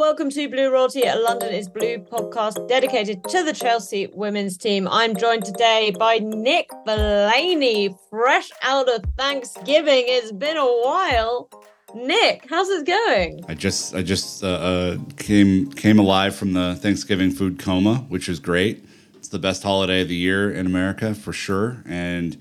welcome 0.00 0.30
to 0.30 0.48
Blue 0.48 0.72
Royalty, 0.72 1.02
a 1.02 1.14
London 1.14 1.52
is 1.52 1.68
Blue 1.68 1.98
podcast 1.98 2.66
dedicated 2.70 3.22
to 3.24 3.44
the 3.44 3.52
Chelsea 3.52 4.08
women's 4.14 4.56
team. 4.56 4.88
I'm 4.88 5.14
joined 5.14 5.44
today 5.44 5.94
by 5.98 6.20
Nick 6.20 6.70
Verlaney, 6.86 7.94
fresh 8.08 8.48
out 8.62 8.88
of 8.88 9.04
Thanksgiving. 9.18 10.04
It's 10.06 10.32
been 10.32 10.56
a 10.56 10.64
while. 10.64 11.50
Nick, 11.94 12.46
how's 12.48 12.70
it 12.70 12.86
going? 12.86 13.44
I 13.46 13.52
just 13.52 13.94
I 13.94 14.00
just 14.00 14.42
uh, 14.42 14.46
uh, 14.46 14.96
came 15.18 15.70
came 15.70 15.98
alive 15.98 16.34
from 16.34 16.54
the 16.54 16.76
Thanksgiving 16.76 17.30
food 17.30 17.58
coma, 17.58 17.96
which 18.08 18.30
is 18.30 18.40
great. 18.40 18.82
It's 19.16 19.28
the 19.28 19.38
best 19.38 19.62
holiday 19.62 20.00
of 20.00 20.08
the 20.08 20.16
year 20.16 20.50
in 20.50 20.64
America 20.64 21.14
for 21.14 21.34
sure, 21.34 21.82
and 21.84 22.38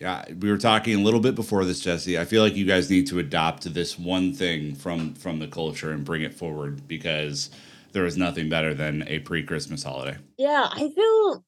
yeah, 0.00 0.24
we 0.40 0.50
were 0.50 0.58
talking 0.58 0.94
a 0.96 1.02
little 1.02 1.20
bit 1.20 1.34
before 1.34 1.64
this, 1.64 1.80
Jessy. 1.80 2.18
I 2.18 2.24
feel 2.24 2.42
like 2.42 2.56
you 2.56 2.64
guys 2.64 2.90
need 2.90 3.06
to 3.08 3.18
adopt 3.18 3.72
this 3.72 3.98
one 3.98 4.32
thing 4.32 4.74
from 4.74 5.14
from 5.14 5.38
the 5.38 5.46
culture 5.46 5.92
and 5.92 6.04
bring 6.04 6.22
it 6.22 6.34
forward 6.34 6.86
because 6.88 7.50
there 7.92 8.04
is 8.04 8.16
nothing 8.16 8.48
better 8.48 8.74
than 8.74 9.06
a 9.06 9.20
pre-Christmas 9.20 9.82
holiday. 9.82 10.18
Yeah, 10.36 10.68
I 10.70 10.90
feel 10.90 11.44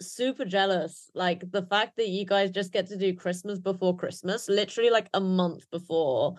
super 0.00 0.44
jealous. 0.44 1.10
Like 1.14 1.50
the 1.50 1.62
fact 1.62 1.96
that 1.96 2.08
you 2.08 2.24
guys 2.24 2.50
just 2.50 2.72
get 2.72 2.88
to 2.88 2.96
do 2.96 3.14
Christmas 3.14 3.58
before 3.58 3.96
Christmas, 3.96 4.48
literally 4.48 4.90
like 4.90 5.08
a 5.14 5.20
month 5.20 5.70
before. 5.70 6.34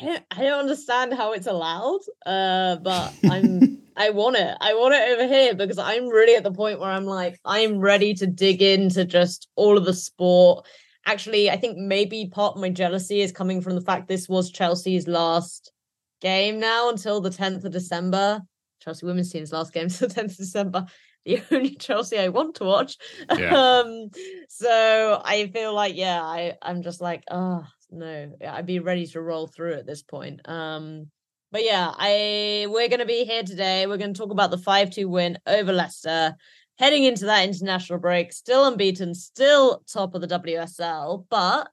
I 0.00 0.04
don't, 0.06 0.24
I 0.32 0.42
don't 0.42 0.58
understand 0.58 1.14
how 1.14 1.32
it's 1.32 1.46
allowed, 1.46 2.00
uh, 2.26 2.76
but 2.76 3.12
I'm 3.30 3.82
I 3.96 4.10
want 4.10 4.36
it. 4.36 4.56
I 4.60 4.74
want 4.74 4.94
it 4.94 5.12
over 5.12 5.26
here 5.26 5.54
because 5.54 5.78
I'm 5.78 6.08
really 6.08 6.34
at 6.34 6.42
the 6.42 6.52
point 6.52 6.80
where 6.80 6.90
I'm 6.90 7.04
like, 7.04 7.38
I'm 7.44 7.78
ready 7.78 8.14
to 8.14 8.26
dig 8.26 8.62
into 8.62 9.04
just 9.04 9.48
all 9.56 9.78
of 9.78 9.84
the 9.84 9.94
sport. 9.94 10.66
Actually, 11.06 11.50
I 11.50 11.56
think 11.56 11.76
maybe 11.76 12.30
part 12.32 12.54
of 12.54 12.60
my 12.60 12.70
jealousy 12.70 13.20
is 13.20 13.32
coming 13.32 13.60
from 13.60 13.74
the 13.74 13.80
fact 13.80 14.08
this 14.08 14.28
was 14.28 14.50
Chelsea's 14.50 15.06
last 15.06 15.72
game 16.20 16.58
now 16.58 16.88
until 16.88 17.20
the 17.20 17.30
10th 17.30 17.64
of 17.64 17.72
December. 17.72 18.40
Chelsea 18.80 19.06
women's 19.06 19.30
team's 19.30 19.52
last 19.52 19.72
game 19.72 19.84
until 19.84 20.08
the 20.08 20.14
10th 20.14 20.32
of 20.32 20.36
December. 20.36 20.86
The 21.24 21.42
only 21.52 21.74
Chelsea 21.76 22.18
I 22.18 22.28
want 22.28 22.56
to 22.56 22.64
watch. 22.64 22.96
Yeah. 23.34 23.54
um, 23.84 24.10
so 24.48 25.22
I 25.24 25.46
feel 25.46 25.72
like, 25.72 25.96
yeah, 25.96 26.22
I, 26.22 26.54
I'm 26.60 26.82
just 26.82 27.00
like, 27.00 27.24
oh 27.30 27.64
no, 27.90 28.32
I'd 28.46 28.66
be 28.66 28.80
ready 28.80 29.06
to 29.08 29.20
roll 29.20 29.46
through 29.46 29.74
at 29.74 29.86
this 29.86 30.02
point. 30.02 30.46
Um, 30.48 31.06
but 31.54 31.64
yeah, 31.64 31.92
I 31.96 32.66
we're 32.68 32.88
going 32.88 32.98
to 32.98 33.06
be 33.06 33.24
here 33.24 33.44
today. 33.44 33.86
We're 33.86 33.96
going 33.96 34.12
to 34.12 34.18
talk 34.18 34.32
about 34.32 34.50
the 34.50 34.56
5-2 34.56 35.06
win 35.06 35.38
over 35.46 35.72
Leicester. 35.72 36.34
Heading 36.80 37.04
into 37.04 37.26
that 37.26 37.48
international 37.48 38.00
break, 38.00 38.32
still 38.32 38.66
unbeaten, 38.66 39.14
still 39.14 39.84
top 39.86 40.16
of 40.16 40.20
the 40.20 40.26
WSL. 40.26 41.26
But 41.30 41.68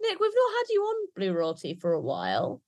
Nick, 0.00 0.20
we've 0.20 0.30
not 0.32 0.56
had 0.56 0.70
you 0.70 0.82
on 0.82 1.08
Blue 1.16 1.32
Royalty 1.32 1.74
for 1.74 1.94
a 1.94 2.00
while. 2.00 2.62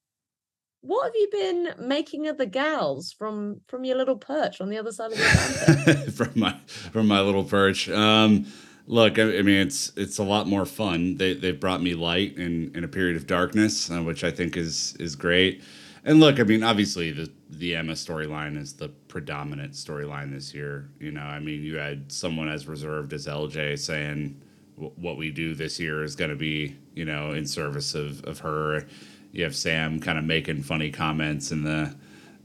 What 0.81 1.05
have 1.05 1.15
you 1.15 1.29
been 1.31 1.87
making 1.87 2.27
of 2.27 2.37
the 2.37 2.47
gals 2.47 3.13
from 3.13 3.61
from 3.69 3.85
your 3.85 3.97
little 3.97 4.17
perch 4.17 4.61
on 4.61 4.69
the 4.69 4.79
other 4.79 4.91
side 4.91 5.13
of 5.13 5.19
the 5.19 5.25
Atlantic? 5.25 6.15
from 6.17 6.33
my 6.35 6.57
from 6.91 7.07
my 7.07 7.21
little 7.21 7.45
perch. 7.45 7.89
Um, 7.89 8.47
look, 8.89 9.21
I, 9.21 9.39
I, 9.39 9.43
mean, 9.43 9.61
it's 9.61 9.93
it's 9.97 10.19
a 10.19 10.25
lot 10.25 10.49
more 10.49 10.67
fun. 10.67 11.17
They 11.17 11.35
they've 11.35 11.61
brought 11.61 11.81
me 11.81 11.95
light 11.95 12.37
in 12.37 12.73
in 12.75 12.83
a 12.83 12.89
period 12.89 13.17
of 13.17 13.29
darkness, 13.29 13.89
uh, 13.89 14.03
which 14.03 14.25
I 14.25 14.33
think 14.33 14.57
is 14.57 14.97
is 14.99 15.15
great. 15.15 15.63
And 16.07 16.21
look, 16.21 16.39
I 16.39 16.45
mean, 16.45 16.63
obviously 16.63 17.11
the 17.11 17.31
the 17.51 17.75
Emma 17.75 17.93
storyline 17.93 18.57
is 18.57 18.75
the 18.75 18.89
predominant 19.09 19.73
storyline 19.73 20.33
this 20.33 20.55
year. 20.55 20.89
You 21.01 21.11
know, 21.11 21.23
I 21.23 21.41
mean, 21.41 21.63
you 21.63 21.77
had 21.77 22.11
someone 22.13 22.49
as 22.49 22.69
reserved 22.69 23.13
as 23.13 23.27
LJ 23.27 23.79
saying 23.81 24.41
what 24.77 25.17
we 25.17 25.31
do 25.33 25.55
this 25.55 25.81
year 25.81 26.05
is 26.05 26.15
going 26.15 26.31
to 26.31 26.37
be, 26.37 26.77
you 26.95 27.05
know, 27.05 27.33
in 27.33 27.45
service 27.45 27.95
of 27.97 28.23
of 28.25 28.39
her. 28.39 28.87
You 29.33 29.43
have 29.43 29.57
Sam 29.57 29.99
kind 29.99 30.17
of 30.17 30.25
making 30.25 30.63
funny 30.63 30.93
comments 30.93 31.51
in 31.51 31.65
the 31.65 31.95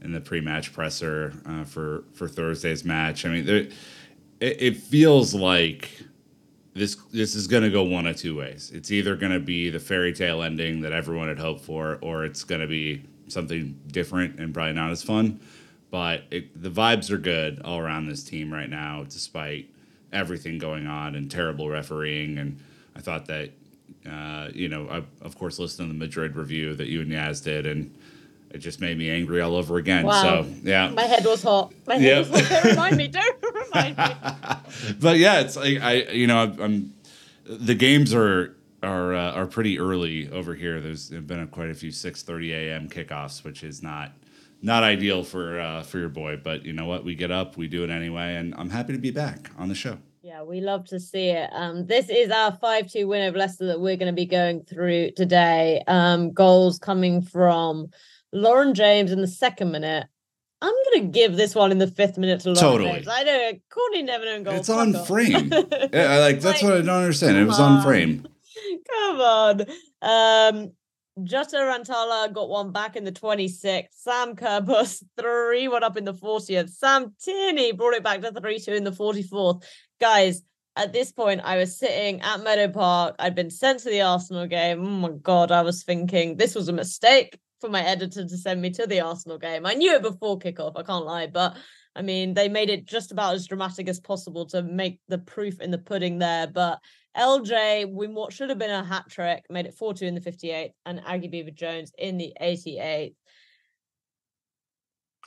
in 0.02 0.10
the 0.10 0.20
pre-match 0.20 0.72
presser 0.72 1.32
uh, 1.46 1.62
for 1.62 2.02
for 2.14 2.26
Thursday's 2.26 2.84
match. 2.84 3.24
I 3.24 3.28
mean, 3.28 3.46
there, 3.46 3.68
it, 4.40 4.56
it 4.60 4.76
feels 4.76 5.34
like 5.34 6.02
this 6.74 6.96
this 7.12 7.36
is 7.36 7.46
going 7.46 7.62
to 7.62 7.70
go 7.70 7.84
one 7.84 8.08
of 8.08 8.16
two 8.16 8.36
ways. 8.36 8.72
It's 8.74 8.90
either 8.90 9.14
going 9.14 9.32
to 9.32 9.40
be 9.40 9.70
the 9.70 9.78
fairy 9.78 10.12
tale 10.12 10.42
ending 10.42 10.80
that 10.80 10.92
everyone 10.92 11.28
had 11.28 11.38
hoped 11.38 11.64
for, 11.64 12.00
or 12.02 12.24
it's 12.24 12.42
going 12.42 12.60
to 12.60 12.66
be 12.66 13.04
something 13.32 13.78
different 13.86 14.38
and 14.38 14.52
probably 14.52 14.74
not 14.74 14.90
as 14.90 15.02
fun. 15.02 15.40
But 15.90 16.24
it, 16.30 16.60
the 16.60 16.70
vibes 16.70 17.10
are 17.10 17.18
good 17.18 17.60
all 17.62 17.78
around 17.78 18.06
this 18.06 18.24
team 18.24 18.52
right 18.52 18.68
now, 18.68 19.04
despite 19.04 19.68
everything 20.12 20.58
going 20.58 20.86
on 20.86 21.14
and 21.14 21.30
terrible 21.30 21.68
refereeing. 21.68 22.38
And 22.38 22.60
I 22.96 23.00
thought 23.00 23.26
that, 23.26 23.50
uh, 24.08 24.48
you 24.54 24.68
know, 24.68 24.88
I 24.88 25.02
of 25.24 25.36
course 25.38 25.58
listened 25.58 25.88
to 25.88 25.92
the 25.92 25.98
Madrid 25.98 26.36
review 26.36 26.74
that 26.74 26.88
you 26.88 27.02
and 27.02 27.10
Yaz 27.10 27.42
did, 27.44 27.66
and 27.66 27.94
it 28.50 28.58
just 28.58 28.80
made 28.80 28.98
me 28.98 29.10
angry 29.10 29.40
all 29.40 29.54
over 29.54 29.76
again. 29.78 30.06
Wow. 30.06 30.22
So 30.22 30.46
yeah, 30.62 30.90
my 30.90 31.04
head 31.04 31.24
was 31.24 31.42
hot. 31.42 31.72
My 31.86 31.96
head 31.96 32.26
yep. 32.26 32.30
was 32.30 32.40
hot. 32.40 32.62
Don't 32.62 32.70
remind 32.70 32.96
me. 32.96 33.08
Don't 33.08 33.42
remind 33.42 33.98
me. 33.98 34.94
but 35.00 35.18
yeah, 35.18 35.40
it's 35.40 35.56
like 35.56 35.80
I, 35.80 36.02
you 36.12 36.26
know, 36.26 36.54
I'm. 36.58 36.94
The 37.44 37.74
games 37.74 38.14
are 38.14 38.56
are 38.82 39.14
uh, 39.14 39.32
are 39.32 39.46
pretty 39.46 39.78
early 39.78 40.30
over 40.30 40.54
here. 40.54 40.80
There's 40.80 41.10
been 41.10 41.40
a, 41.40 41.46
quite 41.46 41.70
a 41.70 41.74
few 41.74 41.90
6:30 41.90 42.50
a.m. 42.50 42.88
kickoffs, 42.88 43.44
which 43.44 43.62
is 43.62 43.82
not 43.82 44.12
not 44.60 44.82
ideal 44.82 45.24
for 45.24 45.60
uh, 45.60 45.82
for 45.82 45.98
your 45.98 46.08
boy. 46.08 46.40
But 46.42 46.64
you 46.64 46.72
know 46.72 46.86
what? 46.86 47.04
We 47.04 47.14
get 47.14 47.30
up, 47.30 47.56
we 47.56 47.68
do 47.68 47.84
it 47.84 47.90
anyway, 47.90 48.36
and 48.36 48.54
I'm 48.56 48.70
happy 48.70 48.92
to 48.92 48.98
be 48.98 49.10
back 49.10 49.50
on 49.58 49.68
the 49.68 49.74
show. 49.74 49.98
Yeah, 50.22 50.44
we 50.44 50.60
love 50.60 50.84
to 50.86 51.00
see 51.00 51.30
it. 51.30 51.50
Um, 51.52 51.86
this 51.86 52.08
is 52.08 52.30
our 52.30 52.52
5 52.52 52.88
2 52.88 53.08
win 53.08 53.28
over 53.28 53.38
Leicester 53.38 53.66
that 53.66 53.80
we're 53.80 53.96
going 53.96 54.06
to 54.06 54.12
be 54.12 54.24
going 54.24 54.62
through 54.62 55.10
today. 55.16 55.82
Um, 55.88 56.32
goals 56.32 56.78
coming 56.78 57.22
from 57.22 57.88
Lauren 58.32 58.72
James 58.72 59.10
in 59.10 59.20
the 59.20 59.26
second 59.26 59.72
minute. 59.72 60.06
I'm 60.62 60.74
gonna 60.92 61.06
give 61.06 61.36
this 61.36 61.56
one 61.56 61.72
in 61.72 61.78
the 61.78 61.88
fifth 61.88 62.16
minute 62.16 62.40
to 62.42 62.52
Lauren 62.52 62.60
totally. 62.60 62.92
James. 62.92 63.08
I 63.08 63.24
know 63.24 63.52
Courtney 63.68 64.02
Nevin 64.04 64.44
goal. 64.44 64.54
It's 64.54 64.70
on 64.70 64.94
frame. 65.06 65.50
yeah, 65.92 66.18
like 66.18 66.40
that's 66.40 66.44
like, 66.44 66.62
what 66.62 66.74
I 66.74 66.82
don't 66.82 66.88
understand. 66.88 67.36
It 67.36 67.44
was 67.44 67.58
on 67.58 67.82
frame. 67.82 68.28
Come 68.90 69.20
on. 69.20 69.60
Um, 70.02 70.72
Jutta 71.18 71.60
Rantala 71.60 72.32
got 72.32 72.48
one 72.48 72.72
back 72.72 72.96
in 72.96 73.04
the 73.04 73.12
26th. 73.12 73.88
Sam 73.90 74.34
Kerr 74.34 74.64
3 75.20 75.68
1 75.68 75.84
up 75.84 75.96
in 75.96 76.04
the 76.04 76.14
40th. 76.14 76.70
Sam 76.70 77.14
Tierney 77.22 77.72
brought 77.72 77.94
it 77.94 78.02
back 78.02 78.22
to 78.22 78.32
3 78.32 78.58
2 78.58 78.72
in 78.72 78.84
the 78.84 78.90
44th. 78.90 79.62
Guys, 80.00 80.42
at 80.74 80.92
this 80.92 81.12
point, 81.12 81.42
I 81.44 81.58
was 81.58 81.78
sitting 81.78 82.22
at 82.22 82.42
Meadow 82.42 82.68
Park. 82.68 83.16
I'd 83.18 83.34
been 83.34 83.50
sent 83.50 83.80
to 83.80 83.90
the 83.90 84.00
Arsenal 84.00 84.46
game. 84.46 84.80
Oh 84.80 84.88
my 84.88 85.10
God, 85.10 85.50
I 85.50 85.62
was 85.62 85.82
thinking 85.82 86.36
this 86.36 86.54
was 86.54 86.68
a 86.68 86.72
mistake 86.72 87.38
for 87.60 87.68
my 87.68 87.82
editor 87.82 88.26
to 88.26 88.36
send 88.36 88.62
me 88.62 88.70
to 88.70 88.86
the 88.86 89.00
Arsenal 89.00 89.38
game. 89.38 89.66
I 89.66 89.74
knew 89.74 89.94
it 89.94 90.02
before 90.02 90.38
kickoff, 90.38 90.72
I 90.76 90.82
can't 90.82 91.04
lie, 91.04 91.26
but 91.26 91.56
I 91.94 92.00
mean, 92.00 92.32
they 92.32 92.48
made 92.48 92.70
it 92.70 92.86
just 92.86 93.12
about 93.12 93.34
as 93.34 93.46
dramatic 93.46 93.86
as 93.88 94.00
possible 94.00 94.46
to 94.46 94.62
make 94.62 94.98
the 95.08 95.18
proof 95.18 95.60
in 95.60 95.70
the 95.70 95.78
pudding 95.78 96.18
there. 96.18 96.46
But 96.46 96.78
LJ, 97.16 97.92
with 97.92 98.10
what 98.10 98.32
should 98.32 98.48
have 98.48 98.58
been 98.58 98.70
a 98.70 98.84
hat 98.84 99.04
trick, 99.08 99.44
made 99.50 99.66
it 99.66 99.74
4 99.74 99.94
2 99.94 100.06
in 100.06 100.14
the 100.14 100.20
58th, 100.20 100.72
and 100.86 101.02
Aggie 101.06 101.28
Beever 101.28 101.50
Jones 101.50 101.92
in 101.98 102.16
the 102.16 102.32
88th. 102.40 103.14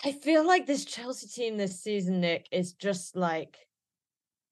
I 0.03 0.12
feel 0.12 0.45
like 0.45 0.66
this 0.66 0.85
Chelsea 0.85 1.28
team 1.28 1.57
this 1.57 1.81
season, 1.81 2.22
Nick, 2.22 2.47
is 2.51 2.74
just 2.74 3.16
like, 3.16 3.57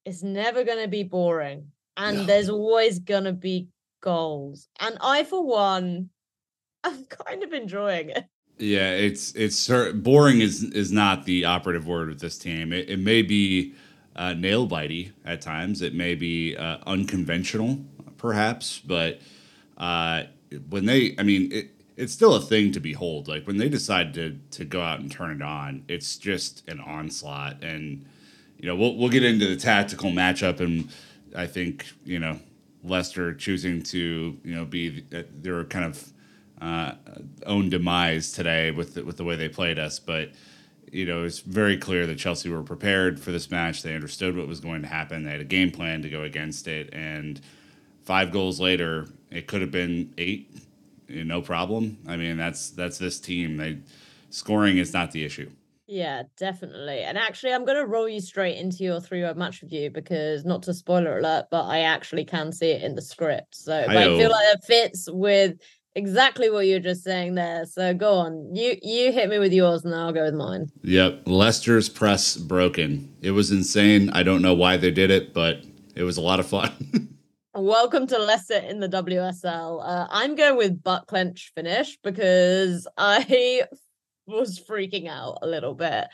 it's 0.04 0.22
never 0.22 0.64
going 0.64 0.82
to 0.82 0.88
be 0.88 1.02
boring. 1.02 1.68
And 1.96 2.18
no. 2.18 2.24
there's 2.24 2.48
always 2.48 2.98
going 2.98 3.24
to 3.24 3.32
be 3.32 3.68
goals. 4.00 4.68
And 4.80 4.98
I, 5.00 5.24
for 5.24 5.44
one, 5.44 6.10
I'm 6.82 7.04
kind 7.26 7.42
of 7.42 7.52
enjoying 7.52 8.10
it. 8.10 8.24
Yeah, 8.56 8.90
it's 8.90 9.32
it's 9.34 9.68
boring 9.94 10.40
is 10.40 10.62
is 10.62 10.92
not 10.92 11.24
the 11.24 11.44
operative 11.44 11.88
word 11.88 12.08
with 12.08 12.20
this 12.20 12.38
team. 12.38 12.72
It, 12.72 12.88
it 12.88 13.00
may 13.00 13.22
be 13.22 13.74
uh, 14.16 14.34
nail 14.34 14.68
bitey 14.68 15.12
at 15.24 15.40
times. 15.40 15.82
It 15.82 15.94
may 15.94 16.14
be 16.14 16.56
uh, 16.56 16.78
unconventional, 16.86 17.84
perhaps, 18.16 18.78
but 18.78 19.20
uh, 19.78 20.24
when 20.68 20.86
they, 20.86 21.14
I 21.18 21.22
mean, 21.22 21.50
it, 21.52 21.70
it's 21.96 22.12
still 22.12 22.34
a 22.34 22.40
thing 22.40 22.72
to 22.72 22.80
behold. 22.80 23.28
Like 23.28 23.46
when 23.46 23.56
they 23.56 23.68
decide 23.68 24.14
to 24.14 24.38
to 24.52 24.64
go 24.64 24.80
out 24.80 25.00
and 25.00 25.10
turn 25.10 25.30
it 25.30 25.42
on, 25.42 25.84
it's 25.88 26.16
just 26.16 26.68
an 26.68 26.80
onslaught. 26.80 27.62
And 27.62 28.04
you 28.58 28.66
know, 28.66 28.76
we'll 28.76 28.96
we'll 28.96 29.10
get 29.10 29.24
into 29.24 29.46
the 29.46 29.56
tactical 29.56 30.10
matchup, 30.10 30.60
and 30.60 30.88
I 31.36 31.46
think 31.46 31.86
you 32.04 32.18
know 32.18 32.40
Leicester 32.82 33.34
choosing 33.34 33.82
to 33.84 34.38
you 34.42 34.54
know 34.54 34.64
be 34.64 35.04
uh, 35.14 35.22
their 35.32 35.64
kind 35.64 35.84
of 35.84 36.12
uh, 36.60 36.94
own 37.46 37.68
demise 37.68 38.32
today 38.32 38.70
with 38.70 38.94
the, 38.94 39.04
with 39.04 39.16
the 39.16 39.24
way 39.24 39.36
they 39.36 39.48
played 39.48 39.78
us, 39.78 39.98
but 39.98 40.30
you 40.92 41.06
know, 41.06 41.24
it's 41.24 41.40
very 41.40 41.76
clear 41.76 42.06
that 42.06 42.18
Chelsea 42.18 42.48
were 42.48 42.62
prepared 42.62 43.20
for 43.20 43.30
this 43.30 43.50
match. 43.50 43.82
They 43.82 43.94
understood 43.94 44.36
what 44.36 44.46
was 44.46 44.60
going 44.60 44.82
to 44.82 44.88
happen. 44.88 45.24
They 45.24 45.32
had 45.32 45.40
a 45.40 45.44
game 45.44 45.70
plan 45.70 46.02
to 46.02 46.10
go 46.10 46.22
against 46.22 46.68
it. 46.68 46.92
And 46.92 47.40
five 48.04 48.30
goals 48.30 48.60
later, 48.60 49.08
it 49.30 49.46
could 49.46 49.60
have 49.60 49.70
been 49.70 50.12
eight, 50.18 50.50
eh, 51.08 51.22
no 51.24 51.42
problem. 51.42 51.98
I 52.06 52.16
mean, 52.16 52.36
that's 52.36 52.70
that's 52.70 52.98
this 52.98 53.20
team. 53.20 53.56
They 53.56 53.78
scoring 54.30 54.78
is 54.78 54.92
not 54.92 55.12
the 55.12 55.24
issue. 55.24 55.50
Yeah, 55.86 56.22
definitely. 56.38 57.00
And 57.00 57.18
actually, 57.18 57.52
I'm 57.52 57.66
going 57.66 57.76
to 57.76 57.86
roll 57.86 58.08
you 58.08 58.20
straight 58.20 58.56
into 58.56 58.84
your 58.84 59.00
three 59.00 59.22
word 59.22 59.36
match 59.36 59.60
review 59.60 59.90
because, 59.90 60.44
not 60.44 60.62
to 60.62 60.72
spoiler 60.72 61.18
alert, 61.18 61.48
but 61.50 61.66
I 61.66 61.80
actually 61.80 62.24
can 62.24 62.52
see 62.52 62.70
it 62.70 62.82
in 62.82 62.94
the 62.94 63.02
script. 63.02 63.54
So 63.54 63.84
I 63.86 64.04
feel 64.04 64.30
like 64.30 64.54
it 64.54 64.64
fits 64.64 65.08
with 65.10 65.58
exactly 65.94 66.50
what 66.50 66.66
you're 66.66 66.80
just 66.80 67.02
saying 67.02 67.34
there. 67.34 67.66
So 67.66 67.94
go 67.94 68.14
on. 68.14 68.54
You 68.54 68.76
you 68.82 69.12
hit 69.12 69.28
me 69.28 69.38
with 69.38 69.52
yours 69.52 69.84
and 69.84 69.94
I'll 69.94 70.12
go 70.12 70.24
with 70.24 70.34
mine. 70.34 70.68
Yep. 70.82 71.22
Leicester's 71.26 71.88
press 71.88 72.36
broken. 72.36 73.14
It 73.20 73.32
was 73.32 73.50
insane. 73.50 74.10
I 74.10 74.22
don't 74.22 74.42
know 74.42 74.54
why 74.54 74.76
they 74.76 74.90
did 74.90 75.10
it, 75.10 75.32
but 75.32 75.64
it 75.94 76.02
was 76.02 76.16
a 76.16 76.22
lot 76.22 76.40
of 76.40 76.46
fun. 76.46 77.08
Welcome 77.56 78.08
to 78.08 78.18
Leicester 78.18 78.58
in 78.58 78.80
the 78.80 78.88
WSL. 78.88 79.80
Uh, 79.84 80.08
I'm 80.10 80.34
going 80.34 80.56
with 80.56 80.82
butt 80.82 81.06
clench 81.06 81.52
finish 81.54 81.96
because 82.02 82.88
I 82.98 83.62
was 84.26 84.58
freaking 84.58 85.08
out 85.08 85.38
a 85.42 85.46
little 85.46 85.74
bit 85.74 86.06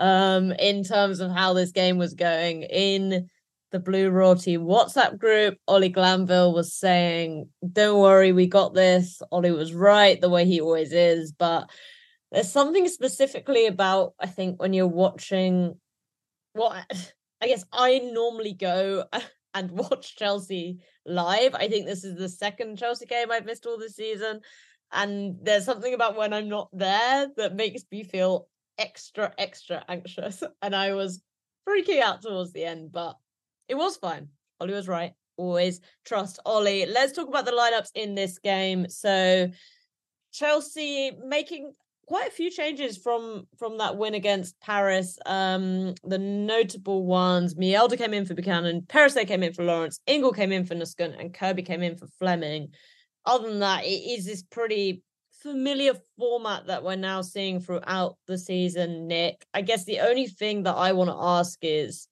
um, 0.00 0.50
in 0.52 0.82
terms 0.82 1.20
of 1.20 1.30
how 1.30 1.52
this 1.52 1.70
game 1.70 1.98
was 1.98 2.14
going. 2.14 2.64
In 2.64 3.30
the 3.70 3.78
Blue 3.78 4.10
Royalty 4.10 4.56
WhatsApp 4.56 5.18
group, 5.18 5.58
Ollie 5.66 5.88
Glanville 5.88 6.54
was 6.54 6.74
saying, 6.74 7.48
Don't 7.72 8.00
worry, 8.00 8.32
we 8.32 8.46
got 8.46 8.74
this. 8.74 9.20
Ollie 9.30 9.50
was 9.50 9.74
right, 9.74 10.20
the 10.20 10.28
way 10.28 10.44
he 10.44 10.60
always 10.60 10.92
is. 10.92 11.32
But 11.32 11.70
there's 12.32 12.50
something 12.50 12.88
specifically 12.88 13.66
about, 13.66 14.14
I 14.20 14.26
think, 14.26 14.60
when 14.60 14.72
you're 14.72 14.86
watching 14.86 15.78
what 16.52 16.84
I 17.40 17.46
guess 17.46 17.64
I 17.72 17.98
normally 17.98 18.54
go 18.54 19.04
and 19.54 19.70
watch 19.70 20.16
Chelsea 20.16 20.78
live. 21.06 21.54
I 21.54 21.68
think 21.68 21.86
this 21.86 22.04
is 22.04 22.16
the 22.16 22.28
second 22.28 22.78
Chelsea 22.78 23.06
game 23.06 23.30
I've 23.30 23.46
missed 23.46 23.66
all 23.66 23.78
this 23.78 23.96
season. 23.96 24.40
And 24.92 25.36
there's 25.42 25.64
something 25.64 25.92
about 25.92 26.16
when 26.16 26.32
I'm 26.32 26.48
not 26.48 26.70
there 26.72 27.28
that 27.36 27.54
makes 27.54 27.82
me 27.92 28.04
feel 28.04 28.48
extra, 28.78 29.32
extra 29.38 29.84
anxious. 29.88 30.42
And 30.62 30.74
I 30.74 30.94
was 30.94 31.22
freaking 31.68 32.00
out 32.00 32.22
towards 32.22 32.52
the 32.52 32.64
end, 32.64 32.92
but 32.92 33.16
it 33.68 33.76
was 33.76 33.96
fine. 33.96 34.28
Ollie 34.60 34.74
was 34.74 34.88
right. 34.88 35.12
Always 35.36 35.80
trust 36.04 36.40
Ollie. 36.44 36.86
Let's 36.86 37.12
talk 37.12 37.28
about 37.28 37.44
the 37.44 37.52
lineups 37.52 37.90
in 37.94 38.14
this 38.14 38.38
game. 38.38 38.88
So 38.88 39.48
Chelsea 40.32 41.12
making 41.24 41.72
quite 42.06 42.28
a 42.28 42.32
few 42.32 42.50
changes 42.50 42.96
from 42.96 43.46
from 43.58 43.78
that 43.78 43.96
win 43.96 44.14
against 44.14 44.58
Paris. 44.60 45.18
Um, 45.26 45.94
the 46.02 46.18
notable 46.18 47.04
ones: 47.04 47.54
Mjelde 47.54 47.98
came 47.98 48.14
in 48.14 48.26
for 48.26 48.34
Buchanan, 48.34 48.82
Perisset 48.88 49.28
came 49.28 49.42
in 49.42 49.52
for 49.52 49.64
Lawrence, 49.64 50.00
Ingle 50.06 50.32
came 50.32 50.50
in 50.50 50.64
for 50.64 50.74
Nusken, 50.74 51.18
and 51.20 51.34
Kirby 51.34 51.62
came 51.62 51.82
in 51.82 51.96
for 51.96 52.06
Fleming. 52.18 52.70
Other 53.26 53.48
than 53.48 53.60
that, 53.60 53.84
it 53.84 53.88
is 53.88 54.24
this 54.24 54.42
pretty 54.42 55.02
familiar 55.42 55.94
format 56.18 56.66
that 56.66 56.82
we're 56.82 56.96
now 56.96 57.20
seeing 57.20 57.60
throughout 57.60 58.16
the 58.26 58.38
season. 58.38 59.06
Nick, 59.06 59.46
I 59.54 59.60
guess 59.60 59.84
the 59.84 60.00
only 60.00 60.26
thing 60.26 60.64
that 60.64 60.74
I 60.74 60.92
want 60.92 61.10
to 61.10 61.16
ask 61.16 61.58
is, 61.62 62.08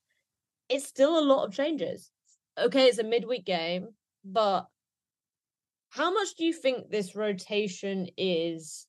it's 0.69 0.87
still 0.87 1.19
a 1.19 1.25
lot 1.25 1.45
of 1.45 1.55
changes. 1.55 2.11
Okay, 2.59 2.87
it's 2.87 2.99
a 2.99 3.05
midweek 3.05 3.45
game, 3.45 3.89
but 4.25 4.67
how 5.91 6.13
much 6.13 6.35
do 6.37 6.45
you 6.45 6.53
think 6.53 6.91
this 6.91 7.15
rotation 7.15 8.09
is 8.17 8.87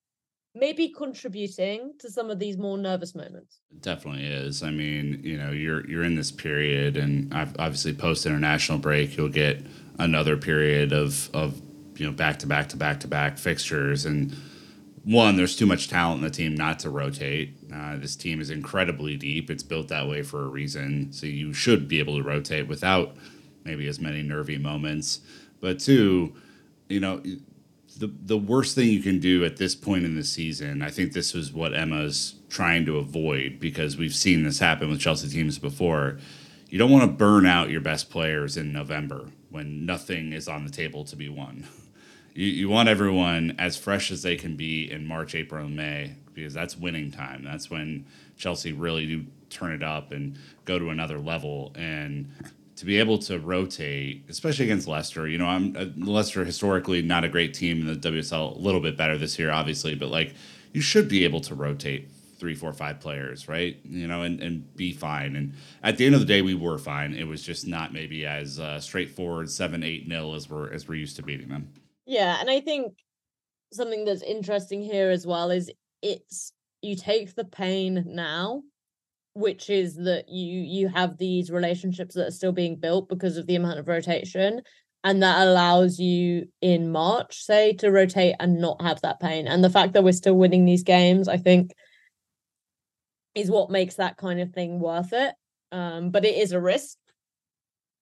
maybe 0.59 0.89
contributing 0.89 1.93
to 1.99 2.09
some 2.11 2.29
of 2.29 2.39
these 2.39 2.57
more 2.57 2.77
nervous 2.77 3.15
moments. 3.15 3.59
It 3.71 3.81
definitely 3.81 4.25
is. 4.25 4.63
I 4.63 4.71
mean, 4.71 5.21
you 5.23 5.37
know, 5.37 5.51
you're 5.51 5.87
you're 5.87 6.03
in 6.03 6.15
this 6.15 6.31
period, 6.31 6.97
and 6.97 7.33
obviously 7.33 7.93
post 7.93 8.25
international 8.25 8.79
break, 8.79 9.17
you'll 9.17 9.29
get 9.29 9.65
another 9.99 10.37
period 10.37 10.93
of 10.93 11.29
of 11.33 11.61
you 11.95 12.05
know 12.05 12.11
back 12.11 12.39
to 12.39 12.47
back 12.47 12.69
to 12.69 12.77
back 12.77 12.99
to 13.01 13.07
back 13.07 13.37
fixtures 13.37 14.05
and. 14.05 14.35
One, 15.07 15.37
there's 15.37 15.55
too 15.55 15.65
much 15.65 15.87
talent 15.87 16.17
in 16.17 16.25
the 16.25 16.29
team 16.29 16.53
not 16.53 16.79
to 16.79 16.89
rotate. 16.89 17.57
Uh, 17.73 17.95
this 17.95 18.17
team 18.17 18.41
is 18.41 18.49
incredibly 18.49 19.15
deep. 19.15 19.49
It's 19.49 19.63
built 19.63 19.87
that 19.87 20.05
way 20.05 20.21
for 20.21 20.43
a 20.43 20.49
reason. 20.49 21.13
So 21.13 21.27
you 21.27 21.53
should 21.53 21.87
be 21.87 21.99
able 21.99 22.17
to 22.17 22.23
rotate 22.23 22.67
without 22.67 23.15
maybe 23.63 23.87
as 23.87 24.01
many 24.01 24.21
nervy 24.21 24.57
moments. 24.57 25.21
But 25.61 25.79
two, 25.79 26.35
you 26.89 26.99
know, 26.99 27.21
the 27.97 28.13
the 28.25 28.37
worst 28.37 28.75
thing 28.75 28.89
you 28.89 28.99
can 28.99 29.19
do 29.19 29.45
at 29.45 29.55
this 29.55 29.75
point 29.75 30.03
in 30.03 30.15
the 30.15 30.25
season, 30.25 30.81
I 30.81 30.89
think 30.89 31.13
this 31.13 31.33
was 31.33 31.53
what 31.53 31.73
Emma's 31.73 32.35
trying 32.49 32.85
to 32.87 32.97
avoid 32.97 33.61
because 33.61 33.95
we've 33.95 34.13
seen 34.13 34.43
this 34.43 34.59
happen 34.59 34.89
with 34.89 34.99
Chelsea 34.99 35.29
teams 35.29 35.57
before. 35.57 36.19
You 36.69 36.77
don't 36.77 36.91
want 36.91 37.09
to 37.09 37.15
burn 37.15 37.45
out 37.45 37.69
your 37.69 37.79
best 37.79 38.09
players 38.09 38.57
in 38.57 38.73
November 38.73 39.29
when 39.51 39.85
nothing 39.85 40.33
is 40.33 40.49
on 40.49 40.65
the 40.65 40.69
table 40.69 41.05
to 41.05 41.15
be 41.15 41.29
won. 41.29 41.65
You, 42.37 42.45
you 42.45 42.69
want 42.69 42.87
everyone 42.87 43.55
as 43.57 43.77
fresh 43.77 44.11
as 44.11 44.21
they 44.21 44.35
can 44.35 44.55
be 44.55 44.91
in 44.91 45.07
March, 45.07 45.33
April, 45.33 45.65
and 45.65 45.75
May 45.75 46.13
because 46.35 46.53
that's 46.53 46.77
winning 46.77 47.09
time. 47.09 47.43
That's 47.43 47.71
when 47.71 48.05
Chelsea 48.37 48.73
really 48.73 49.07
do 49.07 49.25
turn 49.49 49.71
it 49.71 49.81
up 49.81 50.11
and 50.11 50.37
go 50.63 50.77
to 50.77 50.89
another 50.89 51.17
level. 51.17 51.71
And 51.75 52.31
to 52.75 52.85
be 52.85 52.99
able 52.99 53.17
to 53.17 53.39
rotate, 53.39 54.23
especially 54.29 54.65
against 54.65 54.87
Leicester. 54.87 55.27
You 55.27 55.39
know, 55.39 55.47
I'm 55.47 55.75
uh, 55.75 55.85
Leicester 55.97 56.45
historically 56.45 57.01
not 57.01 57.23
a 57.23 57.27
great 57.27 57.55
team 57.55 57.81
in 57.81 57.99
the 57.99 58.11
WSL, 58.11 58.55
a 58.55 58.59
little 58.59 58.81
bit 58.81 58.95
better 58.95 59.17
this 59.17 59.39
year, 59.39 59.49
obviously, 59.49 59.95
but 59.95 60.09
like 60.09 60.35
you 60.73 60.81
should 60.81 61.09
be 61.09 61.23
able 61.23 61.41
to 61.41 61.55
rotate 61.55 62.07
three, 62.37 62.53
four, 62.53 62.71
five 62.71 62.99
players, 62.99 63.47
right? 63.47 63.79
You 63.83 64.05
know, 64.05 64.21
and, 64.21 64.39
and 64.43 64.75
be 64.75 64.93
fine. 64.93 65.35
And 65.35 65.53
at 65.81 65.97
the 65.97 66.05
end 66.05 66.13
of 66.13 66.21
the 66.21 66.27
day, 66.27 66.43
we 66.43 66.53
were 66.53 66.77
fine. 66.77 67.15
It 67.15 67.27
was 67.27 67.41
just 67.41 67.65
not 67.65 67.93
maybe 67.93 68.27
as 68.27 68.59
uh, 68.59 68.79
straightforward 68.79 69.49
seven, 69.49 69.81
eight 69.81 70.07
nil 70.07 70.35
as 70.35 70.47
we're 70.47 70.71
as 70.71 70.87
we're 70.87 70.95
used 70.95 71.15
to 71.15 71.23
beating 71.23 71.49
them. 71.49 71.69
Yeah, 72.07 72.37
and 72.39 72.49
I 72.49 72.61
think 72.61 72.93
something 73.73 74.05
that's 74.05 74.23
interesting 74.23 74.81
here 74.81 75.11
as 75.11 75.27
well 75.27 75.51
is 75.51 75.69
it's 76.01 76.53
you 76.81 76.95
take 76.95 77.35
the 77.35 77.43
pain 77.43 78.03
now 78.07 78.63
which 79.33 79.69
is 79.69 79.95
that 79.95 80.29
you 80.29 80.61
you 80.61 80.87
have 80.87 81.17
these 81.17 81.51
relationships 81.51 82.15
that 82.15 82.27
are 82.27 82.31
still 82.31 82.51
being 82.51 82.75
built 82.75 83.09
because 83.09 83.37
of 83.37 83.45
the 83.45 83.55
amount 83.55 83.77
of 83.77 83.87
rotation 83.87 84.61
and 85.03 85.21
that 85.21 85.45
allows 85.45 85.99
you 85.99 86.47
in 86.61 86.91
March 86.91 87.43
say 87.43 87.73
to 87.73 87.91
rotate 87.91 88.35
and 88.39 88.59
not 88.59 88.81
have 88.81 89.01
that 89.01 89.19
pain 89.19 89.47
and 89.47 89.63
the 89.63 89.69
fact 89.69 89.93
that 89.93 90.03
we're 90.03 90.11
still 90.13 90.37
winning 90.37 90.65
these 90.65 90.83
games 90.83 91.27
I 91.27 91.37
think 91.37 91.71
is 93.35 93.51
what 93.51 93.69
makes 93.69 93.95
that 93.95 94.17
kind 94.17 94.39
of 94.39 94.51
thing 94.51 94.79
worth 94.79 95.13
it 95.13 95.35
um 95.71 96.09
but 96.09 96.25
it 96.25 96.35
is 96.35 96.51
a 96.53 96.61
risk 96.61 96.97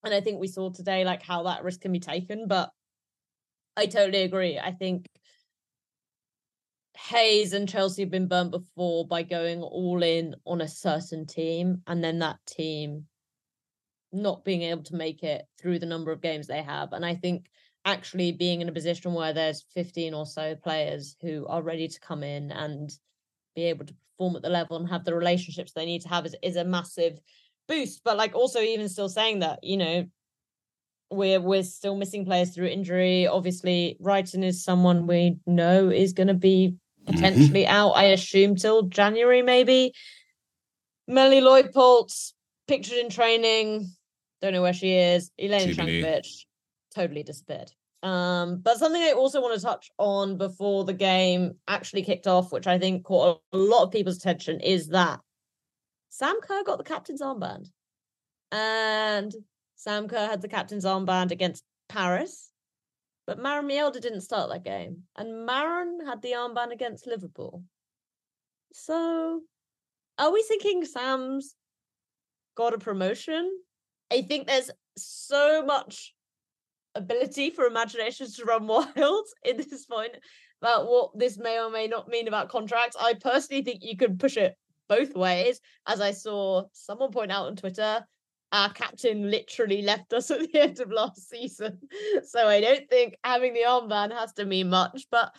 and 0.03 0.13
I 0.13 0.21
think 0.21 0.39
we 0.39 0.47
saw 0.47 0.69
today 0.69 1.03
like 1.03 1.23
how 1.23 1.43
that 1.43 1.63
risk 1.63 1.81
can 1.81 1.91
be 1.91 1.99
taken 1.99 2.47
but 2.47 2.69
I 3.77 3.87
totally 3.87 4.23
agree 4.23 4.57
I 4.57 4.71
think 4.71 5.07
Hayes 6.97 7.53
and 7.53 7.67
Chelsea 7.67 8.03
have 8.03 8.11
been 8.11 8.27
burnt 8.27 8.51
before 8.51 9.05
by 9.07 9.23
going 9.23 9.61
all 9.61 10.01
in 10.01 10.35
on 10.45 10.61
a 10.61 10.67
certain 10.67 11.25
team 11.25 11.81
and 11.87 12.03
then 12.03 12.19
that 12.19 12.39
team 12.45 13.05
not 14.11 14.45
being 14.45 14.61
able 14.61 14.83
to 14.83 14.95
make 14.95 15.23
it 15.23 15.45
through 15.59 15.79
the 15.79 15.85
number 15.85 16.11
of 16.11 16.21
games 16.21 16.47
they 16.47 16.63
have. 16.63 16.93
And 16.93 17.05
I 17.05 17.15
think 17.15 17.47
actually 17.83 18.31
being 18.31 18.61
in 18.61 18.69
a 18.69 18.73
position 18.73 19.13
where 19.13 19.33
there's 19.33 19.65
15 19.73 20.13
or 20.13 20.25
so 20.25 20.55
players 20.55 21.15
who 21.21 21.45
are 21.47 21.61
ready 21.61 21.87
to 21.87 21.99
come 21.99 22.23
in 22.23 22.51
and 22.51 22.91
be 23.55 23.65
able 23.65 23.85
to 23.85 23.93
perform 23.93 24.37
at 24.37 24.41
the 24.41 24.49
level 24.49 24.77
and 24.77 24.89
have 24.89 25.05
the 25.05 25.13
relationships 25.13 25.73
they 25.73 25.85
need 25.85 26.01
to 26.01 26.09
have 26.09 26.25
is, 26.25 26.35
is 26.41 26.55
a 26.55 26.63
massive 26.63 27.19
boost. 27.67 28.01
But 28.03 28.17
like 28.17 28.33
also 28.33 28.59
even 28.59 28.89
still 28.89 29.09
saying 29.09 29.39
that, 29.39 29.63
you 29.63 29.77
know, 29.77 30.05
we're 31.11 31.39
we're 31.39 31.63
still 31.63 31.95
missing 31.95 32.25
players 32.25 32.53
through 32.53 32.67
injury. 32.67 33.27
Obviously, 33.27 33.97
Reiten 34.01 34.43
is 34.43 34.63
someone 34.63 35.07
we 35.07 35.37
know 35.45 35.89
is 35.89 36.13
going 36.13 36.27
to 36.27 36.33
be 36.33 36.75
Mm-hmm. 37.05 37.15
potentially 37.15 37.63
mm-hmm. 37.63 37.75
out, 37.75 37.91
I 37.91 38.05
assume, 38.05 38.55
till 38.55 38.83
January, 38.83 39.41
maybe. 39.41 39.93
Melly 41.07 41.39
Leupolz 41.39 42.33
pictured 42.67 42.97
in 42.97 43.09
training. 43.09 43.91
Don't 44.41 44.53
know 44.53 44.61
where 44.61 44.73
she 44.73 44.93
is. 44.93 45.31
Jelena 45.39 45.75
Cankovic, 45.75 46.27
totally 46.95 47.23
disappeared. 47.23 47.71
Um, 48.01 48.57
but 48.57 48.77
something 48.77 49.01
I 49.01 49.11
also 49.11 49.41
want 49.41 49.55
to 49.55 49.65
touch 49.65 49.91
on 49.97 50.37
before 50.37 50.83
the 50.83 50.93
game 50.93 51.55
actually 51.67 52.03
kicked 52.03 52.27
off, 52.27 52.51
which 52.51 52.67
I 52.67 52.79
think 52.79 53.03
caught 53.03 53.41
a 53.53 53.57
lot 53.57 53.83
of 53.83 53.91
people's 53.91 54.17
attention, 54.17 54.59
is 54.59 54.89
that 54.89 55.19
Sam 56.09 56.39
Kerr 56.41 56.63
got 56.63 56.77
the 56.77 56.83
captain's 56.83 57.21
armband. 57.21 57.67
And 58.51 59.33
Sam 59.75 60.07
Kerr 60.07 60.27
had 60.27 60.41
the 60.41 60.47
captain's 60.47 60.85
armband 60.85 61.31
against 61.31 61.63
Paris. 61.89 62.51
But 63.27 63.39
Maren 63.39 63.67
Mjelde 63.67 64.01
didn't 64.01 64.21
start 64.21 64.49
that 64.49 64.63
game. 64.63 65.03
And 65.15 65.45
Maren 65.45 65.99
had 66.05 66.21
the 66.21 66.33
armband 66.33 66.71
against 66.71 67.07
Liverpool. 67.07 67.63
So 68.73 69.41
are 70.17 70.31
we 70.31 70.43
thinking 70.43 70.85
Sam's 70.85 71.55
got 72.55 72.73
a 72.73 72.77
promotion? 72.77 73.51
I 74.11 74.21
think 74.21 74.47
there's 74.47 74.69
so 74.97 75.63
much 75.65 76.13
ability 76.93 77.49
for 77.49 77.65
imaginations 77.65 78.37
to 78.37 78.45
run 78.45 78.67
wild 78.67 79.25
in 79.43 79.57
this 79.57 79.85
point 79.85 80.15
about 80.61 80.87
what 80.87 81.17
this 81.17 81.37
may 81.37 81.59
or 81.59 81.69
may 81.69 81.87
not 81.87 82.07
mean 82.07 82.27
about 82.27 82.49
contracts. 82.49 82.95
I 82.99 83.15
personally 83.15 83.63
think 83.63 83.79
you 83.81 83.97
could 83.97 84.19
push 84.19 84.37
it 84.37 84.55
both 84.87 85.15
ways. 85.15 85.59
As 85.87 85.99
I 85.99 86.11
saw 86.11 86.63
someone 86.73 87.11
point 87.11 87.31
out 87.31 87.47
on 87.47 87.55
Twitter, 87.55 88.05
our 88.55 88.69
captain 88.71 89.29
literally 89.29 89.81
left 89.81 90.13
us 90.13 90.31
at 90.31 90.51
the 90.51 90.59
end 90.59 90.79
of 90.79 90.91
last 90.91 91.29
season. 91.29 91.77
So 92.25 92.47
I 92.47 92.61
don't 92.61 92.89
think 92.89 93.15
having 93.23 93.53
the 93.53 93.61
armband 93.67 94.13
has 94.13 94.31
to 94.33 94.45
mean 94.45 94.69
much, 94.69 95.05
but 95.11 95.35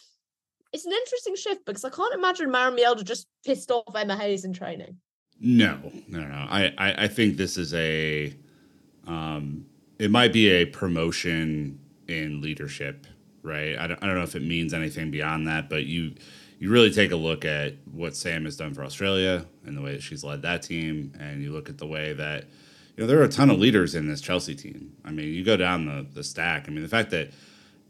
it's 0.73 0.85
an 0.85 0.93
interesting 0.93 1.37
shift 1.37 1.65
because 1.65 1.85
I 1.85 1.91
can't 1.91 2.15
imagine 2.15 2.51
Maren 2.51 2.77
Mjelde 2.77 3.05
just 3.05 3.27
pissed 3.45 3.71
off 3.71 3.97
Emma 3.97 4.17
Hayes 4.17 4.45
in 4.45 4.53
training. 4.53 4.97
No, 5.41 5.79
no, 6.09 6.21
no. 6.21 6.47
I, 6.49 6.73
I, 6.79 7.05
I 7.05 7.09
think 7.09 7.37
this 7.37 7.57
is 7.57 7.73
a, 7.75 8.35
um, 9.07 9.67
it 9.99 10.11
might 10.11 10.33
be 10.33 10.49
a 10.49 10.67
promotion 10.67 11.79
in 12.09 12.41
leadership, 12.41 13.07
right? 13.43 13.79
I 13.79 13.87
don't, 13.87 14.03
I 14.03 14.07
don't 14.07 14.17
know 14.17 14.23
if 14.23 14.35
it 14.35 14.43
means 14.43 14.75
anything 14.75 15.11
beyond 15.11 15.47
that, 15.49 15.69
but 15.71 15.85
you 15.85 16.15
you 16.59 16.71
really 16.71 16.91
take 16.91 17.13
a 17.13 17.17
look 17.17 17.45
at 17.45 17.75
what 17.93 18.17
Sam 18.17 18.47
has 18.47 18.57
done 18.57 18.73
for 18.73 18.83
Australia 18.83 19.45
and 19.67 19.77
the 19.77 19.83
way 19.83 19.93
that 19.93 20.03
she's 20.03 20.25
led 20.25 20.41
that 20.41 20.63
team, 20.63 21.13
and 21.21 21.43
you 21.43 21.53
look 21.53 21.69
at 21.69 21.77
the 21.77 21.87
way 21.87 22.15
that 22.15 22.47
you 22.97 23.03
know 23.03 23.07
there 23.07 23.21
are 23.21 23.25
a 23.25 23.29
ton 23.29 23.51
of 23.51 23.59
leaders 23.59 23.95
in 23.95 24.09
this 24.09 24.21
Chelsea 24.21 24.55
team. 24.55 24.93
I 25.05 25.11
mean, 25.11 25.33
you 25.33 25.45
go 25.45 25.57
down 25.57 25.87
the 25.87 26.07
the 26.13 26.25
stack. 26.25 26.67
I 26.67 26.71
mean, 26.71 26.83
the 26.83 26.89
fact 26.89 27.11
that 27.11 27.31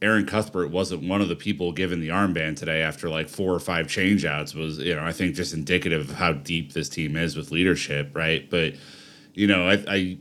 Erin 0.03 0.27
Cuthbert 0.27 0.71
wasn't 0.71 1.09
one 1.09 1.23
of 1.23 1.29
the 1.29 1.37
people 1.37 1.73
given 1.73 2.01
the 2.01 2.09
armband 2.09 2.57
today 2.57 2.83
after 2.83 3.09
like 3.09 3.29
four 3.29 3.55
or 3.55 3.61
five 3.61 3.87
changeouts 3.87 4.55
was, 4.55 4.79
you 4.79 4.95
know, 4.95 5.03
I 5.03 5.13
think 5.13 5.35
just 5.35 5.55
indicative 5.55 6.11
of 6.11 6.17
how 6.17 6.33
deep 6.33 6.75
this 6.75 6.89
team 6.91 7.17
is 7.17 7.35
with 7.35 7.51
leadership, 7.51 8.15
right? 8.15 8.49
But, 8.51 8.75
you 9.33 9.47
know, 9.47 9.67
I, 9.69 9.85
I 9.89 10.19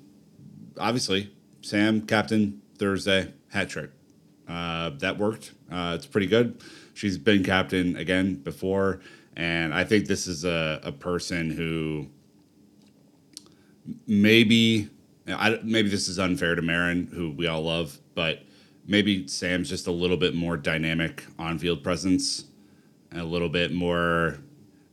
obviously 0.80 1.34
Sam 1.62 2.02
captain 2.02 2.62
Thursday 2.78 3.34
hat 3.50 3.70
trick. 3.70 3.90
Uh, 4.48 4.92
that 5.00 5.18
worked. 5.18 5.54
Uh, 5.70 5.94
it's 5.96 6.06
pretty 6.06 6.28
good. 6.28 6.62
She's 6.94 7.18
been 7.18 7.44
captain 7.44 7.98
again 7.98 8.36
before, 8.36 9.02
and 9.36 9.74
I 9.74 9.84
think 9.84 10.06
this 10.06 10.28
is 10.28 10.46
a, 10.46 10.80
a 10.84 10.92
person 10.94 11.50
who 11.50 12.08
maybe 14.08 14.90
I, 15.28 15.60
maybe 15.64 15.90
this 15.90 16.08
is 16.08 16.20
unfair 16.20 16.56
to 16.56 16.62
Maren, 16.62 17.08
who 17.14 17.32
we 17.32 17.48
all 17.48 17.64
love, 17.64 17.98
but 18.14 18.44
maybe 18.88 19.28
Sam's 19.28 19.70
just 19.70 19.88
a 19.88 19.92
little 19.92 20.18
bit 20.18 20.36
more 20.36 20.58
dynamic 20.58 21.26
on 21.40 21.58
field 21.58 21.84
presence, 21.84 22.46
and 23.12 23.20
a 23.22 23.26
little 23.26 23.50
bit 23.50 23.72
more 23.72 24.38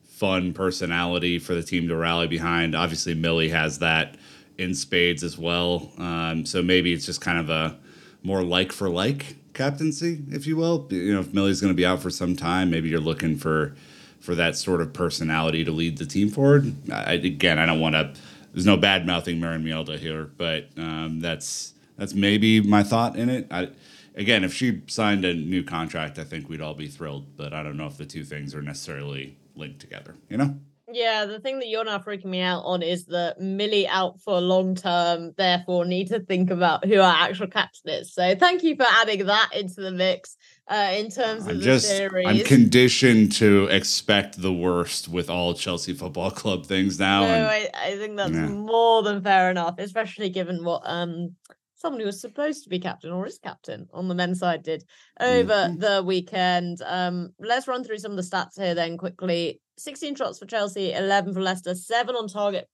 fun 0.04 0.52
personality 0.52 1.38
for 1.38 1.54
the 1.54 1.62
team 1.62 1.88
to 1.88 1.96
rally 1.96 2.28
behind. 2.28 2.74
Obviously, 2.74 3.14
Millie 3.14 3.50
has 3.50 3.80
that 3.80 4.16
in 4.58 4.74
spades 4.74 5.22
as 5.24 5.36
well. 5.36 5.90
Um, 5.98 6.46
so 6.46 6.62
maybe 6.62 6.92
it's 6.92 7.04
just 7.04 7.20
kind 7.20 7.38
of 7.38 7.50
a 7.50 7.78
more 8.22 8.42
like 8.42 8.72
for 8.72 8.88
like 8.88 9.36
captaincy, 9.52 10.22
if 10.30 10.46
you 10.46 10.56
will. 10.56 10.86
You 10.90 11.14
know, 11.14 11.20
if 11.20 11.34
Millie's 11.34 11.60
going 11.60 11.72
to 11.72 11.76
be 11.76 11.84
out 11.84 12.00
for 12.00 12.10
some 12.10 12.36
time, 12.36 12.70
maybe 12.70 12.88
you're 12.88 13.00
looking 13.00 13.36
for 13.36 13.74
for 14.20 14.36
that 14.36 14.56
sort 14.56 14.80
of 14.80 14.92
personality 14.92 15.64
to 15.64 15.72
lead 15.72 15.98
the 15.98 16.06
team 16.06 16.28
forward. 16.28 16.72
I, 16.92 17.14
again, 17.14 17.58
I 17.58 17.66
don't 17.66 17.80
want 17.80 17.94
to. 17.96 18.14
There's 18.52 18.66
no 18.66 18.76
bad 18.76 19.06
mouthing 19.06 19.40
Maren 19.40 19.64
Mjelde 19.64 19.98
here, 19.98 20.30
but 20.36 20.68
um, 20.76 21.20
that's 21.20 21.74
that's 21.96 22.14
maybe 22.14 22.60
my 22.60 22.82
thought 22.82 23.16
in 23.16 23.28
it. 23.28 23.46
I, 23.50 23.68
again, 24.14 24.44
if 24.44 24.52
she 24.52 24.82
signed 24.86 25.24
a 25.24 25.34
new 25.34 25.62
contract, 25.62 26.18
I 26.18 26.24
think 26.24 26.48
we'd 26.48 26.60
all 26.60 26.74
be 26.74 26.88
thrilled. 26.88 27.36
But 27.36 27.52
I 27.52 27.62
don't 27.62 27.76
know 27.76 27.86
if 27.86 27.96
the 27.96 28.06
two 28.06 28.24
things 28.24 28.54
are 28.54 28.62
necessarily 28.62 29.36
linked 29.56 29.80
together. 29.80 30.16
You 30.28 30.36
know. 30.36 30.56
Yeah, 30.94 31.24
the 31.24 31.40
thing 31.40 31.58
that 31.60 31.68
you're 31.68 31.84
now 31.84 31.98
freaking 31.98 32.26
me 32.26 32.40
out 32.40 32.64
on 32.64 32.82
is 32.82 33.06
that 33.06 33.40
Millie 33.40 33.88
out 33.88 34.20
for 34.20 34.40
long 34.40 34.74
term, 34.74 35.32
therefore 35.38 35.86
need 35.86 36.08
to 36.08 36.20
think 36.20 36.50
about 36.50 36.84
who 36.84 37.00
our 37.00 37.14
actual 37.14 37.46
captain 37.46 37.92
is. 37.92 38.12
So 38.12 38.34
thank 38.34 38.62
you 38.62 38.76
for 38.76 38.84
adding 38.86 39.24
that 39.26 39.50
into 39.54 39.80
the 39.80 39.90
mix. 39.90 40.36
Uh, 40.68 40.92
in 40.96 41.10
terms 41.10 41.44
I'm 41.46 41.56
of 41.56 41.60
just, 41.62 41.88
the 41.88 41.96
series, 41.96 42.26
I'm 42.26 42.44
conditioned 42.44 43.32
to 43.32 43.64
expect 43.66 44.40
the 44.40 44.52
worst 44.52 45.08
with 45.08 45.28
all 45.28 45.54
Chelsea 45.54 45.92
Football 45.92 46.30
Club 46.42 46.66
things 46.66 46.98
now. 46.98 47.22
no, 47.22 47.28
and 47.34 47.46
I, 47.46 47.68
I 47.74 47.96
think 47.96 48.16
that's 48.16 48.30
Yeah. 48.32 48.46
more 48.46 49.02
than 49.02 49.22
fair 49.22 49.50
enough, 49.50 49.74
especially 49.78 50.30
given 50.30 50.64
what 50.64 50.82
um 50.84 51.34
someone 51.74 51.98
who 52.00 52.06
was 52.06 52.20
supposed 52.20 52.62
to 52.62 52.68
be 52.70 52.78
captain 52.78 53.10
or 53.10 53.26
is 53.26 53.40
captain 53.42 53.88
on 53.92 54.06
the 54.06 54.14
men's 54.14 54.38
side 54.38 54.62
did 54.62 54.84
over 55.20 55.52
Mhm. 55.52 55.80
the 55.80 56.02
weekend. 56.06 56.78
Um, 56.86 57.30
let's 57.40 57.66
run 57.66 57.82
through 57.82 57.98
some 57.98 58.12
of 58.12 58.16
the 58.16 58.22
stats 58.22 58.56
here 58.56 58.72
then 58.76 58.96
quickly. 58.96 59.60
16 59.78 60.14
shots 60.14 60.38
for 60.38 60.46
Chelsea, 60.46 60.92
11 60.92 61.34
for 61.34 61.42
Leicester, 61.42 61.74
seven 61.74 62.14
on 62.14 62.28
target 62.28 62.68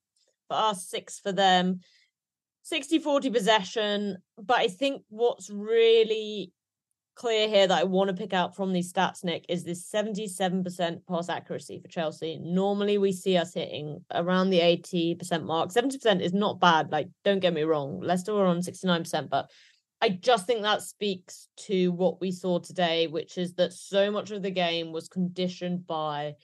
for 0.47 0.59
us, 0.59 0.87
six 0.87 1.18
for 1.21 1.33
them. 1.33 1.80
60 2.64 2.99
40 2.99 3.30
possession. 3.30 4.18
But 4.37 4.59
I 4.59 4.68
think 4.68 5.04
what's 5.09 5.49
really 5.49 6.52
clear 7.19 7.49
here 7.49 7.67
that 7.67 7.81
I 7.81 7.85
want 7.85 8.09
to 8.09 8.17
pick 8.17 8.33
out 8.33 8.55
from 8.55 8.73
these 8.73 8.93
stats, 8.93 9.25
Nick, 9.25 9.45
is 9.49 9.65
this 9.65 9.91
77% 9.91 11.01
pass 11.07 11.29
accuracy 11.29 11.81
for 11.81 11.89
Chelsea. 11.89 12.39
Normally 12.41 12.97
we 12.97 13.13
see 13.13 13.37
us 13.37 13.53
hitting 13.53 14.05
around 14.15 14.51
the 14.51 14.61
80% 14.61 15.45
mark. 15.45 15.71
70% 15.71 16.21
is 16.21 16.33
not 16.33 16.61
bad. 16.61 16.93
Like, 16.93 17.09
don't 17.25 17.41
get 17.41 17.53
me 17.53 17.63
wrong. 17.63 18.01
Leicester 18.01 18.33
were 18.33 18.47
on 18.47 18.61
69%, 18.61 19.29
but 19.29 19.51
I 20.01 20.11
just 20.11 20.47
think 20.47 20.63
that 20.63 20.81
speaks 20.81 21.49
to 21.67 21.91
what 21.91 22.21
we 22.21 22.31
saw 22.31 22.61
today, 22.61 23.09
which 23.09 23.37
is 23.37 23.55
that 23.55 23.73
so 23.73 24.13
much 24.13 24.31
of 24.31 24.43
the 24.43 24.53
game 24.53 24.93
was 24.93 25.09
conditioned 25.09 25.89
by 25.89 26.35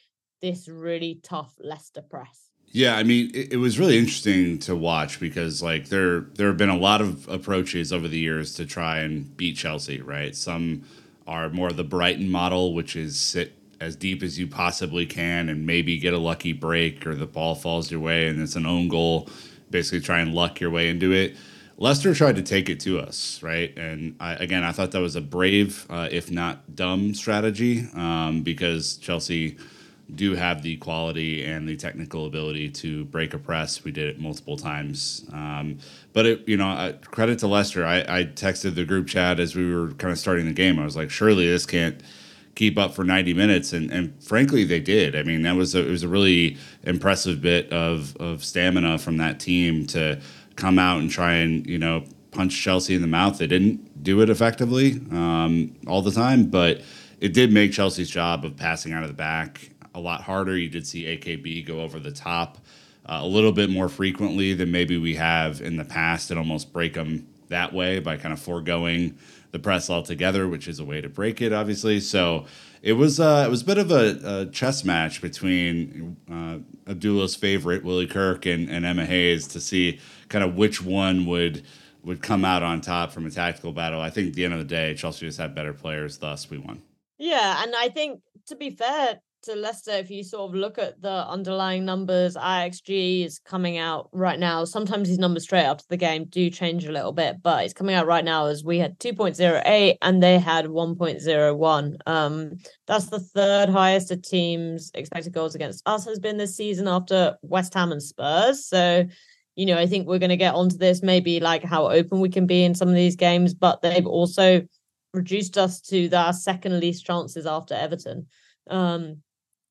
this 0.43 0.69
really 0.69 1.21
tough 1.23 1.55
Leicester 1.61 2.03
press. 2.03 2.44
Yeah, 2.75 2.97
I 2.97 3.05
mean, 3.05 3.31
it, 3.33 3.53
it 3.53 3.57
was 3.59 3.79
really 3.79 3.97
interesting 3.97 4.59
to 4.61 4.75
watch 4.75 5.21
because 5.21 5.63
like 5.63 5.91
there 5.91 6.23
there 6.35 6.49
have 6.49 6.57
been 6.57 6.71
a 6.71 6.77
lot 6.77 7.01
of 7.01 7.29
approaches 7.29 7.93
over 7.93 8.09
the 8.09 8.19
years 8.19 8.57
to 8.57 8.67
try 8.67 8.99
and 8.99 9.35
beat 9.37 9.57
Chelsea, 9.57 10.01
right? 10.01 10.35
Some 10.35 10.83
are 11.25 11.49
more 11.51 11.69
of 11.69 11.77
the 11.77 11.85
Brighton 11.85 12.29
model, 12.29 12.75
which 12.75 12.97
is 12.97 13.17
sit 13.17 13.53
as 13.81 13.95
deep 13.95 14.25
as 14.25 14.41
you 14.41 14.49
possibly 14.49 15.07
can 15.07 15.49
and 15.49 15.65
maybe 15.65 15.99
get 16.01 16.15
a 16.15 16.19
lucky 16.19 16.53
break 16.53 17.07
or 17.07 17.15
the 17.15 17.27
ball 17.27 17.55
falls 17.55 17.93
your 17.93 18.01
way 18.01 18.27
and 18.27 18.43
it's 18.43 18.57
an 18.57 18.67
own 18.67 18.89
goal, 18.89 19.29
basically 19.71 20.01
try 20.01 20.19
and 20.19 20.35
luck 20.35 20.59
your 20.59 20.71
way 20.71 20.89
into 20.89 21.13
it. 21.13 21.37
Leicester 21.77 22.13
tried 22.13 22.35
to 22.35 22.43
take 22.43 22.69
it 22.69 22.81
to 22.81 22.99
us, 22.99 23.41
right? 23.41 23.77
And 23.79 24.17
I, 24.19 24.35
again, 24.35 24.65
I 24.65 24.73
thought 24.73 24.91
that 24.91 25.01
was 25.01 25.15
a 25.15 25.21
brave, 25.21 25.87
uh, 25.89 26.09
if 26.11 26.29
not 26.29 26.75
dumb, 26.75 27.15
strategy 27.15 27.87
um, 27.95 28.43
because 28.43 28.97
Chelsea 28.97 29.59
do 30.15 30.35
have 30.35 30.63
the 30.63 30.77
quality 30.77 31.45
and 31.45 31.69
the 31.69 31.77
technical 31.77 32.27
ability 32.27 32.71
to 32.71 33.05
break 33.07 33.35
a 33.35 33.39
press. 33.39 33.85
We 33.85 33.91
did 33.91 34.09
it 34.09 34.21
multiple 34.21 34.57
times. 34.57 35.25
Um, 35.33 35.79
but 36.13 36.27
it, 36.27 36.49
you 36.49 36.57
know, 36.57 36.69
uh, 36.69 36.93
credit 37.11 37.39
to 37.41 37.47
Leicester. 37.47 37.85
I, 37.85 38.01
I 38.01 38.25
texted 38.25 38.75
the 38.75 38.85
group 38.85 39.07
chat 39.07 39.41
as 39.41 39.57
we 39.57 39.75
were 39.75 39.93
kind 39.93 40.13
of 40.13 40.19
starting 40.19 40.47
the 40.47 40.53
game. 40.53 40.79
I 40.79 40.85
was 40.85 40.97
like, 40.97 41.11
surely 41.11 41.47
this 41.47 41.67
can't 41.67 42.01
keep 42.55 42.79
up 42.79 42.95
for 42.95 43.05
90 43.05 43.35
minutes, 43.35 43.73
and 43.73 43.91
and 43.91 44.23
frankly, 44.23 44.65
they 44.65 44.81
did. 44.81 45.17
I 45.17 45.23
mean, 45.23 45.43
that 45.43 45.57
was 45.57 45.75
a, 45.75 45.87
it 45.87 45.91
was 45.91 46.03
a 46.03 46.09
really 46.09 46.57
impressive 46.83 47.41
bit 47.41 47.73
of 47.73 48.17
of 48.17 48.45
stamina 48.45 48.99
from 48.99 49.17
that 49.19 49.41
team 49.41 49.87
to 49.89 50.21
come 50.57 50.79
out 50.79 51.01
and 51.01 51.11
try 51.11 51.35
and 51.35 51.67
you 51.67 51.79
know 51.79 52.05
punch 52.31 52.61
Chelsea 52.61 52.95
in 52.95 53.01
the 53.01 53.09
mouth. 53.09 53.39
They 53.39 53.47
didn't 53.47 54.03
do 54.03 54.21
it 54.21 54.31
effectively 54.31 55.01
um, 55.11 55.75
all 55.87 56.03
the 56.03 56.11
time, 56.11 56.47
but 56.47 56.83
it 57.21 57.33
did 57.33 57.53
make 57.53 57.73
Chelsea's 57.73 58.11
job 58.11 58.45
of 58.45 58.57
passing 58.57 58.93
out 58.93 59.03
of 59.03 59.09
the 59.09 59.15
back 59.15 59.71
a 59.95 60.01
lot 60.01 60.23
harder. 60.23 60.57
You 60.57 60.69
did 60.69 60.87
see 60.87 61.05
AKB 61.05 61.67
go 61.67 61.81
over 61.81 61.99
the 61.99 62.13
top 62.13 62.59
uh, 63.07 63.21
a 63.23 63.27
little 63.27 63.53
bit 63.53 63.71
more 63.71 63.89
frequently 63.89 64.55
than 64.55 64.71
maybe 64.71 64.97
we 64.97 65.15
have 65.15 65.61
in 65.61 65.77
the 65.77 65.85
past 65.85 66.31
and 66.31 66.39
almost 66.39 66.73
break 66.73 66.95
them 66.95 67.27
that 67.49 67.73
way 67.73 68.01
by 68.01 68.17
kind 68.17 68.33
of 68.33 68.41
foregoing 68.41 69.19
the 69.51 69.59
press 69.59 69.89
altogether, 69.89 70.49
which 70.49 70.67
is 70.67 70.81
a 70.81 70.85
way 70.85 71.01
to 71.01 71.09
break 71.09 71.41
it, 71.41 71.53
obviously. 71.53 72.01
So 72.01 72.47
it 72.83 72.95
was 72.95 73.21
uh, 73.21 73.45
it 73.47 73.51
was 73.51 73.63
a 73.63 73.65
bit 73.65 73.79
of 73.79 73.93
a, 73.93 74.21
a 74.25 74.47
chess 74.47 74.85
match 74.85 75.23
between 75.23 76.17
uh, 76.31 76.59
Abdullah's 76.91 77.37
favorite 77.37 77.85
Willie 77.85 78.07
Kirk 78.07 78.47
and, 78.47 78.69
and 78.69 78.85
Emma 78.85 79.07
Hayes 79.07 79.47
to 79.49 79.61
see 79.61 80.01
kind 80.29 80.43
of 80.43 80.57
which 80.57 80.83
one 80.83 81.27
would 81.27 81.63
would 82.03 82.21
come 82.21 82.45
out 82.45 82.63
on 82.63 82.81
top 82.81 83.13
from 83.13 83.27
a 83.27 83.31
tactical 83.31 83.73
battle. 83.73 84.01
I 84.01 84.11
think 84.11 84.29
at 84.29 84.35
the 84.35 84.45
end 84.45 84.53
of 84.53 84.59
the 84.59 84.67
day, 84.67 84.95
Chelsea 84.95 85.27
just 85.27 85.39
had 85.39 85.55
better 85.55 85.73
players, 85.73 86.19
thus 86.19 86.51
we 86.51 86.59
won. 86.59 86.83
Yeah, 87.19 87.63
and 87.63 87.75
I 87.77 87.89
think 87.89 88.21
to 88.49 88.57
be 88.57 88.71
fair 88.71 89.21
to 89.45 89.55
Leicester, 89.55 89.93
if 89.93 90.11
you 90.11 90.25
sort 90.25 90.51
of 90.51 90.55
look 90.55 90.79
at 90.79 91.01
the 91.01 91.27
underlying 91.29 91.85
numbers, 91.85 92.35
IXG 92.35 93.25
is 93.25 93.39
coming 93.39 93.79
out 93.79 94.09
right 94.13 94.39
now. 94.39 94.65
Sometimes 94.65 95.09
these 95.09 95.19
numbers 95.19 95.45
straight 95.45 95.65
after 95.65 95.85
the 95.89 95.97
game 95.97 96.25
do 96.25 96.49
change 96.51 96.87
a 96.87 96.93
little 96.93 97.13
bit, 97.13 97.43
but 97.43 97.65
it's 97.65 97.75
coming 97.75 97.95
out 97.95 98.07
right 98.07 98.25
now 98.25 98.47
as 98.47 98.65
we 98.65 98.79
had 98.79 98.99
2.08 98.99 99.97
and 100.01 100.23
they 100.23 100.39
had 100.39 100.67
1.01. 100.67 101.97
Um, 102.07 102.53
that's 102.87 103.07
the 103.07 103.21
third 103.21 103.69
highest 103.69 104.11
a 104.11 104.17
team's 104.17 104.91
expected 104.95 105.33
goals 105.33 105.55
against 105.55 105.83
us 105.87 106.07
has 106.07 106.19
been 106.19 106.39
this 106.39 106.57
season 106.57 106.89
after 106.89 107.37
West 107.43 107.75
Ham 107.75 107.93
and 107.93 108.03
Spurs. 108.03 108.67
So, 108.67 109.05
you 109.57 109.67
know, 109.67 109.79
I 109.79 109.87
think 109.87 110.07
we're 110.07 110.19
going 110.19 110.31
to 110.31 110.37
get 110.37 110.55
onto 110.55 110.79
this 110.79 111.03
maybe 111.03 111.41
like 111.41 111.63
how 111.63 111.89
open 111.89 112.21
we 112.21 112.31
can 112.31 112.47
be 112.47 112.65
in 112.65 112.75
some 112.75 112.89
of 112.89 112.95
these 112.95 113.17
games, 113.17 113.53
but 113.53 113.83
they've 113.83 114.07
also 114.07 114.63
reduced 115.13 115.59
us 115.59 115.81
to 115.81 116.09
our 116.13 116.33
second 116.33 116.81
least 116.81 117.05
chances 117.05 117.47
after 117.47 117.75
Everton 117.75 118.27
um 118.71 119.23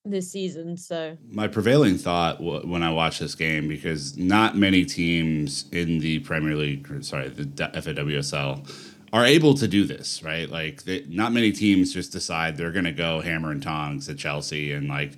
this 0.05 0.29
season 0.29 0.75
so 0.75 1.17
my 1.29 1.47
prevailing 1.47 1.97
thought 1.97 2.39
w- 2.39 2.67
when 2.67 2.83
I 2.83 2.91
watched 2.91 3.19
this 3.19 3.35
game 3.35 3.67
because 3.67 4.17
not 4.17 4.57
many 4.57 4.83
teams 4.83 5.65
in 5.71 5.99
the 5.99 6.19
Premier 6.19 6.55
League, 6.55 6.91
or 6.91 7.01
sorry, 7.01 7.29
the 7.29 7.45
FAWSL, 7.45 8.69
are 9.13 9.25
able 9.25 9.53
to 9.53 9.67
do 9.67 9.85
this, 9.85 10.23
right? 10.23 10.49
Like, 10.49 10.83
they, 10.83 11.05
not 11.07 11.31
many 11.31 11.51
teams 11.51 11.93
just 11.93 12.11
decide 12.11 12.57
they're 12.57 12.71
going 12.71 12.85
to 12.85 12.91
go 12.91 13.21
hammer 13.21 13.51
and 13.51 13.61
tongs 13.61 14.09
at 14.09 14.17
Chelsea 14.17 14.73
and 14.73 14.89
like 14.89 15.13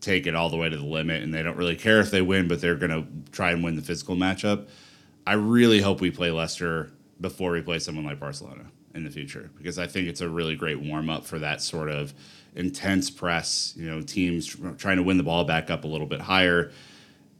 take 0.00 0.26
it 0.26 0.34
all 0.34 0.48
the 0.48 0.56
way 0.56 0.68
to 0.68 0.76
the 0.76 0.84
limit, 0.84 1.22
and 1.22 1.32
they 1.34 1.42
don't 1.42 1.56
really 1.56 1.76
care 1.76 2.00
if 2.00 2.10
they 2.10 2.22
win, 2.22 2.48
but 2.48 2.60
they're 2.60 2.76
going 2.76 2.90
to 2.90 3.06
try 3.32 3.50
and 3.50 3.62
win 3.62 3.76
the 3.76 3.82
physical 3.82 4.16
matchup. 4.16 4.68
I 5.26 5.34
really 5.34 5.80
hope 5.80 6.00
we 6.00 6.10
play 6.10 6.30
Leicester 6.30 6.92
before 7.20 7.52
we 7.52 7.60
play 7.60 7.78
someone 7.78 8.04
like 8.04 8.18
Barcelona 8.18 8.66
in 8.94 9.04
the 9.04 9.10
future 9.10 9.50
because 9.58 9.78
I 9.78 9.86
think 9.86 10.08
it's 10.08 10.22
a 10.22 10.28
really 10.28 10.56
great 10.56 10.80
warm 10.80 11.10
up 11.10 11.26
for 11.26 11.38
that 11.38 11.60
sort 11.60 11.90
of 11.90 12.14
intense 12.56 13.10
press. 13.10 13.74
You 13.76 13.90
know, 13.90 14.02
teams 14.02 14.56
trying 14.78 14.96
to 14.96 15.02
win 15.02 15.18
the 15.18 15.22
ball 15.22 15.44
back 15.44 15.70
up 15.70 15.84
a 15.84 15.88
little 15.88 16.06
bit 16.06 16.20
higher. 16.20 16.72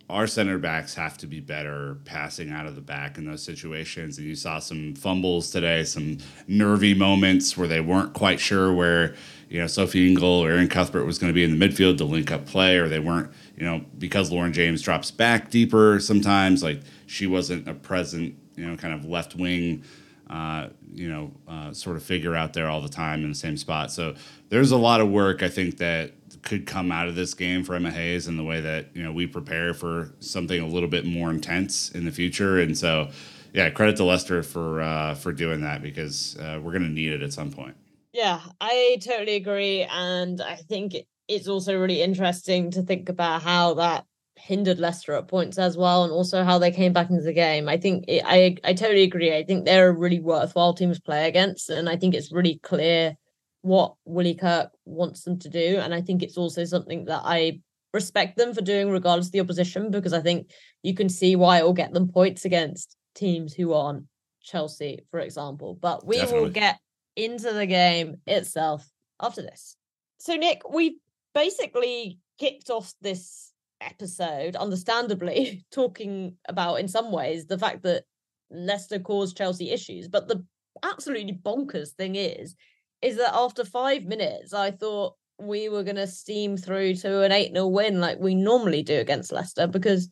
our 0.08 0.26
center 0.26 0.58
backs 0.58 0.94
have 0.94 1.18
to 1.18 1.26
be 1.26 1.40
better 1.40 1.98
passing 2.04 2.50
out 2.50 2.66
of 2.66 2.76
the 2.76 2.80
back 2.80 3.18
in 3.18 3.26
those 3.26 3.42
situations. 3.42 4.18
And 4.18 4.26
you 4.26 4.36
saw 4.36 4.60
some 4.60 4.94
fumbles 4.94 5.50
today, 5.50 5.82
some 5.82 6.18
nervy 6.46 6.94
moments 6.94 7.56
where 7.56 7.66
they 7.66 7.80
weren't 7.80 8.12
quite 8.12 8.38
sure 8.38 8.72
where, 8.72 9.16
you 9.48 9.60
know, 9.60 9.66
Sophie 9.66 10.08
Ingle 10.08 10.28
or 10.28 10.50
Erin 10.50 10.68
Cuthbert 10.68 11.06
was 11.06 11.18
going 11.18 11.32
to 11.32 11.34
be 11.34 11.42
in 11.42 11.58
the 11.58 11.68
midfield 11.68 11.98
to 11.98 12.04
link 12.04 12.30
up 12.30 12.46
play, 12.46 12.76
or 12.76 12.88
they 12.88 13.00
weren't, 13.00 13.32
you 13.56 13.64
know, 13.64 13.84
because 13.98 14.30
Lauren 14.30 14.52
James 14.52 14.80
drops 14.80 15.10
back 15.10 15.50
deeper 15.50 15.98
sometimes, 15.98 16.62
like 16.62 16.80
she 17.06 17.26
wasn't 17.26 17.66
a 17.68 17.74
present, 17.74 18.36
you 18.54 18.64
know, 18.64 18.76
kind 18.76 18.94
of 18.94 19.04
left 19.04 19.34
wing. 19.34 19.82
Uh, 20.28 20.70
you 20.92 21.08
know, 21.08 21.30
uh, 21.46 21.72
sort 21.72 21.96
of 21.96 22.02
figure 22.02 22.34
out 22.34 22.52
there 22.52 22.68
all 22.68 22.80
the 22.80 22.88
time 22.88 23.22
in 23.22 23.28
the 23.28 23.34
same 23.34 23.56
spot. 23.56 23.92
So 23.92 24.16
there's 24.48 24.72
a 24.72 24.76
lot 24.76 25.00
of 25.00 25.08
work 25.08 25.42
I 25.42 25.48
think 25.48 25.78
that 25.78 26.12
could 26.42 26.66
come 26.66 26.90
out 26.90 27.06
of 27.08 27.14
this 27.14 27.34
game 27.34 27.62
for 27.62 27.74
Emma 27.74 27.90
Hayes 27.90 28.26
and 28.26 28.38
the 28.38 28.44
way 28.44 28.60
that 28.60 28.88
you 28.94 29.02
know 29.02 29.12
we 29.12 29.26
prepare 29.26 29.74
for 29.74 30.14
something 30.20 30.60
a 30.60 30.66
little 30.66 30.88
bit 30.88 31.04
more 31.04 31.30
intense 31.30 31.90
in 31.90 32.04
the 32.04 32.12
future. 32.12 32.58
And 32.60 32.76
so, 32.76 33.10
yeah, 33.52 33.70
credit 33.70 33.96
to 33.96 34.04
Leicester 34.04 34.42
for 34.42 34.80
uh, 34.80 35.14
for 35.14 35.32
doing 35.32 35.60
that 35.62 35.82
because 35.82 36.36
uh, 36.38 36.58
we're 36.62 36.72
going 36.72 36.84
to 36.84 36.88
need 36.88 37.12
it 37.12 37.22
at 37.22 37.32
some 37.32 37.52
point. 37.52 37.76
Yeah, 38.12 38.40
I 38.60 38.98
totally 39.04 39.36
agree, 39.36 39.82
and 39.82 40.40
I 40.40 40.56
think 40.56 40.94
it's 41.28 41.48
also 41.48 41.78
really 41.78 42.00
interesting 42.00 42.70
to 42.72 42.82
think 42.82 43.08
about 43.08 43.42
how 43.42 43.74
that 43.74 44.06
hindered 44.36 44.78
Leicester 44.78 45.14
at 45.14 45.28
points 45.28 45.58
as 45.58 45.76
well, 45.76 46.04
and 46.04 46.12
also 46.12 46.44
how 46.44 46.58
they 46.58 46.70
came 46.70 46.92
back 46.92 47.10
into 47.10 47.22
the 47.22 47.32
game. 47.32 47.68
I 47.68 47.76
think 47.76 48.04
it, 48.08 48.22
I 48.24 48.56
I 48.64 48.74
totally 48.74 49.02
agree. 49.02 49.36
I 49.36 49.44
think 49.44 49.64
they're 49.64 49.88
a 49.88 49.92
really 49.92 50.20
worthwhile 50.20 50.74
team 50.74 50.92
to 50.92 51.00
play 51.00 51.28
against, 51.28 51.70
and 51.70 51.88
I 51.88 51.96
think 51.96 52.14
it's 52.14 52.32
really 52.32 52.58
clear 52.62 53.16
what 53.62 53.94
Willie 54.04 54.34
Kirk 54.34 54.70
wants 54.84 55.24
them 55.24 55.38
to 55.40 55.48
do. 55.48 55.78
And 55.82 55.92
I 55.92 56.00
think 56.00 56.22
it's 56.22 56.36
also 56.36 56.64
something 56.64 57.06
that 57.06 57.22
I 57.24 57.60
respect 57.92 58.36
them 58.36 58.54
for 58.54 58.60
doing 58.60 58.90
regardless 58.90 59.26
of 59.26 59.32
the 59.32 59.40
opposition, 59.40 59.90
because 59.90 60.12
I 60.12 60.20
think 60.20 60.50
you 60.82 60.94
can 60.94 61.08
see 61.08 61.34
why 61.34 61.58
it 61.58 61.64
will 61.64 61.72
get 61.72 61.92
them 61.92 62.08
points 62.08 62.44
against 62.44 62.96
teams 63.14 63.54
who 63.54 63.72
aren't 63.72 64.04
Chelsea, 64.42 65.00
for 65.10 65.18
example. 65.18 65.76
But 65.80 66.06
we 66.06 66.16
Definitely. 66.16 66.40
will 66.40 66.50
get 66.50 66.78
into 67.16 67.52
the 67.52 67.66
game 67.66 68.16
itself 68.26 68.88
after 69.20 69.42
this. 69.42 69.76
So, 70.18 70.36
Nick, 70.36 70.62
we 70.70 70.98
basically 71.34 72.18
kicked 72.38 72.70
off 72.70 72.92
this 73.00 73.52
episode, 73.80 74.56
understandably, 74.56 75.64
talking 75.72 76.36
about 76.48 76.76
in 76.76 76.88
some 76.88 77.12
ways 77.12 77.46
the 77.46 77.58
fact 77.58 77.82
that 77.82 78.04
Leicester 78.50 78.98
caused 78.98 79.36
Chelsea 79.36 79.70
issues. 79.70 80.08
But 80.08 80.28
the 80.28 80.44
absolutely 80.82 81.38
bonkers 81.44 81.90
thing 81.90 82.16
is, 82.16 82.54
is 83.02 83.16
that 83.16 83.34
after 83.34 83.64
five 83.64 84.04
minutes, 84.04 84.52
I 84.52 84.70
thought 84.70 85.14
we 85.38 85.68
were 85.68 85.82
going 85.82 85.96
to 85.96 86.06
steam 86.06 86.56
through 86.56 86.94
to 86.94 87.22
an 87.22 87.32
8 87.32 87.52
0 87.52 87.68
win 87.68 88.00
like 88.00 88.18
we 88.18 88.34
normally 88.34 88.82
do 88.82 88.98
against 88.98 89.32
Leicester 89.32 89.66
because 89.66 90.08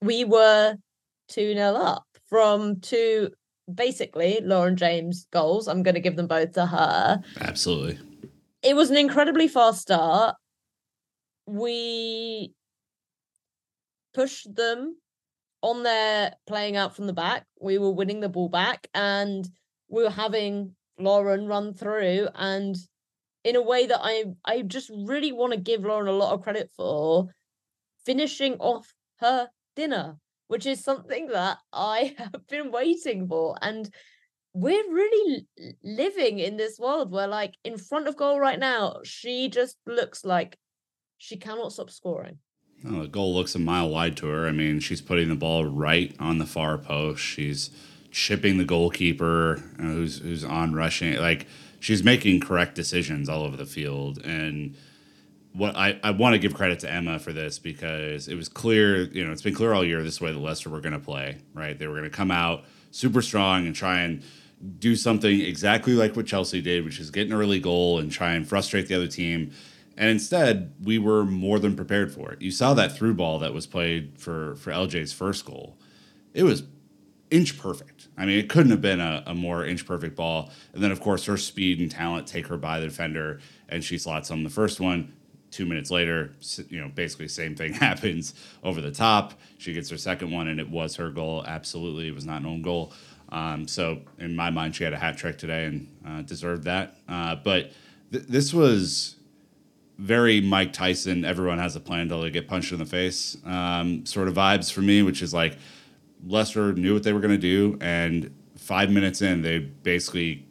we 0.00 0.24
were 0.24 0.76
2 1.28 1.54
0 1.54 1.74
up 1.74 2.04
from 2.28 2.80
two 2.80 3.30
basically 3.72 4.40
Lauren 4.42 4.76
James 4.76 5.26
goals. 5.32 5.68
I'm 5.68 5.82
going 5.82 5.94
to 5.94 6.00
give 6.00 6.16
them 6.16 6.26
both 6.26 6.52
to 6.52 6.66
her. 6.66 7.22
Absolutely. 7.40 7.98
It 8.62 8.74
was 8.74 8.90
an 8.90 8.96
incredibly 8.96 9.48
fast 9.48 9.82
start. 9.82 10.36
We 11.46 12.54
pushed 14.14 14.54
them 14.54 14.96
on 15.62 15.82
their 15.82 16.34
playing 16.46 16.76
out 16.76 16.94
from 16.94 17.06
the 17.06 17.12
back. 17.12 17.44
We 17.60 17.78
were 17.78 17.92
winning 17.92 18.20
the 18.20 18.28
ball 18.28 18.48
back 18.48 18.86
and 18.94 19.48
we 19.88 20.02
were 20.02 20.10
having 20.10 20.74
Lauren 20.98 21.46
run 21.46 21.74
through 21.74 22.28
and 22.34 22.76
in 23.42 23.56
a 23.56 23.62
way 23.62 23.86
that 23.86 24.00
I 24.00 24.24
I 24.44 24.62
just 24.62 24.90
really 24.90 25.32
want 25.32 25.52
to 25.52 25.58
give 25.58 25.84
Lauren 25.84 26.08
a 26.08 26.12
lot 26.12 26.32
of 26.32 26.42
credit 26.42 26.70
for 26.76 27.28
finishing 28.04 28.54
off 28.54 28.94
her 29.20 29.48
dinner, 29.76 30.16
which 30.48 30.66
is 30.66 30.82
something 30.82 31.28
that 31.28 31.58
I 31.72 32.14
have 32.18 32.46
been 32.48 32.70
waiting 32.70 33.28
for. 33.28 33.56
And 33.60 33.92
we're 34.52 34.92
really 34.92 35.46
living 35.82 36.38
in 36.38 36.56
this 36.56 36.78
world 36.78 37.10
where, 37.10 37.26
like, 37.26 37.54
in 37.64 37.76
front 37.76 38.06
of 38.06 38.16
goal 38.16 38.38
right 38.38 38.58
now, 38.58 39.00
she 39.04 39.48
just 39.48 39.76
looks 39.84 40.24
like 40.24 40.56
she 41.18 41.36
cannot 41.36 41.72
stop 41.72 41.90
scoring. 41.90 42.38
Oh, 42.86 43.02
the 43.02 43.08
goal 43.08 43.34
looks 43.34 43.54
a 43.54 43.58
mile 43.58 43.88
wide 43.88 44.16
to 44.18 44.26
her. 44.26 44.46
I 44.46 44.52
mean, 44.52 44.80
she's 44.80 45.00
putting 45.00 45.28
the 45.28 45.34
ball 45.34 45.64
right 45.64 46.14
on 46.20 46.38
the 46.38 46.46
far 46.46 46.76
post. 46.76 47.22
She's 47.22 47.70
chipping 48.10 48.58
the 48.58 48.64
goalkeeper 48.64 49.62
know, 49.78 49.88
who's 49.94 50.18
who's 50.18 50.44
on 50.44 50.74
rushing. 50.74 51.16
Like 51.16 51.46
she's 51.80 52.02
making 52.02 52.40
correct 52.40 52.74
decisions 52.74 53.28
all 53.28 53.42
over 53.42 53.56
the 53.56 53.66
field. 53.66 54.24
And 54.24 54.76
what 55.52 55.76
I, 55.76 55.98
I 56.02 56.10
want 56.10 56.34
to 56.34 56.38
give 56.38 56.54
credit 56.54 56.80
to 56.80 56.90
Emma 56.90 57.18
for 57.18 57.32
this 57.32 57.58
because 57.58 58.28
it 58.28 58.34
was 58.34 58.48
clear, 58.48 59.04
you 59.04 59.24
know, 59.24 59.32
it's 59.32 59.42
been 59.42 59.54
clear 59.54 59.72
all 59.72 59.84
year 59.84 60.02
this 60.02 60.20
way 60.20 60.32
the 60.32 60.38
Leicester 60.38 60.68
were 60.68 60.80
going 60.80 60.94
to 60.94 60.98
play, 60.98 61.38
right? 61.54 61.78
They 61.78 61.86
were 61.86 61.94
going 61.94 62.10
to 62.10 62.10
come 62.10 62.30
out 62.30 62.64
super 62.90 63.22
strong 63.22 63.66
and 63.66 63.74
try 63.74 64.00
and 64.00 64.22
do 64.78 64.96
something 64.96 65.40
exactly 65.40 65.92
like 65.94 66.16
what 66.16 66.26
Chelsea 66.26 66.60
did, 66.60 66.84
which 66.84 66.98
is 66.98 67.10
get 67.10 67.26
an 67.26 67.32
early 67.32 67.60
goal 67.60 67.98
and 67.98 68.10
try 68.10 68.32
and 68.32 68.48
frustrate 68.48 68.88
the 68.88 68.94
other 68.94 69.08
team. 69.08 69.52
And 69.96 70.10
instead, 70.10 70.74
we 70.82 70.98
were 70.98 71.24
more 71.24 71.58
than 71.58 71.76
prepared 71.76 72.12
for 72.12 72.32
it. 72.32 72.42
You 72.42 72.50
saw 72.50 72.74
that 72.74 72.96
through 72.96 73.14
ball 73.14 73.38
that 73.38 73.54
was 73.54 73.66
played 73.66 74.18
for 74.18 74.56
for 74.56 74.70
LJ's 74.70 75.12
first 75.12 75.44
goal. 75.44 75.78
It 76.32 76.42
was 76.42 76.64
inch 77.30 77.58
perfect. 77.58 78.08
I 78.16 78.26
mean, 78.26 78.38
it 78.38 78.48
couldn't 78.48 78.70
have 78.70 78.80
been 78.80 79.00
a, 79.00 79.22
a, 79.26 79.34
more 79.34 79.64
inch 79.64 79.86
perfect 79.86 80.14
ball. 80.14 80.50
And 80.72 80.82
then, 80.82 80.92
of 80.92 81.00
course, 81.00 81.24
her 81.24 81.36
speed 81.36 81.80
and 81.80 81.90
talent 81.90 82.26
take 82.28 82.46
her 82.46 82.56
by 82.56 82.78
the 82.78 82.86
defender, 82.86 83.40
and 83.68 83.82
she 83.82 83.98
slots 83.98 84.30
on 84.30 84.44
the 84.44 84.50
first 84.50 84.78
one. 84.78 85.12
Two 85.50 85.66
minutes 85.66 85.90
later, 85.90 86.32
you 86.68 86.80
know, 86.80 86.88
basically 86.88 87.28
same 87.28 87.54
thing 87.54 87.72
happens 87.74 88.34
over 88.62 88.80
the 88.80 88.90
top. 88.90 89.34
She 89.58 89.72
gets 89.72 89.90
her 89.90 89.98
second 89.98 90.30
one, 90.30 90.48
and 90.48 90.60
it 90.60 90.68
was 90.68 90.96
her 90.96 91.10
goal. 91.10 91.44
Absolutely, 91.46 92.08
it 92.08 92.14
was 92.14 92.24
not 92.24 92.40
an 92.40 92.46
own 92.46 92.62
goal. 92.62 92.92
Um, 93.30 93.66
so, 93.66 94.02
in 94.18 94.36
my 94.36 94.50
mind, 94.50 94.76
she 94.76 94.84
had 94.84 94.92
a 94.92 94.98
hat 94.98 95.16
trick 95.16 95.38
today 95.38 95.64
and 95.64 95.88
uh, 96.06 96.22
deserved 96.22 96.64
that. 96.64 96.98
Uh, 97.08 97.36
but 97.36 97.72
th- 98.12 98.24
this 98.26 98.52
was 98.52 99.16
very 99.98 100.40
Mike 100.40 100.72
Tyson. 100.72 101.24
Everyone 101.24 101.58
has 101.58 101.76
a 101.76 101.80
plan 101.80 102.00
until 102.00 102.22
they 102.22 102.30
get 102.30 102.48
punched 102.48 102.72
in 102.72 102.78
the 102.78 102.84
face, 102.84 103.36
um, 103.44 104.04
sort 104.06 104.28
of 104.28 104.34
vibes 104.34 104.72
for 104.72 104.80
me, 104.80 105.02
which 105.02 105.22
is 105.22 105.32
like 105.32 105.56
Leicester 106.26 106.72
knew 106.72 106.94
what 106.94 107.02
they 107.02 107.12
were 107.12 107.20
going 107.20 107.30
to 107.30 107.38
do, 107.38 107.78
and 107.80 108.34
five 108.56 108.90
minutes 108.90 109.22
in, 109.22 109.42
they 109.42 109.58
basically 109.58 110.46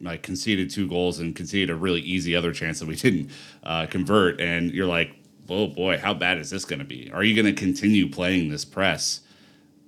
like 0.00 0.22
conceded 0.22 0.68
two 0.68 0.88
goals 0.88 1.20
and 1.20 1.34
conceded 1.34 1.70
a 1.70 1.74
really 1.74 2.00
easy 2.00 2.34
other 2.36 2.52
chance 2.52 2.80
that 2.80 2.88
we 2.88 2.96
didn't 2.96 3.30
uh, 3.62 3.86
convert. 3.86 4.40
And 4.40 4.70
you're 4.72 4.86
like, 4.86 5.14
oh 5.48 5.68
boy, 5.68 5.98
how 5.98 6.14
bad 6.14 6.38
is 6.38 6.50
this 6.50 6.64
going 6.64 6.80
to 6.80 6.84
be? 6.84 7.10
Are 7.12 7.24
you 7.24 7.34
going 7.40 7.52
to 7.52 7.58
continue 7.58 8.08
playing 8.08 8.50
this 8.50 8.64
press 8.64 9.21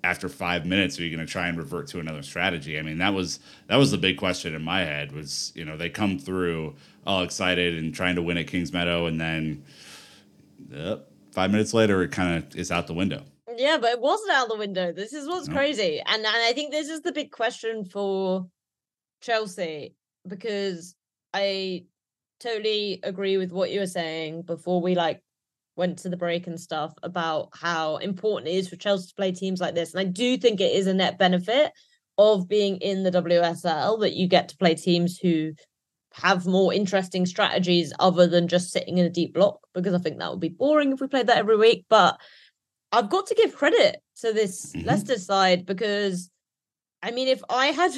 after 0.04 0.28
five 0.28 0.66
minutes? 0.66 0.98
Are 0.98 1.02
you 1.02 1.14
going 1.14 1.26
to 1.26 1.30
try 1.30 1.48
and 1.48 1.58
revert 1.58 1.88
to 1.88 1.98
another 1.98 2.22
strategy? 2.22 2.78
I 2.78 2.82
mean, 2.82 2.98
that 2.98 3.14
was 3.14 3.40
that 3.66 3.76
was 3.76 3.90
the 3.90 3.98
big 3.98 4.18
question 4.18 4.54
in 4.54 4.62
my 4.62 4.80
head. 4.80 5.12
Was 5.12 5.52
you 5.56 5.64
know 5.64 5.76
they 5.76 5.88
come 5.88 6.18
through 6.18 6.76
all 7.06 7.22
excited 7.22 7.76
and 7.76 7.94
trying 7.94 8.14
to 8.16 8.22
win 8.22 8.36
at 8.36 8.46
Kingsmeadow, 8.46 9.08
and 9.08 9.20
then 9.20 9.64
uh, 10.76 10.98
five 11.32 11.50
minutes 11.50 11.74
later, 11.74 12.02
it 12.02 12.12
kind 12.12 12.36
of 12.36 12.56
is 12.56 12.70
out 12.70 12.86
the 12.86 12.94
window. 12.94 13.22
Yeah, 13.56 13.78
but 13.80 13.92
it 13.92 14.00
wasn't 14.00 14.32
out 14.32 14.48
the 14.48 14.56
window. 14.56 14.92
This 14.92 15.12
is 15.12 15.28
what's 15.28 15.48
no. 15.48 15.54
crazy. 15.54 16.00
And, 16.00 16.24
and 16.24 16.26
I 16.26 16.52
think 16.52 16.72
this 16.72 16.88
is 16.88 17.02
the 17.02 17.12
big 17.12 17.30
question 17.30 17.84
for 17.84 18.48
Chelsea 19.20 19.94
because 20.26 20.94
I 21.32 21.84
totally 22.40 23.00
agree 23.02 23.36
with 23.36 23.52
what 23.52 23.70
you 23.70 23.80
were 23.80 23.86
saying 23.86 24.42
before 24.42 24.80
we 24.80 24.94
like 24.94 25.22
went 25.76 25.98
to 25.98 26.08
the 26.08 26.16
break 26.16 26.46
and 26.46 26.60
stuff 26.60 26.94
about 27.02 27.48
how 27.54 27.96
important 27.96 28.48
it 28.48 28.56
is 28.56 28.68
for 28.68 28.76
Chelsea 28.76 29.08
to 29.08 29.14
play 29.14 29.32
teams 29.32 29.60
like 29.60 29.74
this. 29.74 29.92
And 29.92 30.00
I 30.00 30.10
do 30.10 30.36
think 30.36 30.60
it 30.60 30.72
is 30.72 30.86
a 30.86 30.94
net 30.94 31.18
benefit 31.18 31.72
of 32.16 32.48
being 32.48 32.76
in 32.76 33.02
the 33.02 33.10
WSL 33.10 34.00
that 34.00 34.14
you 34.14 34.28
get 34.28 34.48
to 34.48 34.56
play 34.56 34.74
teams 34.74 35.18
who 35.18 35.52
have 36.12 36.46
more 36.46 36.72
interesting 36.72 37.26
strategies 37.26 37.92
other 37.98 38.26
than 38.28 38.46
just 38.46 38.70
sitting 38.70 38.98
in 38.98 39.04
a 39.04 39.10
deep 39.10 39.34
block 39.34 39.58
because 39.74 39.94
I 39.94 39.98
think 39.98 40.18
that 40.18 40.30
would 40.30 40.40
be 40.40 40.48
boring 40.48 40.92
if 40.92 41.00
we 41.00 41.08
played 41.08 41.26
that 41.26 41.38
every 41.38 41.56
week. 41.56 41.86
But 41.88 42.20
I've 42.92 43.10
got 43.10 43.26
to 43.26 43.34
give 43.34 43.56
credit 43.56 43.96
to 44.20 44.32
this 44.32 44.72
mm-hmm. 44.72 44.86
Leicester 44.86 45.18
side 45.18 45.66
because, 45.66 46.30
I 47.02 47.10
mean, 47.10 47.26
if 47.26 47.42
I 47.50 47.66
had 47.66 47.90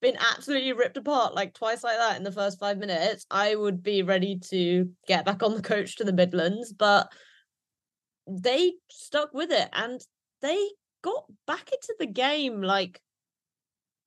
been 0.00 0.16
absolutely 0.18 0.72
ripped 0.72 0.96
apart 0.96 1.34
like 1.34 1.54
twice 1.54 1.82
like 1.82 1.96
that 1.96 2.16
in 2.16 2.22
the 2.22 2.32
first 2.32 2.58
five 2.58 2.78
minutes, 2.78 3.26
I 3.30 3.54
would 3.54 3.82
be 3.82 4.02
ready 4.02 4.38
to 4.50 4.90
get 5.06 5.24
back 5.24 5.42
on 5.42 5.54
the 5.54 5.62
coach 5.62 5.96
to 5.96 6.04
the 6.04 6.12
Midlands. 6.12 6.72
But 6.72 7.10
they 8.26 8.72
stuck 8.90 9.32
with 9.32 9.50
it 9.50 9.68
and 9.72 10.00
they 10.42 10.68
got 11.02 11.24
back 11.46 11.70
into 11.72 11.94
the 11.98 12.06
game 12.06 12.60
like 12.60 13.00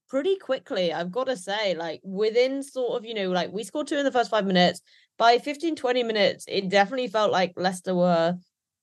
pretty 0.09 0.35
quickly. 0.37 0.91
I've 0.91 1.11
got 1.11 1.27
to 1.27 1.37
say, 1.37 1.75
like 1.75 2.01
within 2.03 2.63
sort 2.63 2.97
of, 2.97 3.05
you 3.05 3.13
know, 3.13 3.29
like 3.29 3.51
we 3.51 3.63
scored 3.63 3.87
two 3.87 3.97
in 3.97 4.05
the 4.05 4.11
first 4.11 4.31
five 4.31 4.45
minutes. 4.45 4.81
By 5.17 5.37
15, 5.37 5.75
20 5.75 6.03
minutes, 6.03 6.45
it 6.47 6.69
definitely 6.69 7.09
felt 7.09 7.31
like 7.31 7.53
Leicester 7.57 7.93
were 7.93 8.35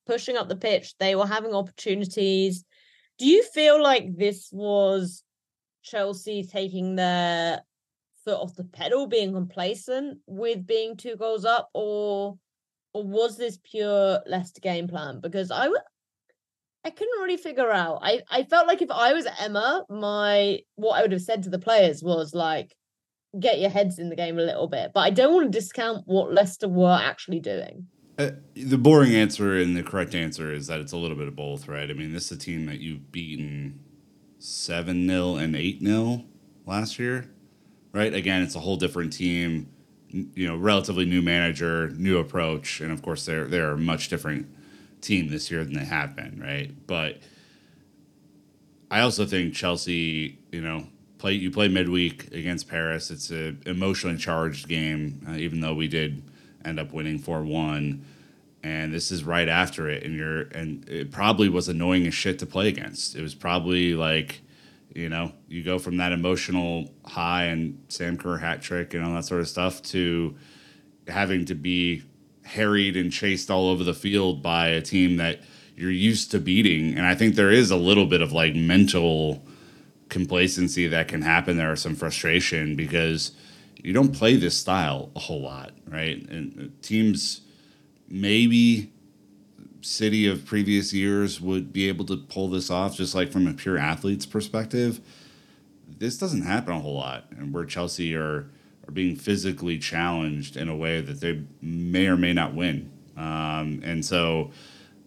pushing 0.07 0.37
up 0.37 0.49
the 0.49 0.57
pitch. 0.57 0.95
They 0.99 1.15
were 1.15 1.27
having 1.27 1.55
opportunities. 1.55 2.65
Do 3.19 3.27
you 3.27 3.43
feel 3.43 3.83
like 3.83 4.17
this 4.17 4.51
was 4.53 5.23
Chelsea 5.87 6.45
taking 6.45 6.97
their 6.97 7.63
foot 8.25 8.41
off 8.41 8.57
the 8.57 8.65
pedal, 8.65 9.07
being 9.07 9.33
complacent 9.33 10.19
with 10.27 10.67
being 10.67 10.97
two 10.97 11.17
goals 11.17 11.45
up, 11.45 11.71
or 11.73 12.37
or 12.93 13.05
was 13.05 13.37
this 13.37 13.59
pure 13.63 14.21
Leicester 14.27 14.61
game 14.61 14.89
plan? 14.89 15.21
Because 15.21 15.51
I 15.51 15.69
I 16.85 16.91
couldn't 16.91 17.21
really 17.21 17.37
figure 17.37 17.71
out. 17.71 18.01
I, 18.03 18.23
I 18.31 18.45
felt 18.45 18.69
like 18.69 18.83
if 18.83 18.91
I 18.91 19.13
was 19.13 19.27
Emma, 19.41 19.85
my 19.89 20.61
what 20.75 20.99
I 20.99 21.03
would 21.03 21.13
have 21.13 21.23
said 21.23 21.43
to 21.45 21.51
the 21.51 21.59
players 21.59 22.03
was 22.03 22.35
like, 22.35 22.77
get 23.39 23.61
your 23.61 23.71
heads 23.71 23.99
in 23.99 24.09
the 24.09 24.17
game 24.17 24.39
a 24.39 24.43
little 24.43 24.69
bit. 24.69 24.93
But 24.93 25.01
I 25.01 25.11
don't 25.11 25.35
want 25.35 25.53
to 25.53 25.59
discount 25.59 26.05
what 26.07 26.33
Leicester 26.33 26.69
were 26.69 26.99
actually 27.01 27.41
doing. 27.41 27.87
Uh, 28.19 28.31
the 28.55 28.79
boring 28.79 29.15
answer 29.15 29.57
and 29.57 29.77
the 29.77 29.83
correct 29.83 30.15
answer 30.15 30.51
is 30.51 30.69
that 30.69 30.81
it's 30.81 30.93
a 30.93 30.97
little 30.97 31.17
bit 31.17 31.29
of 31.29 31.37
both, 31.37 31.69
right? 31.69 31.91
I 31.91 31.93
mean, 31.93 32.13
this 32.13 32.27
is 32.27 32.39
a 32.39 32.41
team 32.41 32.67
that 32.67 32.81
you've 32.81 33.13
beaten 33.13 33.81
7 34.39 35.09
0 35.09 35.37
and 35.37 35.57
8 35.57 35.81
0 35.83 36.25
last 36.67 36.99
year, 36.99 37.29
right? 37.93 38.13
Again, 38.13 38.43
it's 38.43 38.55
a 38.55 38.61
whole 38.61 38.77
different 38.77 39.13
team, 39.13 39.69
you 40.09 40.47
know, 40.47 40.57
relatively 40.57 41.05
new 41.05 41.23
manager, 41.23 41.91
new 41.91 42.19
approach. 42.19 42.81
And 42.81 42.93
of 42.93 43.03
course, 43.03 43.25
they're, 43.25 43.47
they're 43.47 43.73
a 43.73 43.79
much 43.79 44.09
different 44.09 44.49
team 45.01 45.29
this 45.29 45.51
year 45.51 45.65
than 45.65 45.75
they 45.75 45.85
have 45.85 46.17
been, 46.17 46.41
right? 46.41 46.73
But 46.87 47.19
I 48.91 49.01
also 49.01 49.27
think 49.27 49.55
Chelsea, 49.55 50.39
you 50.53 50.61
know, 50.61 50.87
play 51.19 51.33
you 51.33 51.51
play 51.51 51.69
midweek 51.69 52.33
against 52.33 52.69
Paris. 52.69 53.11
It's 53.11 53.31
an 53.31 53.63
emotionally 53.67 54.17
charged 54.17 54.69
game, 54.69 55.25
uh, 55.29 55.33
even 55.33 55.61
though 55.61 55.75
we 55.75 55.89
did 55.89 56.23
end 56.65 56.79
up 56.79 56.93
winning 56.93 57.19
four 57.19 57.43
one. 57.43 58.05
And 58.67 58.93
this 58.93 59.13
is 59.13 59.23
right 59.23 59.49
after 59.49 59.89
it, 59.89 60.03
and 60.03 60.17
you're 60.17 60.41
and 60.41 60.89
it 60.89 61.13
probably 61.13 61.49
was 61.49 61.69
annoying 61.69 62.05
as 62.09 62.15
shit 62.15 62.41
to 62.41 62.47
play 62.47 62.67
against. 62.67 63.15
It 63.15 63.23
was 63.23 63.33
probably 63.33 63.95
like, 63.95 64.41
you 64.93 65.09
know, 65.09 65.31
you 65.47 65.63
go 65.63 65.79
from 65.79 65.99
that 65.99 66.11
emotional 66.11 66.91
high 67.05 67.45
and 67.45 67.81
Sam 67.87 68.19
Kerr 68.19 68.39
hat 68.39 68.63
trick 68.63 68.93
and 68.93 69.05
all 69.05 69.15
that 69.15 69.25
sort 69.25 69.41
of 69.41 69.47
stuff 69.47 69.83
to 69.83 70.35
having 71.07 71.45
to 71.45 71.55
be 71.55 72.03
harried 72.45 72.97
and 72.97 73.13
chased 73.13 73.53
all 73.53 73.69
over 73.69 73.85
the 73.85 73.95
field 73.95 74.43
by 74.43 74.67
a 74.67 74.83
team 74.83 75.17
that 75.19 75.43
you're 75.77 75.93
used 75.93 76.33
to 76.33 76.41
beating. 76.41 76.97
And 76.97 77.07
I 77.07 77.15
think 77.15 77.37
there 77.37 77.53
is 77.53 77.71
a 77.71 77.77
little 77.77 78.07
bit 78.07 78.21
of 78.21 78.33
like 78.33 78.57
mental 78.57 79.47
complacency 80.09 80.89
that 80.89 81.07
can 81.07 81.23
happen 81.23 81.57
there 81.57 81.71
or 81.71 81.77
some 81.77 81.95
frustration 81.95 82.75
because 82.75 83.31
you 83.77 83.93
don't 83.93 84.13
play 84.13 84.35
this 84.35 84.57
style 84.57 85.13
a 85.15 85.21
whole 85.21 85.43
lot, 85.43 85.71
right? 85.87 86.29
And 86.29 86.61
uh, 86.61 86.65
teams 86.83 87.43
maybe 88.09 88.93
City 89.87 90.27
of 90.27 90.45
previous 90.45 90.93
years 90.93 91.41
would 91.41 91.73
be 91.73 91.89
able 91.89 92.05
to 92.07 92.17
pull 92.17 92.49
this 92.49 92.71
off, 92.71 92.97
just 92.97 93.15
like 93.15 93.31
from 93.31 93.47
a 93.47 93.53
pure 93.53 93.79
athlete's 93.79 94.27
perspective. 94.27 95.01
This 95.99 96.19
doesn't 96.19 96.43
happen 96.43 96.73
a 96.73 96.81
whole 96.81 96.97
lot, 96.97 97.27
and 97.31 97.55
where 97.55 97.65
Chelsea 97.65 98.17
are 98.17 98.51
are 98.89 98.93
being 98.93 99.15
physically 99.15 99.79
challenged 99.79 100.57
in 100.57 100.69
a 100.69 100.77
way 100.77 101.01
that 101.01 101.21
they 101.21 101.45
may 101.63 102.07
or 102.09 102.17
may 102.17 102.33
not 102.33 102.53
win. 102.53 102.91
Um, 103.17 103.81
and 103.85 104.05
so, 104.05 104.51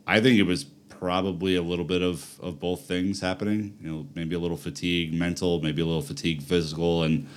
I 0.07 0.21
think 0.21 0.39
it 0.39 0.43
was 0.43 0.63
probably 0.63 1.55
a 1.55 1.61
little 1.61 1.85
bit 1.85 2.01
of 2.01 2.39
of 2.39 2.59
both 2.61 2.87
things 2.87 3.19
happening. 3.19 3.77
You 3.81 3.91
know, 3.91 4.07
maybe 4.15 4.33
a 4.35 4.39
little 4.39 4.57
fatigue 4.57 5.13
mental, 5.13 5.61
maybe 5.61 5.81
a 5.81 5.85
little 5.85 6.01
fatigue 6.01 6.41
physical, 6.41 7.03
and 7.03 7.27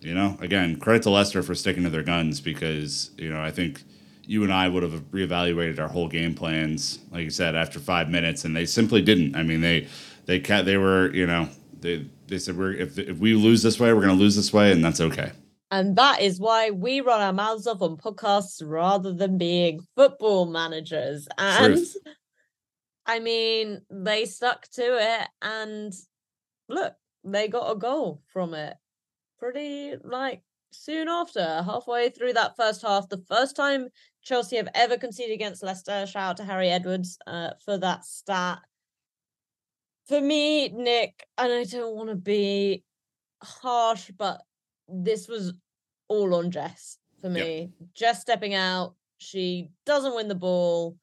you 0.00 0.12
know, 0.12 0.36
again, 0.42 0.78
credit 0.78 1.02
to 1.04 1.10
Leicester 1.10 1.42
for 1.42 1.54
sticking 1.54 1.84
to 1.84 1.90
their 1.90 2.02
guns 2.02 2.42
because, 2.42 3.10
you 3.16 3.30
know, 3.30 3.40
I 3.40 3.50
think 3.50 3.84
you 4.26 4.42
and 4.42 4.52
I 4.52 4.68
would 4.68 4.82
have 4.82 4.92
reevaluated 5.10 5.78
our 5.78 5.88
whole 5.88 6.08
game 6.08 6.34
plans, 6.34 6.98
like 7.10 7.24
you 7.24 7.30
said, 7.30 7.54
after 7.54 7.78
five 7.78 8.08
minutes, 8.08 8.44
and 8.44 8.56
they 8.56 8.66
simply 8.66 9.02
didn't. 9.02 9.36
I 9.36 9.42
mean, 9.42 9.60
they 9.60 9.88
they 10.26 10.38
they 10.38 10.76
were, 10.76 11.12
you 11.14 11.26
know, 11.26 11.48
they 11.80 12.06
they 12.26 12.38
said 12.38 12.56
we're 12.56 12.72
if 12.72 12.98
if 12.98 13.18
we 13.18 13.34
lose 13.34 13.62
this 13.62 13.78
way, 13.78 13.92
we're 13.92 14.02
going 14.02 14.16
to 14.16 14.22
lose 14.22 14.36
this 14.36 14.52
way, 14.52 14.72
and 14.72 14.84
that's 14.84 15.00
okay. 15.00 15.32
And 15.70 15.96
that 15.96 16.20
is 16.20 16.38
why 16.38 16.70
we 16.70 17.00
run 17.00 17.20
our 17.20 17.32
mouths 17.32 17.66
off 17.66 17.82
on 17.82 17.96
podcasts 17.96 18.62
rather 18.64 19.12
than 19.12 19.38
being 19.38 19.80
football 19.96 20.46
managers. 20.46 21.26
And 21.38 21.74
Truth. 21.74 21.96
I 23.06 23.20
mean, 23.20 23.82
they 23.90 24.24
stuck 24.24 24.68
to 24.72 24.82
it, 24.82 25.28
and 25.42 25.92
look, 26.68 26.94
they 27.24 27.48
got 27.48 27.70
a 27.70 27.76
goal 27.76 28.22
from 28.32 28.54
it 28.54 28.76
pretty 29.38 29.94
like 30.02 30.42
soon 30.74 31.08
after, 31.08 31.62
halfway 31.62 32.10
through 32.10 32.32
that 32.34 32.56
first 32.56 32.82
half. 32.82 33.08
The 33.08 33.24
first 33.28 33.56
time 33.56 33.88
Chelsea 34.22 34.56
have 34.56 34.68
ever 34.74 34.96
conceded 34.96 35.34
against 35.34 35.62
Leicester. 35.62 36.06
Shout 36.06 36.30
out 36.30 36.36
to 36.38 36.44
Harry 36.44 36.70
Edwards 36.70 37.18
uh, 37.26 37.50
for 37.64 37.78
that 37.78 38.04
stat. 38.04 38.58
For 40.08 40.20
me, 40.20 40.68
Nick, 40.68 41.26
and 41.38 41.52
I 41.52 41.64
don't 41.64 41.96
want 41.96 42.10
to 42.10 42.16
be 42.16 42.84
harsh, 43.42 44.10
but 44.16 44.42
this 44.88 45.28
was 45.28 45.54
all 46.08 46.34
on 46.34 46.50
Jess 46.50 46.98
for 47.20 47.30
me. 47.30 47.60
Yep. 47.60 47.88
Jess 47.94 48.20
stepping 48.20 48.54
out. 48.54 48.94
She 49.18 49.70
doesn't 49.86 50.14
win 50.14 50.28
the 50.28 50.34
ball. 50.34 50.96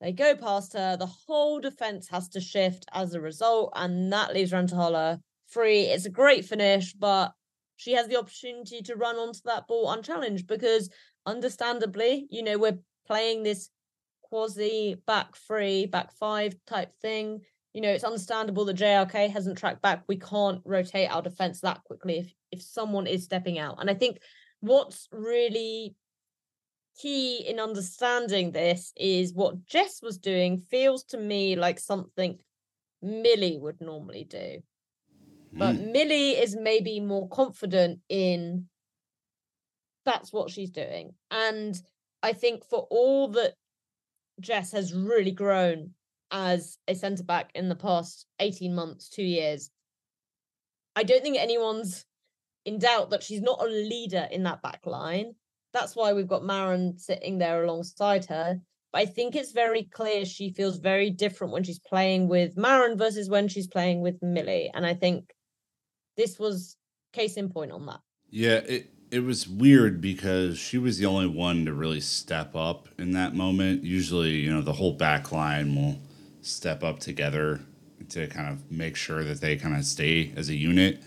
They 0.00 0.12
go 0.12 0.34
past 0.34 0.72
her. 0.74 0.96
The 0.96 1.06
whole 1.06 1.60
defense 1.60 2.08
has 2.08 2.28
to 2.30 2.40
shift 2.40 2.86
as 2.92 3.14
a 3.14 3.20
result, 3.20 3.72
and 3.74 4.12
that 4.12 4.34
leaves 4.34 4.52
Rantala 4.52 5.20
free. 5.48 5.82
It's 5.82 6.06
a 6.06 6.10
great 6.10 6.44
finish, 6.44 6.92
but 6.92 7.32
she 7.80 7.92
has 7.92 8.08
the 8.08 8.18
opportunity 8.18 8.82
to 8.82 8.94
run 8.94 9.16
onto 9.16 9.40
that 9.46 9.66
ball 9.66 9.90
unchallenged 9.90 10.46
because 10.46 10.90
understandably, 11.24 12.26
you 12.30 12.42
know, 12.42 12.58
we're 12.58 12.78
playing 13.06 13.42
this 13.42 13.70
quasi 14.22 14.96
back 15.06 15.34
three, 15.34 15.86
back 15.86 16.12
five 16.12 16.54
type 16.66 16.92
thing. 17.00 17.40
You 17.72 17.80
know, 17.80 17.88
it's 17.88 18.04
understandable 18.04 18.66
that 18.66 18.76
JRK 18.76 19.30
hasn't 19.30 19.56
tracked 19.56 19.80
back. 19.80 20.02
We 20.08 20.18
can't 20.18 20.60
rotate 20.66 21.10
our 21.10 21.22
defense 21.22 21.60
that 21.60 21.82
quickly 21.84 22.18
if 22.18 22.34
if 22.52 22.60
someone 22.60 23.06
is 23.06 23.24
stepping 23.24 23.58
out. 23.58 23.80
And 23.80 23.88
I 23.88 23.94
think 23.94 24.18
what's 24.60 25.08
really 25.10 25.94
key 27.00 27.46
in 27.48 27.58
understanding 27.58 28.52
this 28.52 28.92
is 28.94 29.32
what 29.32 29.64
Jess 29.64 30.02
was 30.02 30.18
doing 30.18 30.58
feels 30.58 31.04
to 31.04 31.16
me 31.16 31.56
like 31.56 31.78
something 31.78 32.38
Millie 33.00 33.56
would 33.56 33.80
normally 33.80 34.24
do. 34.24 34.60
But 35.52 35.76
mm. 35.76 35.92
Millie 35.92 36.32
is 36.32 36.56
maybe 36.56 37.00
more 37.00 37.28
confident 37.28 38.00
in 38.08 38.66
that's 40.04 40.32
what 40.32 40.50
she's 40.50 40.70
doing. 40.70 41.12
And 41.30 41.80
I 42.22 42.32
think 42.32 42.64
for 42.64 42.86
all 42.90 43.28
that 43.28 43.54
Jess 44.40 44.72
has 44.72 44.94
really 44.94 45.32
grown 45.32 45.90
as 46.30 46.78
a 46.88 46.94
centre 46.94 47.24
back 47.24 47.50
in 47.54 47.68
the 47.68 47.74
past 47.74 48.26
18 48.38 48.74
months, 48.74 49.08
two 49.08 49.24
years, 49.24 49.70
I 50.96 51.02
don't 51.02 51.22
think 51.22 51.38
anyone's 51.38 52.04
in 52.64 52.78
doubt 52.78 53.10
that 53.10 53.22
she's 53.22 53.40
not 53.40 53.62
a 53.62 53.66
leader 53.66 54.28
in 54.30 54.42
that 54.44 54.62
back 54.62 54.86
line. 54.86 55.34
That's 55.72 55.94
why 55.94 56.12
we've 56.12 56.28
got 56.28 56.44
Maren 56.44 56.98
sitting 56.98 57.38
there 57.38 57.64
alongside 57.64 58.26
her. 58.26 58.60
But 58.92 59.02
I 59.02 59.06
think 59.06 59.36
it's 59.36 59.52
very 59.52 59.84
clear 59.84 60.24
she 60.24 60.52
feels 60.52 60.78
very 60.78 61.10
different 61.10 61.52
when 61.52 61.62
she's 61.62 61.78
playing 61.78 62.28
with 62.28 62.56
Maren 62.56 62.98
versus 62.98 63.30
when 63.30 63.46
she's 63.46 63.68
playing 63.68 64.00
with 64.00 64.20
Millie. 64.20 64.70
And 64.74 64.84
I 64.84 64.94
think 64.94 65.32
this 66.20 66.38
was 66.38 66.76
case 67.12 67.36
in 67.36 67.48
point 67.48 67.72
on 67.72 67.86
that. 67.86 68.00
Yeah, 68.28 68.56
it 68.56 68.90
it 69.10 69.24
was 69.24 69.48
weird 69.48 70.00
because 70.00 70.58
she 70.58 70.78
was 70.78 70.98
the 70.98 71.06
only 71.06 71.26
one 71.26 71.64
to 71.64 71.72
really 71.72 72.00
step 72.00 72.54
up 72.54 72.88
in 72.98 73.12
that 73.12 73.34
moment. 73.34 73.82
Usually, 73.82 74.36
you 74.36 74.52
know, 74.52 74.60
the 74.60 74.74
whole 74.74 74.92
back 74.92 75.32
line 75.32 75.74
will 75.74 75.98
step 76.42 76.84
up 76.84 77.00
together 77.00 77.60
to 78.10 78.26
kind 78.28 78.48
of 78.48 78.70
make 78.70 78.96
sure 78.96 79.24
that 79.24 79.40
they 79.40 79.56
kind 79.56 79.76
of 79.76 79.84
stay 79.84 80.32
as 80.36 80.48
a 80.48 80.54
unit. 80.54 81.02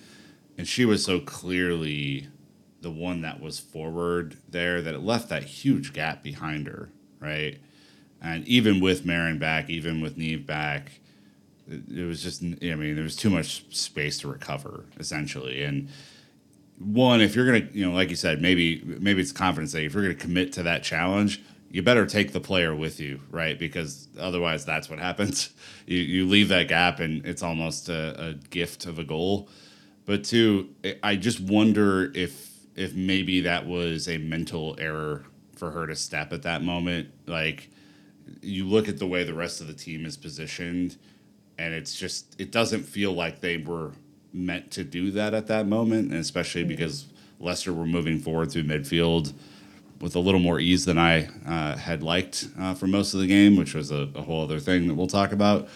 And 0.57 0.67
she 0.67 0.83
was 0.83 1.05
so 1.05 1.19
clearly 1.19 2.27
the 2.81 2.91
one 2.91 3.21
that 3.21 3.39
was 3.39 3.57
forward 3.59 4.35
there 4.49 4.81
that 4.81 4.93
it 4.93 5.01
left 5.01 5.29
that 5.29 5.43
huge 5.43 5.93
gap 5.93 6.23
behind 6.23 6.67
her, 6.67 6.89
right? 7.21 7.57
And 8.21 8.45
even 8.47 8.81
with 8.81 9.05
Maren 9.05 9.39
back, 9.39 9.69
even 9.69 10.01
with 10.01 10.17
Niamh 10.17 10.45
back, 10.45 10.91
it 11.67 12.05
was 12.05 12.21
just 12.21 12.43
I 12.43 12.75
mean 12.75 12.95
there 12.95 13.03
was 13.03 13.15
too 13.15 13.29
much 13.29 13.75
space 13.75 14.19
to 14.19 14.27
recover 14.27 14.85
essentially. 14.99 15.63
And 15.63 15.89
one 16.79 17.21
if 17.21 17.35
you're 17.35 17.45
gonna 17.45 17.67
you 17.71 17.87
know 17.87 17.95
like 17.95 18.09
you 18.09 18.15
said 18.15 18.41
maybe 18.41 18.81
maybe 18.83 19.21
it's 19.21 19.31
confidence 19.31 19.71
that 19.73 19.83
if 19.83 19.93
you're 19.93 20.03
gonna 20.03 20.15
commit 20.15 20.51
to 20.53 20.63
that 20.63 20.83
challenge 20.83 21.41
you 21.69 21.81
better 21.81 22.05
take 22.05 22.33
the 22.33 22.39
player 22.39 22.75
with 22.75 22.99
you 22.99 23.21
right? 23.31 23.57
Because 23.57 24.07
otherwise 24.19 24.65
that's 24.65 24.89
what 24.89 24.99
happens. 24.99 25.49
You 25.85 25.97
you 25.97 26.25
leave 26.25 26.47
that 26.47 26.69
gap 26.69 27.01
and 27.01 27.25
it's 27.25 27.43
almost 27.43 27.89
a, 27.89 28.29
a 28.29 28.33
gift 28.35 28.85
of 28.85 28.99
a 28.99 29.03
goal. 29.03 29.49
But 30.05 30.23
two 30.23 30.69
I 31.03 31.17
just 31.17 31.41
wonder 31.41 32.09
if 32.15 32.51
if 32.75 32.95
maybe 32.95 33.41
that 33.41 33.67
was 33.67 34.07
a 34.07 34.17
mental 34.17 34.77
error 34.79 35.25
for 35.55 35.71
her 35.71 35.85
to 35.87 35.95
step 35.95 36.31
at 36.31 36.43
that 36.43 36.63
moment. 36.63 37.09
Like 37.27 37.69
you 38.41 38.65
look 38.65 38.87
at 38.87 38.97
the 38.97 39.07
way 39.07 39.23
the 39.23 39.33
rest 39.33 39.61
of 39.61 39.67
the 39.67 39.73
team 39.73 40.05
is 40.05 40.17
positioned 40.17 40.97
and 41.57 41.73
it's 41.73 41.95
just 41.95 42.35
it 42.39 42.51
doesn't 42.51 42.83
feel 42.83 43.13
like 43.13 43.41
they 43.41 43.57
were 43.57 43.91
meant 44.31 44.71
to 44.71 44.83
do 44.83 45.11
that 45.11 45.33
at 45.33 45.47
that 45.47 45.67
moment, 45.67 46.11
and 46.11 46.19
especially 46.19 46.61
mm-hmm. 46.61 46.69
because 46.69 47.05
Leicester 47.39 47.73
were 47.73 47.85
moving 47.85 48.19
forward 48.19 48.51
through 48.51 48.63
midfield 48.63 49.33
with 50.01 50.15
a 50.15 50.19
little 50.19 50.39
more 50.39 50.59
ease 50.59 50.85
than 50.85 50.97
I 50.97 51.29
uh, 51.47 51.77
had 51.77 52.03
liked 52.03 52.49
uh, 52.59 52.73
for 52.73 52.87
most 52.87 53.13
of 53.13 53.19
the 53.19 53.27
game, 53.27 53.55
which 53.55 53.73
was 53.73 53.91
a, 53.91 54.09
a, 54.15 54.21
whole 54.21 54.43
other 54.43 54.59
thing 54.59 54.87
that 54.87 54.95
we'll 54.95 55.07
talk 55.07 55.31
about. 55.31 55.69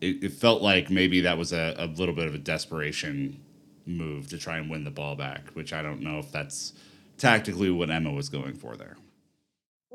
It, 0.00 0.24
it 0.24 0.32
felt 0.32 0.60
like 0.60 0.90
maybe 0.90 1.20
that 1.20 1.38
was 1.38 1.52
a, 1.52 1.74
a, 1.78 1.86
little 1.86 2.14
bit 2.14 2.26
of 2.26 2.34
a 2.34 2.38
desperation 2.38 3.40
move 3.86 4.28
to 4.30 4.38
try 4.38 4.56
and 4.56 4.68
win 4.68 4.82
the 4.82 4.90
ball 4.90 5.14
back, 5.14 5.50
which 5.50 5.72
I 5.72 5.82
don't 5.82 6.00
know 6.00 6.18
if 6.18 6.32
that's 6.32 6.72
tactically 7.16 7.70
what 7.70 7.90
Emma 7.90 8.10
was 8.10 8.28
going 8.28 8.54
for 8.54 8.76
there. 8.76 8.96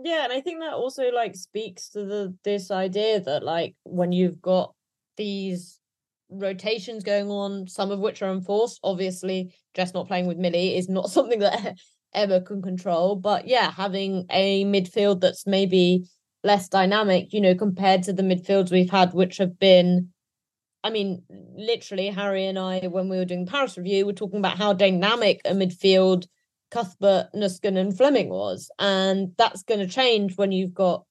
Yeah, 0.01 0.23
and 0.23 0.31
I 0.31 0.39
think 0.39 0.61
that 0.61 0.73
also 0.73 1.11
like 1.11 1.35
speaks 1.35 1.89
to 1.89 2.05
the 2.05 2.33
this 2.45 2.71
idea 2.71 3.19
that 3.19 3.43
like 3.43 3.75
when 3.83 4.13
you've 4.13 4.41
got 4.41 4.73
these 5.19 5.79
rotations 6.31 7.03
going 7.03 7.29
on, 7.29 7.67
some 7.67 7.91
of 7.91 7.99
which 7.99 8.23
are 8.23 8.31
enforced, 8.31 8.79
obviously 8.83 9.53
just 9.75 9.93
not 9.93 10.07
playing 10.07 10.25
with 10.25 10.37
Millie 10.37 10.75
is 10.75 10.89
not 10.89 11.09
something 11.11 11.39
that 11.39 11.77
Emma 12.13 12.41
can 12.41 12.63
control. 12.63 13.15
But 13.15 13.47
yeah, 13.47 13.71
having 13.71 14.25
a 14.31 14.65
midfield 14.65 15.21
that's 15.21 15.45
maybe 15.45 16.09
less 16.43 16.67
dynamic, 16.69 17.33
you 17.33 17.41
know, 17.41 17.53
compared 17.53 18.03
to 18.03 18.13
the 18.13 18.23
midfields 18.23 18.71
we've 18.71 18.89
had, 18.89 19.13
which 19.13 19.37
have 19.37 19.59
been 19.59 20.09
I 20.83 20.91
mean, 20.91 21.23
literally, 21.29 22.07
Harry 22.07 22.45
and 22.45 22.57
I, 22.57 22.87
when 22.87 23.09
we 23.09 23.17
were 23.17 23.25
doing 23.25 23.45
Paris 23.45 23.77
review, 23.77 24.05
we 24.05 24.11
were 24.11 24.13
talking 24.13 24.39
about 24.39 24.57
how 24.57 24.71
dynamic 24.71 25.41
a 25.43 25.51
midfield 25.51 26.25
Cuthbert, 26.71 27.29
Nusken, 27.35 27.77
and 27.77 27.95
Fleming 27.95 28.29
was. 28.29 28.71
And 28.79 29.33
that's 29.37 29.63
going 29.63 29.81
to 29.81 29.87
change 29.87 30.37
when 30.37 30.51
you've 30.51 30.73
got 30.73 31.03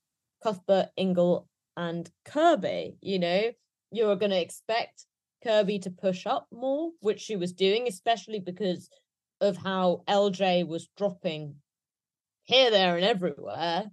Cuthbert, 0.42 0.88
Ingle, 0.96 1.48
and 1.76 2.10
Kirby. 2.24 2.96
You 3.02 3.18
know, 3.18 3.50
you're 3.90 4.16
going 4.16 4.30
to 4.30 4.40
expect 4.40 5.06
Kirby 5.42 5.78
to 5.80 5.90
push 5.90 6.26
up 6.26 6.46
more, 6.52 6.90
which 7.00 7.20
she 7.20 7.36
was 7.36 7.52
doing, 7.52 7.86
especially 7.86 8.40
because 8.40 8.90
of 9.40 9.56
how 9.56 10.02
LJ 10.08 10.66
was 10.66 10.88
dropping 10.96 11.56
here, 12.44 12.70
there, 12.70 12.96
and 12.96 13.04
everywhere. 13.04 13.84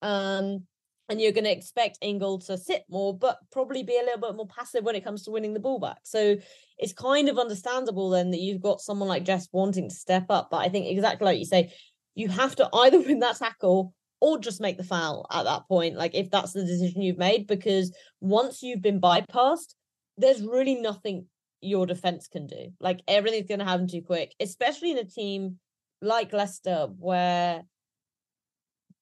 Um, 0.00 0.66
and 1.08 1.20
you're 1.20 1.32
going 1.32 1.44
to 1.44 1.52
expect 1.52 1.98
Ingle 2.00 2.38
to 2.40 2.56
sit 2.56 2.84
more, 2.88 3.16
but 3.16 3.38
probably 3.50 3.82
be 3.82 3.98
a 3.98 4.04
little 4.04 4.20
bit 4.20 4.36
more 4.36 4.46
passive 4.46 4.84
when 4.84 4.94
it 4.94 5.04
comes 5.04 5.24
to 5.24 5.30
winning 5.30 5.52
the 5.52 5.60
ball 5.60 5.78
back. 5.78 5.98
So 6.04 6.36
it's 6.78 6.92
kind 6.92 7.28
of 7.28 7.38
understandable 7.38 8.10
then 8.10 8.30
that 8.30 8.40
you've 8.40 8.62
got 8.62 8.80
someone 8.80 9.08
like 9.08 9.24
Jess 9.24 9.48
wanting 9.52 9.88
to 9.88 9.94
step 9.94 10.26
up. 10.30 10.48
But 10.50 10.58
I 10.58 10.68
think 10.68 10.86
exactly 10.86 11.24
like 11.24 11.38
you 11.38 11.44
say, 11.44 11.72
you 12.14 12.28
have 12.28 12.56
to 12.56 12.68
either 12.72 13.00
win 13.06 13.18
that 13.20 13.36
tackle 13.36 13.92
or 14.22 14.38
just 14.38 14.60
make 14.60 14.78
the 14.78 14.84
foul 14.84 15.26
at 15.32 15.42
that 15.42 15.66
point. 15.66 15.96
Like 15.96 16.14
if 16.14 16.30
that's 16.30 16.52
the 16.52 16.64
decision 16.64 17.02
you've 17.02 17.18
made, 17.18 17.48
because 17.48 17.92
once 18.20 18.62
you've 18.62 18.80
been 18.80 19.00
bypassed, 19.00 19.74
there's 20.16 20.42
really 20.42 20.76
nothing 20.76 21.26
your 21.60 21.86
defense 21.86 22.28
can 22.28 22.46
do. 22.46 22.72
Like 22.78 23.00
everything's 23.08 23.48
going 23.48 23.58
to 23.58 23.66
happen 23.66 23.88
too 23.88 24.00
quick, 24.00 24.32
especially 24.38 24.92
in 24.92 24.98
a 24.98 25.04
team 25.04 25.58
like 26.00 26.32
Leicester 26.32 26.86
where 26.98 27.64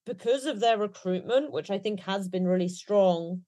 because 0.07 0.47
of 0.47 0.59
their 0.59 0.79
recruitment, 0.79 1.53
which 1.53 1.71
I 1.71 1.77
think 1.77 2.01
has 2.01 2.27
been 2.27 2.47
really 2.47 2.69
strong, 2.69 3.43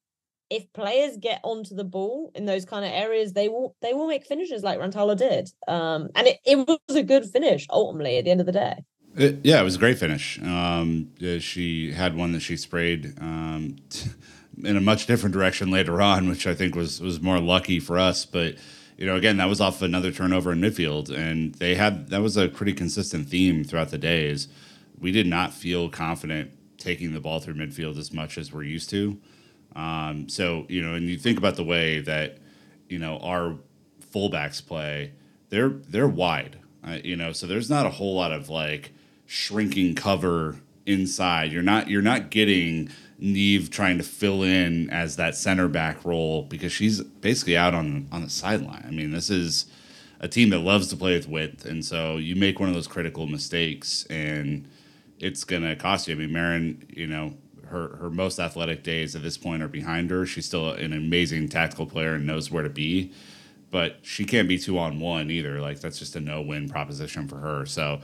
if 0.51 0.71
players 0.75 1.17
get 1.17 1.41
onto 1.43 1.75
the 1.75 1.85
ball 1.85 2.33
in 2.35 2.45
those 2.45 2.67
kind 2.67 2.85
of 2.85 2.93
areas, 2.93 3.33
they 3.33 3.49
will 3.49 3.75
they 3.81 3.95
will 3.95 4.09
make 4.09 4.27
finishes 4.27 4.63
like 4.63 4.79
Rantala 4.79 5.17
did. 5.17 5.49
Um, 5.67 6.11
and 6.15 6.27
it, 6.27 6.39
it 6.45 6.57
was 6.57 6.97
a 6.97 7.03
good 7.03 7.25
finish 7.25 7.67
ultimately 7.71 8.19
at 8.19 8.27
the 8.27 8.31
end 8.31 8.41
of 8.41 8.47
the 8.47 8.53
day. 8.53 8.85
It, 9.17 9.41
yeah, 9.43 9.61
it 9.61 9.65
was 9.65 9.77
a 9.77 9.79
great 9.79 9.99
finish. 9.99 10.41
Um, 10.43 11.11
she 11.41 11.93
had 11.93 12.17
one 12.17 12.33
that 12.33 12.41
she 12.41 12.57
sprayed 12.57 13.15
um, 13.21 13.77
in 14.65 14.77
a 14.77 14.81
much 14.81 15.07
different 15.07 15.35
direction 15.35 15.71
later 15.71 16.01
on, 16.01 16.29
which 16.29 16.47
I 16.47 16.55
think 16.55 16.75
was 16.75 17.01
was 17.01 17.21
more 17.21 17.39
lucky 17.39 17.79
for 17.79 17.99
us. 17.99 18.25
But 18.25 18.57
you 18.97 19.07
know, 19.07 19.17
again, 19.17 19.37
that 19.37 19.49
was 19.49 19.61
off 19.61 19.83
another 19.83 20.13
turnover 20.13 20.53
in 20.53 20.61
midfield, 20.61 21.15
and 21.15 21.55
they 21.57 21.75
had 21.75 22.09
that 22.09 22.23
was 22.23 22.37
a 22.37 22.49
pretty 22.49 22.73
consistent 22.73 23.29
theme 23.29 23.65
throughout 23.65 23.91
the 23.91 23.99
days 23.99 24.49
we 25.03 25.11
did 25.11 25.27
not 25.27 25.53
feel 25.53 25.91
confident 25.91 26.53
taking 26.79 27.13
the 27.13 27.21
ball 27.21 27.41
through 27.41 27.55
midfield 27.55 27.99
as 27.99 28.13
much 28.13 28.39
as 28.39 28.53
we're 28.53 28.63
used 28.63 28.89
to. 28.91 29.19
Um, 29.75 30.29
so 30.29 30.65
you 30.69 30.81
know, 30.81 30.95
and 30.95 31.09
you 31.09 31.19
think 31.19 31.37
about 31.39 31.57
the 31.57 31.65
way 31.65 32.01
that 32.01 32.39
you 32.89 32.99
know 32.99 33.19
our 33.19 33.57
fullbacks 34.15 34.65
play, 34.65 35.13
they're 35.51 35.71
they're 35.71 36.09
wide. 36.09 36.59
Uh, 36.87 36.99
you 37.03 37.17
know, 37.17 37.33
so 37.33 37.47
there's 37.47 37.69
not 37.69 37.85
a 37.85 37.91
whole 37.91 38.15
lot 38.15 38.33
of 38.33 38.49
like 38.49 38.93
shrinking 39.27 39.95
cover 39.95 40.57
inside. 40.87 41.53
You're 41.53 41.63
not 41.63 41.89
you're 41.89 42.03
not 42.03 42.31
getting 42.31 42.91
Niamh 43.21 43.71
trying 43.71 43.99
to 43.99 44.05
fill 44.05 44.43
in 44.43 44.91
as 44.91 45.17
that 45.17 45.37
center 45.37 45.69
back 45.69 46.05
role 46.05 46.43
because 46.43 46.73
she's 46.73 47.01
basically 47.03 47.57
out 47.57 47.75
on 47.75 48.09
on 48.11 48.23
the 48.23 48.31
sideline. 48.31 48.85
I 48.87 48.91
mean, 48.91 49.13
this 49.13 49.31
is 49.31 49.67
a 50.21 50.29
team 50.29 50.51
that 50.51 50.61
loves 50.61 50.89
to 50.89 50.97
play 50.97 51.15
with 51.15 51.29
width, 51.29 51.65
and 51.65 51.85
so 51.85 52.17
you 52.17 52.37
make 52.37 52.61
one 52.61 52.69
of 52.69 52.75
those 52.75 52.87
critical 52.87 53.27
mistakes 53.27 54.05
and 54.11 54.69
it's 55.19 55.45
to 55.45 55.77
cost 55.77 56.09
you. 56.09 56.15
I 56.15 56.19
mean, 56.19 56.33
Maren, 56.33 56.85
you 56.89 57.07
know, 57.07 57.35
her 57.67 57.97
her 57.97 58.11
most 58.11 58.39
athletic 58.39 58.83
days 58.83 59.17
at 59.17 59.23
this 59.23 59.39
point 59.39 59.63
are 59.63 59.69
behind 59.69 60.11
her. 60.11 60.27
She's 60.27 60.47
still 60.47 60.71
an 60.73 60.93
amazing 60.93 61.49
tactical 61.49 61.87
player 61.87 62.15
and 62.15 62.27
knows 62.27 62.51
where 62.51 62.63
to 62.63 62.69
be, 62.69 63.13
but 63.71 63.99
she 64.03 64.25
can't 64.25 64.49
be 64.49 64.59
two 64.59 64.79
on 64.79 65.01
one 65.01 65.31
either. 65.31 65.61
Like 65.61 65.81
that's 65.81 65.99
just 65.99 66.17
a 66.17 66.21
no 66.21 66.43
win 66.43 66.69
proposition 66.69 67.29
for 67.29 67.37
her. 67.37 67.65
So, 67.67 68.01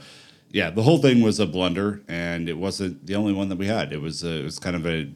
yeah, 0.51 0.69
the 0.69 0.83
whole 0.83 0.97
thing 0.97 1.21
was 1.21 1.39
a 1.39 1.45
blunder, 1.45 2.01
and 2.07 2.49
it 2.49 2.57
wasn't 2.57 3.05
the 3.05 3.15
only 3.15 3.33
one 3.33 3.49
that 3.49 3.57
we 3.57 3.67
had. 3.67 3.93
It 3.93 4.01
was 4.01 4.23
a, 4.23 4.39
it 4.39 4.43
was 4.43 4.57
kind 4.57 4.75
of 4.75 4.85
a 4.87 5.11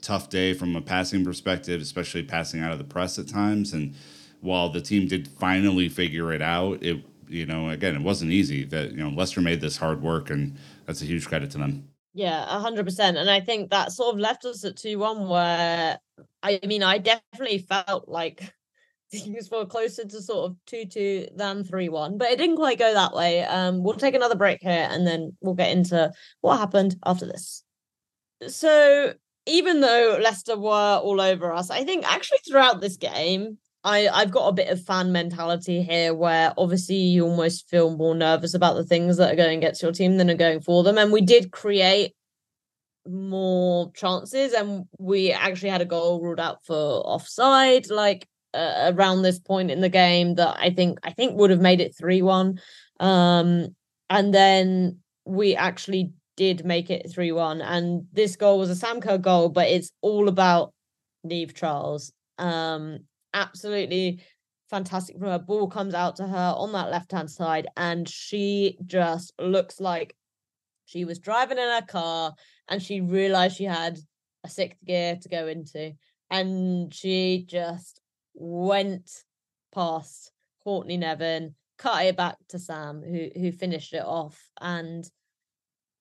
tough 0.00 0.28
day 0.28 0.54
from 0.54 0.76
a 0.76 0.80
passing 0.80 1.24
perspective, 1.24 1.80
especially 1.80 2.22
passing 2.22 2.60
out 2.60 2.70
of 2.70 2.78
the 2.78 2.84
press 2.84 3.18
at 3.18 3.26
times. 3.26 3.72
And 3.72 3.94
while 4.40 4.68
the 4.68 4.80
team 4.80 5.08
did 5.08 5.26
finally 5.26 5.88
figure 5.88 6.32
it 6.32 6.42
out, 6.42 6.82
it 6.82 7.04
you 7.26 7.46
know 7.46 7.70
again 7.70 7.96
it 7.96 8.02
wasn't 8.02 8.30
easy. 8.30 8.64
That 8.64 8.92
you 8.92 8.98
know 8.98 9.08
Leicester 9.08 9.40
made 9.40 9.60
this 9.60 9.76
hard 9.76 10.02
work 10.02 10.30
and 10.30 10.56
that's 10.86 11.02
a 11.02 11.06
huge 11.06 11.26
credit 11.26 11.50
to 11.52 11.58
them. 11.58 11.88
Yeah, 12.12 12.44
hundred 12.60 12.84
percent. 12.84 13.16
And 13.16 13.28
I 13.28 13.40
think 13.40 13.70
that 13.70 13.90
sort 13.90 14.14
of 14.14 14.20
left 14.20 14.44
us 14.44 14.64
at 14.64 14.76
two 14.76 14.98
one 15.00 15.28
where 15.28 15.98
I 16.42 16.60
mean 16.64 16.82
I 16.82 16.98
definitely 16.98 17.58
felt 17.58 18.08
like 18.08 18.54
things 19.22 19.50
were 19.50 19.66
closer 19.66 20.04
to 20.04 20.22
sort 20.22 20.50
of 20.50 20.56
two 20.66 20.84
two 20.86 21.28
than 21.34 21.64
three 21.64 21.88
one, 21.88 22.18
but 22.18 22.30
it 22.30 22.38
didn't 22.38 22.56
quite 22.56 22.78
go 22.78 22.92
that 22.92 23.14
way. 23.14 23.42
Um, 23.44 23.82
we'll 23.82 23.94
take 23.94 24.14
another 24.14 24.36
break 24.36 24.62
here 24.62 24.88
and 24.90 25.06
then 25.06 25.36
we'll 25.40 25.54
get 25.54 25.70
into 25.70 26.12
what 26.40 26.58
happened 26.58 26.96
after 27.04 27.26
this. 27.26 27.64
So 28.48 29.14
even 29.46 29.80
though 29.80 30.18
Leicester 30.22 30.56
were 30.56 31.00
all 31.02 31.20
over 31.20 31.52
us, 31.52 31.70
I 31.70 31.84
think 31.84 32.10
actually 32.10 32.38
throughout 32.48 32.80
this 32.80 32.96
game, 32.96 33.58
I 33.84 34.08
I've 34.08 34.30
got 34.30 34.48
a 34.48 34.52
bit 34.52 34.70
of 34.70 34.82
fan 34.82 35.12
mentality 35.12 35.82
here 35.82 36.14
where 36.14 36.52
obviously 36.56 36.96
you 36.96 37.24
almost 37.24 37.68
feel 37.68 37.96
more 37.96 38.14
nervous 38.14 38.54
about 38.54 38.74
the 38.74 38.84
things 38.84 39.18
that 39.18 39.32
are 39.32 39.36
going 39.36 39.58
against 39.58 39.82
your 39.82 39.92
team 39.92 40.16
than 40.16 40.30
are 40.30 40.34
going 40.34 40.60
for 40.60 40.82
them 40.82 40.98
and 40.98 41.12
we 41.12 41.20
did 41.20 41.52
create 41.52 42.14
more 43.06 43.92
chances 43.92 44.54
and 44.54 44.86
we 44.98 45.30
actually 45.30 45.68
had 45.68 45.82
a 45.82 45.86
goal 45.86 46.22
ruled 46.22 46.40
out 46.40 46.64
for 46.64 46.74
offside 46.74 47.90
like 47.90 48.26
uh, 48.54 48.92
around 48.94 49.22
this 49.22 49.38
point 49.38 49.70
in 49.70 49.80
the 49.80 49.88
game 49.88 50.34
that 50.36 50.56
I 50.58 50.70
think 50.70 50.98
I 51.02 51.10
think 51.10 51.36
would 51.36 51.50
have 51.50 51.60
made 51.60 51.80
it 51.80 51.96
3-1 51.96 52.58
um 53.00 53.74
and 54.08 54.32
then 54.32 54.98
we 55.24 55.56
actually 55.56 56.12
did 56.36 56.64
make 56.64 56.90
it 56.90 57.10
3-1 57.10 57.62
and 57.64 58.06
this 58.12 58.36
goal 58.36 58.58
was 58.58 58.70
a 58.70 58.76
Sam 58.76 59.00
Kerr 59.00 59.18
goal 59.18 59.48
but 59.48 59.68
it's 59.68 59.90
all 60.00 60.28
about 60.28 60.72
Niamh 61.26 61.54
Charles 61.54 62.12
um 62.38 63.00
absolutely 63.32 64.20
fantastic 64.74 65.18
from 65.18 65.28
her. 65.28 65.38
Ball 65.38 65.68
comes 65.68 65.94
out 65.94 66.16
to 66.16 66.26
her 66.26 66.54
on 66.56 66.72
that 66.72 66.90
left 66.90 67.12
hand 67.12 67.30
side, 67.30 67.68
and 67.76 68.08
she 68.08 68.76
just 68.86 69.32
looks 69.38 69.80
like 69.80 70.16
she 70.84 71.04
was 71.04 71.18
driving 71.18 71.58
in 71.58 71.64
her 71.64 71.86
car 71.86 72.34
and 72.68 72.82
she 72.82 73.00
realized 73.00 73.56
she 73.56 73.64
had 73.64 73.98
a 74.42 74.48
sixth 74.48 74.84
gear 74.84 75.16
to 75.22 75.28
go 75.28 75.46
into. 75.46 75.92
And 76.30 76.92
she 76.92 77.44
just 77.46 78.00
went 78.34 79.10
past 79.74 80.32
Courtney 80.62 80.96
Nevin, 80.96 81.54
cut 81.78 82.06
it 82.06 82.16
back 82.16 82.36
to 82.48 82.58
Sam, 82.58 83.02
who 83.02 83.28
who 83.38 83.52
finished 83.52 83.92
it 83.94 84.04
off. 84.04 84.40
And 84.60 85.08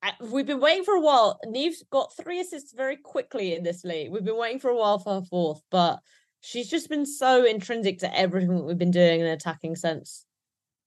uh, 0.01 0.11
we've 0.31 0.45
been 0.45 0.59
waiting 0.59 0.83
for 0.83 0.95
a 0.95 1.01
while. 1.01 1.39
Niamh's 1.45 1.83
got 1.89 2.15
three 2.15 2.39
assists 2.39 2.73
very 2.73 2.97
quickly 2.97 3.55
in 3.55 3.63
this 3.63 3.83
league. 3.83 4.11
We've 4.11 4.23
been 4.23 4.37
waiting 4.37 4.59
for 4.59 4.69
a 4.69 4.75
while 4.77 4.99
for 4.99 5.15
her 5.15 5.25
fourth, 5.25 5.61
but 5.71 5.99
she's 6.41 6.69
just 6.69 6.89
been 6.89 7.05
so 7.05 7.45
intrinsic 7.45 7.99
to 7.99 8.17
everything 8.17 8.55
that 8.55 8.63
we've 8.63 8.77
been 8.77 8.91
doing 8.91 9.21
in 9.21 9.27
attacking 9.27 9.75
sense 9.75 10.25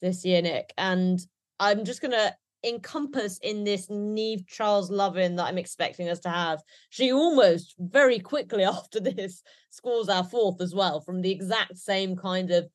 this 0.03 0.25
year, 0.25 0.43
Nick. 0.43 0.73
And 0.77 1.19
I'm 1.59 1.85
just 1.85 2.03
gonna 2.03 2.35
encompass 2.67 3.39
in 3.39 3.65
this 3.65 3.87
Niamh 3.89 4.47
Charles 4.47 4.91
loving 4.91 5.37
that 5.37 5.45
I'm 5.45 5.59
expecting 5.59 6.09
us 6.09 6.21
to 6.21 6.29
have. 6.29 6.63
She 6.91 7.13
almost 7.13 7.75
very 7.79 8.19
quickly 8.19 8.65
after 8.77 9.01
this 9.01 9.43
scores 9.71 10.09
our 10.09 10.25
fourth 10.25 10.61
as 10.61 10.75
well 10.75 11.01
from 11.01 11.23
the 11.23 11.31
exact 11.31 11.79
same 11.79 12.17
kind 12.17 12.51
of 12.51 12.69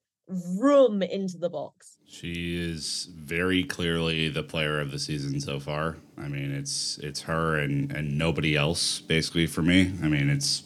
room 0.59 1.01
into 1.01 1.37
the 1.37 1.49
box. 1.49 1.97
She 2.07 2.55
is 2.55 3.09
very 3.15 3.63
clearly 3.63 4.29
the 4.29 4.43
player 4.43 4.79
of 4.79 4.91
the 4.91 4.99
season 4.99 5.39
so 5.39 5.59
far. 5.59 5.97
I 6.17 6.27
mean, 6.27 6.51
it's 6.51 6.97
it's 6.99 7.21
her 7.21 7.57
and 7.57 7.91
and 7.91 8.17
nobody 8.17 8.55
else 8.55 8.99
basically 8.99 9.47
for 9.47 9.61
me. 9.61 9.93
I 10.03 10.07
mean, 10.07 10.29
it's 10.29 10.63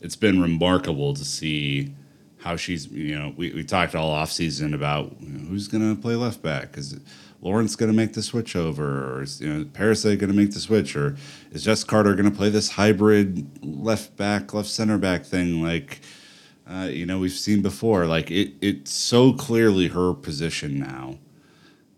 it's 0.00 0.16
been 0.16 0.40
remarkable 0.40 1.14
to 1.14 1.24
see 1.24 1.94
how 2.38 2.56
she's 2.56 2.86
you 2.88 3.18
know 3.18 3.34
we, 3.36 3.52
we 3.52 3.64
talked 3.64 3.94
all 3.94 4.10
off 4.10 4.30
season 4.30 4.74
about 4.74 5.12
who's 5.48 5.68
to 5.68 5.96
play 5.96 6.14
left 6.14 6.42
back 6.42 6.76
is 6.78 6.98
Lawrence 7.46 7.76
going 7.76 7.90
to 7.90 7.96
make 7.96 8.12
the 8.12 8.22
switch 8.22 8.56
over 8.56 9.14
or 9.14 9.22
is 9.22 9.40
you 9.40 9.52
know 9.52 9.64
Perisset 9.64 10.18
going 10.18 10.30
to 10.30 10.36
make 10.36 10.52
the 10.52 10.60
switch 10.60 10.96
or 10.96 11.16
is 11.52 11.64
Jess 11.64 11.84
Carter 11.84 12.14
going 12.14 12.30
to 12.30 12.36
play 12.36 12.50
this 12.50 12.70
hybrid 12.70 13.64
left 13.64 14.16
back 14.16 14.52
left 14.52 14.68
center 14.68 14.98
back 14.98 15.24
thing 15.24 15.62
like 15.62 16.00
uh, 16.68 16.88
you 16.90 17.06
know 17.06 17.18
we've 17.18 17.32
seen 17.32 17.62
before 17.62 18.06
like 18.06 18.30
it 18.30 18.54
it's 18.60 18.92
so 18.92 19.32
clearly 19.32 19.88
her 19.88 20.12
position 20.12 20.78
now 20.78 21.18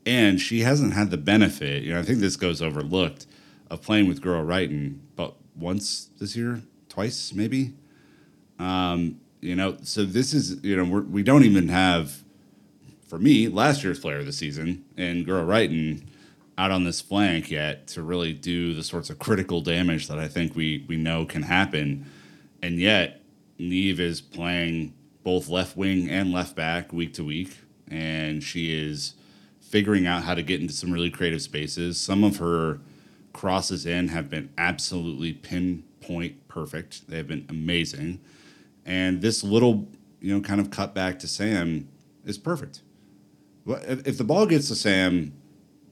and 0.06 0.40
she 0.40 0.60
hasn't 0.60 0.92
had 0.92 1.10
the 1.10 1.16
benefit 1.16 1.82
you 1.82 1.92
know 1.92 2.00
I 2.00 2.02
think 2.02 2.20
this 2.20 2.36
goes 2.36 2.62
overlooked 2.62 3.26
of 3.70 3.82
playing 3.82 4.08
with 4.08 4.22
Guro 4.22 4.44
but 5.16 5.34
once 5.58 6.10
this 6.18 6.36
year, 6.36 6.62
twice 6.88 7.32
maybe. 7.34 7.74
Um, 8.58 9.20
you 9.40 9.54
know, 9.54 9.76
so 9.82 10.04
this 10.04 10.34
is 10.34 10.62
you 10.64 10.76
know 10.76 10.84
we're, 10.84 11.02
we 11.02 11.22
don't 11.22 11.44
even 11.44 11.68
have, 11.68 12.24
for 13.08 13.18
me, 13.18 13.48
last 13.48 13.82
year's 13.82 13.98
player 13.98 14.18
of 14.18 14.26
the 14.26 14.32
season 14.32 14.84
and 14.96 15.26
Guro 15.26 15.46
Reiten 15.46 16.02
out 16.56 16.70
on 16.70 16.84
this 16.84 17.00
flank 17.00 17.50
yet 17.50 17.86
to 17.88 18.02
really 18.02 18.32
do 18.32 18.74
the 18.74 18.82
sorts 18.82 19.10
of 19.10 19.18
critical 19.18 19.60
damage 19.60 20.08
that 20.08 20.18
I 20.18 20.28
think 20.28 20.54
we 20.54 20.84
we 20.88 20.96
know 20.96 21.24
can 21.24 21.42
happen, 21.42 22.04
and 22.62 22.78
yet 22.78 23.22
Niamh 23.58 23.98
is 23.98 24.20
playing 24.20 24.92
both 25.22 25.48
left 25.48 25.76
wing 25.76 26.08
and 26.08 26.32
left 26.32 26.56
back 26.56 26.92
week 26.92 27.14
to 27.14 27.24
week, 27.24 27.58
and 27.88 28.42
she 28.42 28.72
is 28.72 29.14
figuring 29.60 30.06
out 30.06 30.22
how 30.24 30.34
to 30.34 30.42
get 30.42 30.60
into 30.60 30.72
some 30.72 30.90
really 30.90 31.10
creative 31.10 31.42
spaces. 31.42 32.00
Some 32.00 32.24
of 32.24 32.38
her 32.38 32.80
crosses 33.32 33.86
in 33.86 34.08
have 34.08 34.28
been 34.28 34.50
absolutely 34.58 35.32
pinpoint 35.32 36.48
perfect. 36.48 37.08
They 37.08 37.18
have 37.18 37.28
been 37.28 37.46
amazing. 37.48 38.20
And 38.84 39.20
this 39.20 39.44
little, 39.44 39.86
you 40.20 40.34
know, 40.34 40.40
kind 40.40 40.60
of 40.60 40.70
cut 40.70 40.94
back 40.94 41.18
to 41.20 41.28
Sam 41.28 41.88
is 42.24 42.38
perfect. 42.38 42.80
If 43.68 44.18
the 44.18 44.24
ball 44.24 44.46
gets 44.46 44.68
to 44.68 44.74
Sam 44.74 45.32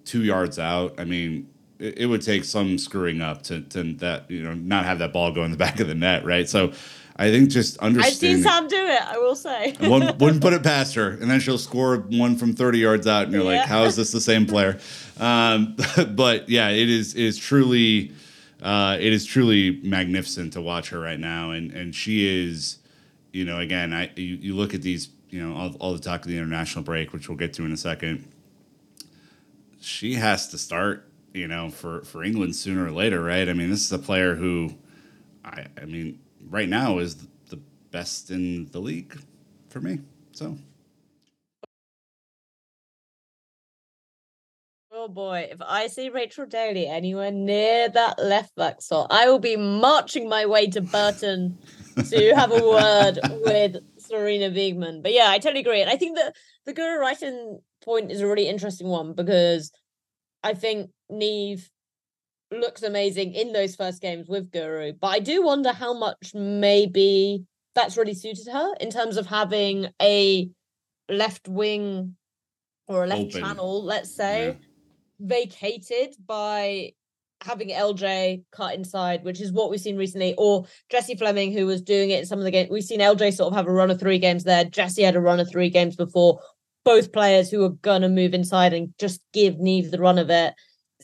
two 0.04 0.24
yards 0.24 0.58
out, 0.58 0.98
I 0.98 1.04
mean, 1.04 1.48
it, 1.78 2.06
would 2.06 2.22
take 2.22 2.44
some 2.44 2.78
screwing 2.78 3.20
up 3.20 3.42
to, 3.44 3.60
to 3.60 3.92
that, 3.94 4.30
you 4.30 4.42
know, 4.42 4.54
not 4.54 4.84
have 4.84 4.98
that 5.00 5.12
ball 5.12 5.32
go 5.32 5.44
in 5.44 5.50
the 5.50 5.56
back 5.66 5.80
of 5.80 5.88
the 5.88 5.94
net, 5.94 6.24
right? 6.24 6.48
So 6.48 6.72
I 7.18 7.30
think 7.30 7.50
just 7.50 7.78
understanding. 7.78 8.36
I've 8.36 8.42
seen 8.42 8.42
Sam 8.42 8.68
do 8.68 8.76
it. 8.76 9.02
I 9.02 9.18
will 9.18 9.34
say. 9.34 9.74
one 9.80 10.00
wouldn't 10.18 10.42
put 10.42 10.52
it 10.52 10.62
past 10.62 10.94
her, 10.94 11.10
and 11.10 11.30
then 11.30 11.40
she'll 11.40 11.58
score 11.58 11.96
one 11.96 12.36
from 12.36 12.54
thirty 12.54 12.78
yards 12.78 13.06
out, 13.06 13.24
and 13.24 13.32
you're 13.32 13.42
yeah. 13.42 13.60
like, 13.60 13.68
"How 13.68 13.84
is 13.84 13.96
this 13.96 14.12
the 14.12 14.20
same 14.20 14.46
player?" 14.46 14.78
Um, 15.18 15.76
but 16.14 16.48
yeah, 16.48 16.68
it 16.68 16.90
is 16.90 17.14
it 17.14 17.22
is 17.22 17.38
truly, 17.38 18.12
uh, 18.62 18.98
it 19.00 19.12
is 19.14 19.24
truly 19.24 19.80
magnificent 19.82 20.52
to 20.54 20.60
watch 20.60 20.90
her 20.90 21.00
right 21.00 21.18
now, 21.18 21.52
and 21.52 21.72
and 21.72 21.94
she 21.94 22.26
is, 22.44 22.78
you 23.32 23.46
know, 23.46 23.60
again, 23.60 23.94
I 23.94 24.10
you, 24.16 24.36
you 24.36 24.54
look 24.54 24.74
at 24.74 24.82
these, 24.82 25.08
you 25.30 25.42
know, 25.42 25.56
all, 25.56 25.74
all 25.80 25.92
the 25.92 25.98
talk 25.98 26.22
of 26.22 26.28
the 26.28 26.36
international 26.36 26.84
break, 26.84 27.12
which 27.12 27.28
we'll 27.28 27.38
get 27.38 27.52
to 27.54 27.64
in 27.64 27.72
a 27.72 27.76
second. 27.76 28.30
She 29.80 30.14
has 30.14 30.48
to 30.48 30.58
start, 30.58 31.08
you 31.32 31.48
know, 31.48 31.70
for 31.70 32.02
for 32.02 32.24
England 32.24 32.56
sooner 32.56 32.86
or 32.86 32.90
later, 32.90 33.22
right? 33.22 33.48
I 33.48 33.52
mean, 33.52 33.70
this 33.70 33.84
is 33.84 33.92
a 33.92 33.98
player 33.98 34.34
who, 34.34 34.74
I 35.44 35.66
I 35.80 35.84
mean 35.84 36.20
right 36.48 36.68
now 36.68 36.98
is 36.98 37.16
the 37.48 37.58
best 37.90 38.30
in 38.30 38.66
the 38.66 38.80
league 38.80 39.18
for 39.68 39.80
me. 39.80 40.00
So. 40.32 40.56
Oh 44.98 45.08
boy, 45.08 45.48
if 45.52 45.60
I 45.60 45.88
see 45.88 46.08
Rachel 46.08 46.46
Daly 46.46 46.86
anywhere 46.86 47.30
near 47.30 47.88
that 47.90 48.18
left 48.18 48.56
back 48.56 48.80
slot, 48.80 49.08
I 49.10 49.28
will 49.28 49.38
be 49.38 49.56
marching 49.56 50.28
my 50.28 50.46
way 50.46 50.68
to 50.68 50.80
Burton 50.80 51.58
to 52.08 52.34
have 52.34 52.50
a 52.50 52.66
word 52.66 53.18
with 53.44 53.76
Sarina 54.10 54.52
Wiegman. 54.52 55.02
But 55.02 55.12
yeah, 55.12 55.28
I 55.28 55.38
totally 55.38 55.60
agree. 55.60 55.80
And 55.80 55.90
I 55.90 55.96
think 55.96 56.16
that 56.16 56.34
the 56.64 56.74
Guro 56.74 57.00
Reiten 57.00 57.60
point 57.84 58.10
is 58.10 58.20
a 58.20 58.26
really 58.26 58.48
interesting 58.48 58.88
one 58.88 59.14
because 59.14 59.70
I 60.42 60.54
think 60.54 60.90
Niamh 61.10 61.68
looks 62.50 62.82
amazing 62.82 63.34
in 63.34 63.52
those 63.52 63.74
first 63.74 64.00
games 64.00 64.28
with 64.28 64.50
Guru. 64.50 64.92
but 64.92 65.08
I 65.08 65.18
do 65.18 65.42
wonder 65.42 65.72
how 65.72 65.92
much 65.92 66.32
maybe 66.34 67.44
that's 67.74 67.96
really 67.96 68.14
suited 68.14 68.48
her 68.48 68.74
in 68.80 68.90
terms 68.90 69.16
of 69.16 69.26
having 69.26 69.88
a 70.00 70.48
left 71.08 71.48
wing 71.48 72.16
or 72.88 73.04
a 73.04 73.06
left 73.06 73.34
Open. 73.34 73.40
channel, 73.42 73.84
let's 73.84 74.14
say, 74.14 74.46
yeah. 74.46 74.54
vacated 75.18 76.14
by 76.24 76.92
having 77.42 77.68
LJ 77.68 78.42
cut 78.50 78.74
inside, 78.74 79.24
which 79.24 79.40
is 79.40 79.52
what 79.52 79.70
we've 79.70 79.80
seen 79.80 79.96
recently, 79.96 80.34
or 80.38 80.66
Jessie 80.90 81.16
Fleming, 81.16 81.52
who 81.52 81.66
was 81.66 81.82
doing 81.82 82.10
it 82.10 82.20
in 82.20 82.26
some 82.26 82.38
of 82.38 82.44
the 82.44 82.50
games. 82.50 82.70
We've 82.70 82.84
seen 82.84 83.00
LJ 83.00 83.34
sort 83.34 83.52
of 83.52 83.56
have 83.56 83.66
a 83.66 83.72
run 83.72 83.90
of 83.90 84.00
three 84.00 84.18
games 84.18 84.44
there. 84.44 84.64
Jesse 84.64 85.02
had 85.02 85.16
a 85.16 85.20
run 85.20 85.40
of 85.40 85.50
three 85.50 85.70
games 85.70 85.96
before. 85.96 86.40
Both 86.84 87.12
players 87.12 87.50
who 87.50 87.64
are 87.64 87.70
gonna 87.70 88.08
move 88.08 88.34
inside 88.34 88.72
and 88.72 88.94
just 88.98 89.20
give 89.32 89.56
Niamh 89.56 89.90
the 89.90 89.98
run 89.98 90.18
of 90.18 90.30
it 90.30 90.54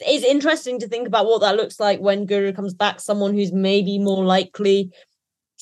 it's 0.00 0.24
interesting 0.24 0.78
to 0.80 0.88
think 0.88 1.06
about 1.06 1.26
what 1.26 1.40
that 1.42 1.56
looks 1.56 1.78
like 1.78 2.00
when 2.00 2.26
Guro 2.26 2.54
comes 2.54 2.74
back, 2.74 3.00
someone 3.00 3.34
who's 3.34 3.52
maybe 3.52 3.98
more 3.98 4.24
likely 4.24 4.90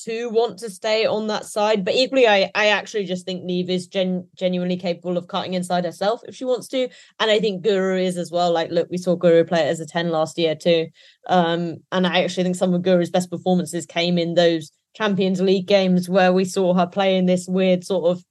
to 0.05 0.29
want 0.31 0.59
to 0.59 0.71
stay 0.71 1.07
on 1.07 1.27
that 1.29 1.45
side. 1.45 1.85
But 1.85 1.95
equally, 1.95 2.27
I, 2.27 2.51
I 2.55 2.69
actually 2.69 3.05
just 3.05 3.25
think 3.25 3.45
Niamh 3.45 3.69
is 3.69 3.87
gen, 3.87 4.29
genuinely 4.35 4.77
capable 4.77 5.17
of 5.17 5.29
cutting 5.29 5.55
inside 5.55 5.85
herself 5.85 6.21
if 6.27 6.35
she 6.35 6.45
wants 6.45 6.69
to. 6.69 6.89
And 7.19 7.31
I 7.31 7.41
think 7.41 7.65
Guro 7.65 8.01
is 8.01 8.17
as 8.17 8.31
well. 8.31 8.53
Like, 8.53 8.71
look, 8.71 8.89
we 8.91 8.99
saw 8.99 9.17
Guro 9.17 9.47
play 9.47 9.69
as 9.69 9.81
a 9.81 9.87
10 9.87 10.11
last 10.11 10.39
year 10.39 10.55
too. 10.55 10.89
Um, 11.29 11.77
and 11.93 12.07
I 12.07 12.23
actually 12.23 12.45
think 12.45 12.57
some 12.57 12.75
of 12.75 12.83
Guro's 12.83 13.11
best 13.11 13.31
performances 13.31 13.87
came 13.87 14.19
in 14.19 14.35
those 14.35 14.71
Champions 14.95 15.41
League 15.41 15.67
games 15.67 16.09
where 16.09 16.33
we 16.33 16.45
saw 16.45 16.75
her 16.75 16.87
play 16.87 17.17
in 17.17 17.27
this 17.27 17.47
weird 17.49 17.85
sort 17.85 18.11
of 18.11 18.25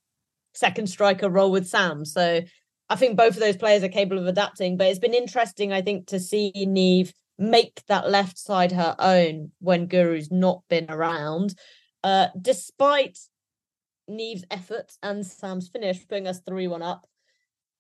second 0.54 0.88
striker 0.88 1.30
role 1.30 1.52
with 1.52 1.68
Sam. 1.68 2.06
So 2.06 2.42
I 2.90 2.96
think 2.96 3.18
both 3.18 3.36
of 3.36 3.40
those 3.40 3.58
players 3.58 3.84
are 3.84 3.90
capable 3.90 4.22
of 4.22 4.28
adapting, 4.28 4.76
but 4.78 4.88
it's 4.88 5.00
been 5.00 5.14
interesting, 5.14 5.72
I 5.72 5.82
think, 5.82 6.08
to 6.08 6.20
see 6.20 6.52
Niamh 6.56 7.14
make 7.40 7.82
that 7.88 8.10
left 8.10 8.38
side 8.38 8.72
her 8.72 8.96
own 9.00 9.52
when 9.60 9.88
Guro's 9.88 10.30
not 10.30 10.62
been 10.70 10.92
around. 10.92 11.56
Uh, 12.04 12.28
despite 12.40 13.18
Niamh's 14.10 14.46
efforts 14.52 14.98
and 15.02 15.26
Sam's 15.26 15.70
finish 15.70 16.08
putting 16.08 16.28
us 16.28 16.42
3 16.46 16.68
1 16.68 16.82
up, 16.82 17.08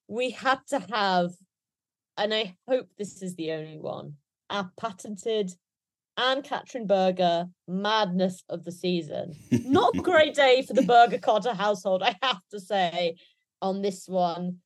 we 0.07 0.31
had 0.31 0.59
to 0.69 0.79
have, 0.91 1.31
and 2.17 2.33
I 2.33 2.55
hope 2.67 2.87
this 2.97 3.21
is 3.21 3.35
the 3.35 3.51
only 3.51 3.77
one, 3.77 4.13
our 4.49 4.71
patented 4.79 5.51
Ann-Katrin 6.17 6.87
Berger 6.87 7.47
madness 7.67 8.43
of 8.49 8.63
the 8.63 8.71
season. 8.71 9.33
Not 9.51 9.95
a 9.95 10.01
great 10.01 10.33
day 10.33 10.63
for 10.63 10.73
the 10.73 10.81
Berger 10.81 11.19
Carter 11.19 11.53
household, 11.53 12.01
I 12.01 12.15
have 12.23 12.41
to 12.51 12.59
say, 12.59 13.17
on 13.61 13.81
this 13.81 14.07
one 14.07 14.57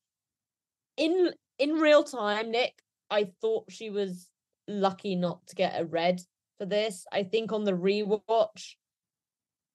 in 0.98 1.32
in 1.60 1.72
real 1.74 2.04
time, 2.04 2.52
Nick, 2.52 2.74
I 3.10 3.30
thought 3.42 3.66
she 3.70 3.90
was 3.90 4.28
lucky 4.68 5.16
not 5.16 5.46
to 5.48 5.56
get 5.56 5.80
a 5.80 5.86
red 5.86 6.22
for 6.58 6.66
this. 6.66 7.06
I 7.12 7.24
think 7.24 7.52
on 7.52 7.64
the 7.64 7.74
rewatch, 7.74 8.76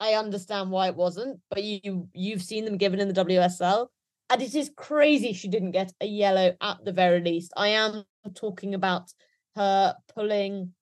I 0.01 0.15
understand 0.15 0.71
why 0.71 0.89
it 0.89 0.97
wasn't, 0.97 1.41
but 1.51 1.65
you 1.65 2.09
you've 2.15 2.43
seen 2.43 2.65
them 2.65 2.77
given 2.77 3.01
in 3.01 3.09
the 3.09 3.25
WSL, 3.25 3.89
and 4.31 4.43
it 4.43 4.55
is 4.55 4.71
crazy 4.77 5.33
she 5.33 5.49
didn't 5.49 5.73
get 5.73 5.93
a 6.01 6.07
yellow 6.07 6.55
at 6.61 6.85
the 6.85 6.93
very 6.93 7.21
least. 7.21 7.53
I 7.57 7.69
am 7.69 8.05
talking 8.35 8.75
about 8.75 9.13
her 9.57 9.97
pulling 10.15 10.75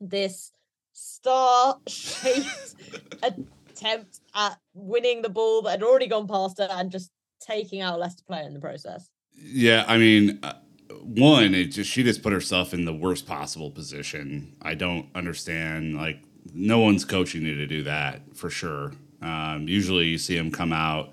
this 0.00 0.52
star-shaped 0.92 2.74
attempt 3.78 4.20
at 4.34 4.58
winning 4.74 5.22
the 5.22 5.28
ball 5.28 5.62
that 5.62 5.70
had 5.70 5.82
already 5.82 6.06
gone 6.06 6.26
past 6.26 6.58
her 6.58 6.68
and 6.70 6.90
just 6.90 7.10
taking 7.40 7.80
out 7.80 7.98
Leicester 7.98 8.24
player 8.24 8.46
in 8.46 8.54
the 8.54 8.60
process. 8.60 9.08
Yeah, 9.32 9.84
I 9.86 9.98
mean, 9.98 10.40
uh, 10.42 10.54
one, 10.90 11.54
it 11.54 11.66
just 11.66 11.90
she 11.90 12.02
just 12.02 12.22
put 12.22 12.32
herself 12.32 12.72
in 12.72 12.84
the 12.84 12.92
worst 12.92 13.26
possible 13.26 13.70
position. 13.70 14.56
I 14.62 14.74
don't 14.74 15.08
understand. 15.14 15.96
Like, 15.96 16.20
no 16.54 16.80
one's 16.80 17.04
coaching 17.04 17.42
you 17.42 17.54
to 17.56 17.66
do 17.66 17.82
that 17.84 18.22
for 18.34 18.50
sure. 18.50 18.92
Um, 19.20 19.66
usually, 19.68 20.06
you 20.06 20.18
see 20.18 20.36
them 20.36 20.50
come 20.50 20.72
out 20.72 21.12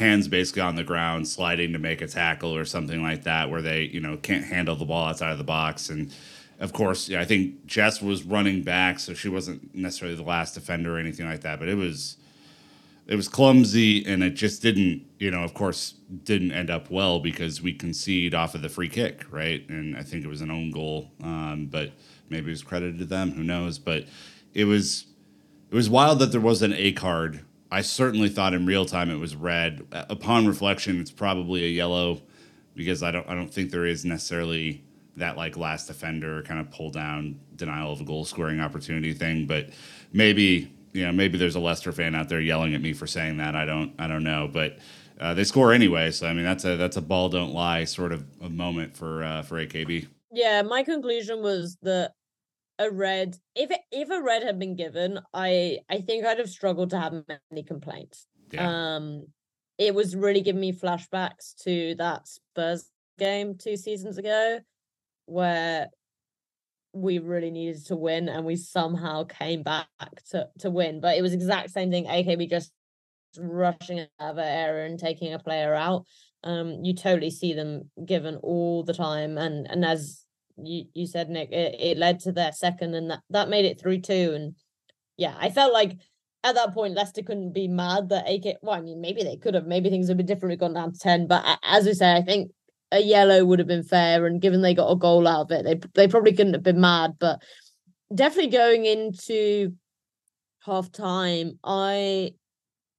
hands 0.00 0.28
basically 0.28 0.62
on 0.62 0.76
the 0.76 0.82
ground, 0.82 1.28
sliding 1.28 1.72
to 1.74 1.78
make 1.78 2.00
a 2.00 2.06
tackle 2.06 2.56
or 2.56 2.64
something 2.64 3.02
like 3.02 3.24
that, 3.24 3.50
where 3.50 3.62
they 3.62 3.82
you 3.82 4.00
know 4.00 4.16
can't 4.16 4.44
handle 4.44 4.74
the 4.74 4.84
ball 4.84 5.08
outside 5.08 5.32
of 5.32 5.38
the 5.38 5.44
box. 5.44 5.90
And 5.90 6.12
of 6.58 6.72
course, 6.72 7.08
yeah, 7.08 7.20
I 7.20 7.24
think 7.24 7.66
Jess 7.66 8.02
was 8.02 8.24
running 8.24 8.62
back, 8.62 8.98
so 8.98 9.14
she 9.14 9.28
wasn't 9.28 9.74
necessarily 9.74 10.16
the 10.16 10.22
last 10.22 10.54
defender 10.54 10.96
or 10.96 10.98
anything 10.98 11.26
like 11.26 11.42
that. 11.42 11.58
But 11.58 11.68
it 11.68 11.76
was 11.76 12.16
it 13.10 13.16
was 13.16 13.28
clumsy 13.28 14.06
and 14.06 14.22
it 14.22 14.30
just 14.30 14.62
didn't 14.62 15.04
you 15.18 15.30
know 15.30 15.42
of 15.42 15.52
course 15.52 15.96
didn't 16.22 16.52
end 16.52 16.70
up 16.70 16.90
well 16.90 17.18
because 17.18 17.60
we 17.60 17.72
concede 17.74 18.34
off 18.34 18.54
of 18.54 18.62
the 18.62 18.68
free 18.68 18.88
kick 18.88 19.26
right? 19.30 19.68
And 19.68 19.96
i 19.96 20.02
think 20.02 20.24
it 20.24 20.28
was 20.28 20.40
an 20.40 20.50
own 20.50 20.70
goal 20.70 21.10
um, 21.22 21.68
but 21.70 21.92
maybe 22.30 22.46
it 22.46 22.50
was 22.50 22.62
credited 22.62 22.98
to 23.00 23.04
them 23.04 23.32
who 23.32 23.42
knows? 23.42 23.78
But 23.78 24.06
it 24.54 24.64
was 24.64 25.06
it 25.70 25.74
was 25.74 25.90
wild 25.90 26.20
that 26.20 26.32
there 26.32 26.40
was 26.40 26.62
an 26.62 26.72
a 26.72 26.92
card. 26.92 27.44
I 27.70 27.82
certainly 27.82 28.28
thought 28.28 28.54
in 28.54 28.66
real 28.66 28.84
time 28.84 29.10
it 29.10 29.18
was 29.18 29.36
red. 29.36 29.86
Upon 29.92 30.46
reflection 30.46 31.00
it's 31.00 31.10
probably 31.10 31.64
a 31.64 31.68
yellow 31.68 32.22
because 32.74 33.02
i 33.02 33.10
don't 33.10 33.28
i 33.28 33.34
don't 33.34 33.52
think 33.52 33.70
there 33.70 33.86
is 33.86 34.04
necessarily 34.04 34.84
that 35.16 35.36
like 35.36 35.56
last 35.56 35.86
defender 35.86 36.42
kind 36.42 36.60
of 36.60 36.70
pull 36.70 36.90
down 36.90 37.38
denial 37.56 37.92
of 37.92 38.00
a 38.00 38.04
goal 38.04 38.24
scoring 38.24 38.60
opportunity 38.60 39.12
thing 39.12 39.44
but 39.44 39.68
maybe 40.12 40.72
you 40.92 41.06
know, 41.06 41.12
maybe 41.12 41.38
there's 41.38 41.56
a 41.56 41.60
Leicester 41.60 41.92
fan 41.92 42.14
out 42.14 42.28
there 42.28 42.40
yelling 42.40 42.74
at 42.74 42.80
me 42.80 42.92
for 42.92 43.06
saying 43.06 43.36
that. 43.38 43.54
I 43.54 43.64
don't, 43.64 43.94
I 43.98 44.06
don't 44.06 44.24
know, 44.24 44.48
but 44.52 44.78
uh, 45.20 45.34
they 45.34 45.44
score 45.44 45.72
anyway. 45.72 46.10
So 46.10 46.26
I 46.26 46.32
mean, 46.32 46.44
that's 46.44 46.64
a 46.64 46.76
that's 46.76 46.96
a 46.96 47.02
ball 47.02 47.28
don't 47.28 47.52
lie 47.52 47.84
sort 47.84 48.12
of 48.12 48.24
a 48.40 48.48
moment 48.48 48.96
for 48.96 49.22
uh, 49.22 49.42
for 49.42 49.64
AKB. 49.64 50.08
Yeah, 50.32 50.62
my 50.62 50.82
conclusion 50.82 51.42
was 51.42 51.76
that 51.82 52.12
a 52.78 52.90
red, 52.90 53.36
if 53.54 53.70
it, 53.70 53.80
if 53.92 54.10
a 54.10 54.22
red 54.22 54.42
had 54.42 54.58
been 54.58 54.74
given, 54.74 55.20
I 55.34 55.78
I 55.88 56.00
think 56.00 56.24
I'd 56.24 56.38
have 56.38 56.48
struggled 56.48 56.90
to 56.90 56.98
have 56.98 57.12
many 57.50 57.62
complaints. 57.62 58.26
Yeah. 58.50 58.96
Um, 58.96 59.26
it 59.78 59.94
was 59.94 60.16
really 60.16 60.40
giving 60.40 60.60
me 60.60 60.72
flashbacks 60.72 61.54
to 61.64 61.94
that 61.96 62.26
Spurs 62.26 62.90
game 63.18 63.56
two 63.56 63.76
seasons 63.76 64.18
ago, 64.18 64.60
where 65.26 65.88
we 66.92 67.18
really 67.18 67.50
needed 67.50 67.84
to 67.86 67.96
win 67.96 68.28
and 68.28 68.44
we 68.44 68.56
somehow 68.56 69.24
came 69.24 69.62
back 69.62 69.86
to 70.30 70.48
to 70.58 70.70
win. 70.70 71.00
But 71.00 71.16
it 71.16 71.22
was 71.22 71.32
exact 71.32 71.70
same 71.70 71.90
thing. 71.90 72.06
AKB 72.06 72.50
just 72.50 72.72
rushing 73.38 74.00
out 74.00 74.08
of 74.20 74.38
an 74.38 74.44
area 74.44 74.86
and 74.86 74.98
taking 74.98 75.32
a 75.32 75.38
player 75.38 75.74
out. 75.74 76.04
Um, 76.42 76.80
you 76.82 76.94
totally 76.94 77.30
see 77.30 77.52
them 77.52 77.90
given 78.04 78.36
all 78.36 78.82
the 78.82 78.94
time, 78.94 79.36
and 79.38 79.66
and 79.68 79.84
as 79.84 80.24
you 80.56 80.84
you 80.94 81.06
said, 81.06 81.28
Nick, 81.28 81.52
it, 81.52 81.76
it 81.78 81.98
led 81.98 82.20
to 82.20 82.32
their 82.32 82.52
second, 82.52 82.94
and 82.94 83.10
that 83.10 83.20
that 83.30 83.48
made 83.48 83.66
it 83.66 83.80
three 83.80 84.00
two. 84.00 84.32
And 84.34 84.54
yeah, 85.16 85.36
I 85.38 85.50
felt 85.50 85.72
like 85.72 85.98
at 86.42 86.54
that 86.54 86.72
point 86.72 86.94
Leicester 86.94 87.22
couldn't 87.22 87.52
be 87.52 87.68
mad 87.68 88.08
that 88.08 88.28
AK. 88.28 88.56
Well, 88.62 88.74
I 88.74 88.80
mean, 88.80 89.00
maybe 89.00 89.22
they 89.22 89.36
could 89.36 89.54
have. 89.54 89.66
Maybe 89.66 89.90
things 89.90 90.08
would 90.08 90.16
be 90.16 90.24
different. 90.24 90.58
Gone 90.58 90.74
down 90.74 90.92
to 90.92 90.98
ten, 90.98 91.26
but 91.26 91.44
as 91.62 91.84
we 91.84 91.92
say, 91.92 92.16
I 92.16 92.22
think 92.22 92.50
a 92.92 93.00
yellow 93.00 93.44
would 93.44 93.58
have 93.58 93.68
been 93.68 93.82
fair. 93.82 94.26
And 94.26 94.40
given 94.40 94.62
they 94.62 94.74
got 94.74 94.90
a 94.90 94.96
goal 94.96 95.26
out 95.26 95.42
of 95.42 95.52
it, 95.52 95.64
they 95.64 95.80
they 95.94 96.08
probably 96.08 96.32
couldn't 96.32 96.54
have 96.54 96.62
been 96.62 96.80
mad. 96.80 97.14
But 97.18 97.42
definitely 98.14 98.50
going 98.50 98.84
into 98.84 99.74
half 100.64 100.90
time, 100.92 101.58
I 101.64 102.32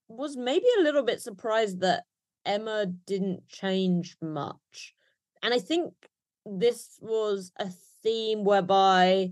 was 0.07 0.37
maybe 0.37 0.65
a 0.79 0.83
little 0.83 1.03
bit 1.03 1.21
surprised 1.21 1.81
that 1.81 2.03
Emma 2.45 2.87
didn't 3.05 3.47
change 3.47 4.17
much. 4.21 4.93
And 5.43 5.53
I 5.53 5.59
think 5.59 5.93
this 6.45 6.97
was 7.01 7.51
a 7.57 7.69
theme 8.03 8.43
whereby 8.43 9.31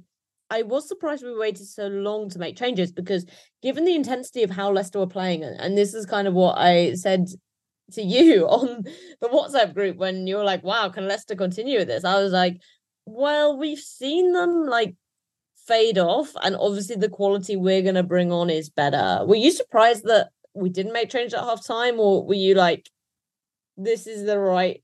I 0.50 0.64
was 0.64 0.88
surprised 0.88 1.24
we 1.24 1.38
waited 1.38 1.68
so 1.68 1.88
long 1.88 2.30
to 2.30 2.40
make 2.40 2.58
changes 2.58 2.92
because 2.92 3.26
given 3.62 3.86
the 3.86 3.96
intensity 3.96 4.44
of 4.44 4.50
how 4.50 4.72
Leicester 4.72 5.00
were 5.00 5.08
playing, 5.08 5.44
and 5.44 5.78
this 5.78 5.94
is 5.94 6.06
kind 6.06 6.28
of 6.28 6.34
what 6.34 6.58
I 6.58 6.96
said 6.96 7.28
to 7.94 8.02
you 8.02 8.48
on 8.48 8.84
the 9.22 9.28
WhatsApp 9.28 9.74
group 9.74 9.98
when 9.98 10.28
you 10.28 10.38
were 10.38 10.44
like, 10.44 10.64
wow, 10.64 10.90
can 10.90 11.08
Leicester 11.08 11.36
continue 11.36 11.80
with 11.80 11.88
this? 11.88 12.04
I 12.04 12.22
was 12.22 12.32
like, 12.32 12.62
well, 13.06 13.58
we've 13.58 13.80
seen 13.80 14.34
them 14.34 14.66
like 14.66 14.96
fade 15.68 15.98
off, 15.98 16.34
and 16.44 16.56
obviously 16.56 16.96
the 16.96 17.10
quality 17.10 17.56
we're 17.56 17.82
gonna 17.82 18.04
bring 18.04 18.32
on 18.32 18.50
is 18.50 18.70
better. 18.70 19.26
Were 19.26 19.36
you 19.36 19.52
surprised 19.52 20.04
that 20.06 20.30
we 20.54 20.70
didn't 20.70 20.94
make 20.94 21.10
change 21.10 21.34
at 21.34 21.44
half 21.44 21.66
time, 21.66 22.00
or 22.00 22.26
were 22.26 22.34
you 22.34 22.56
like, 22.56 22.90
this 23.78 24.08
is 24.08 24.26
the 24.26 24.40
right 24.40 24.84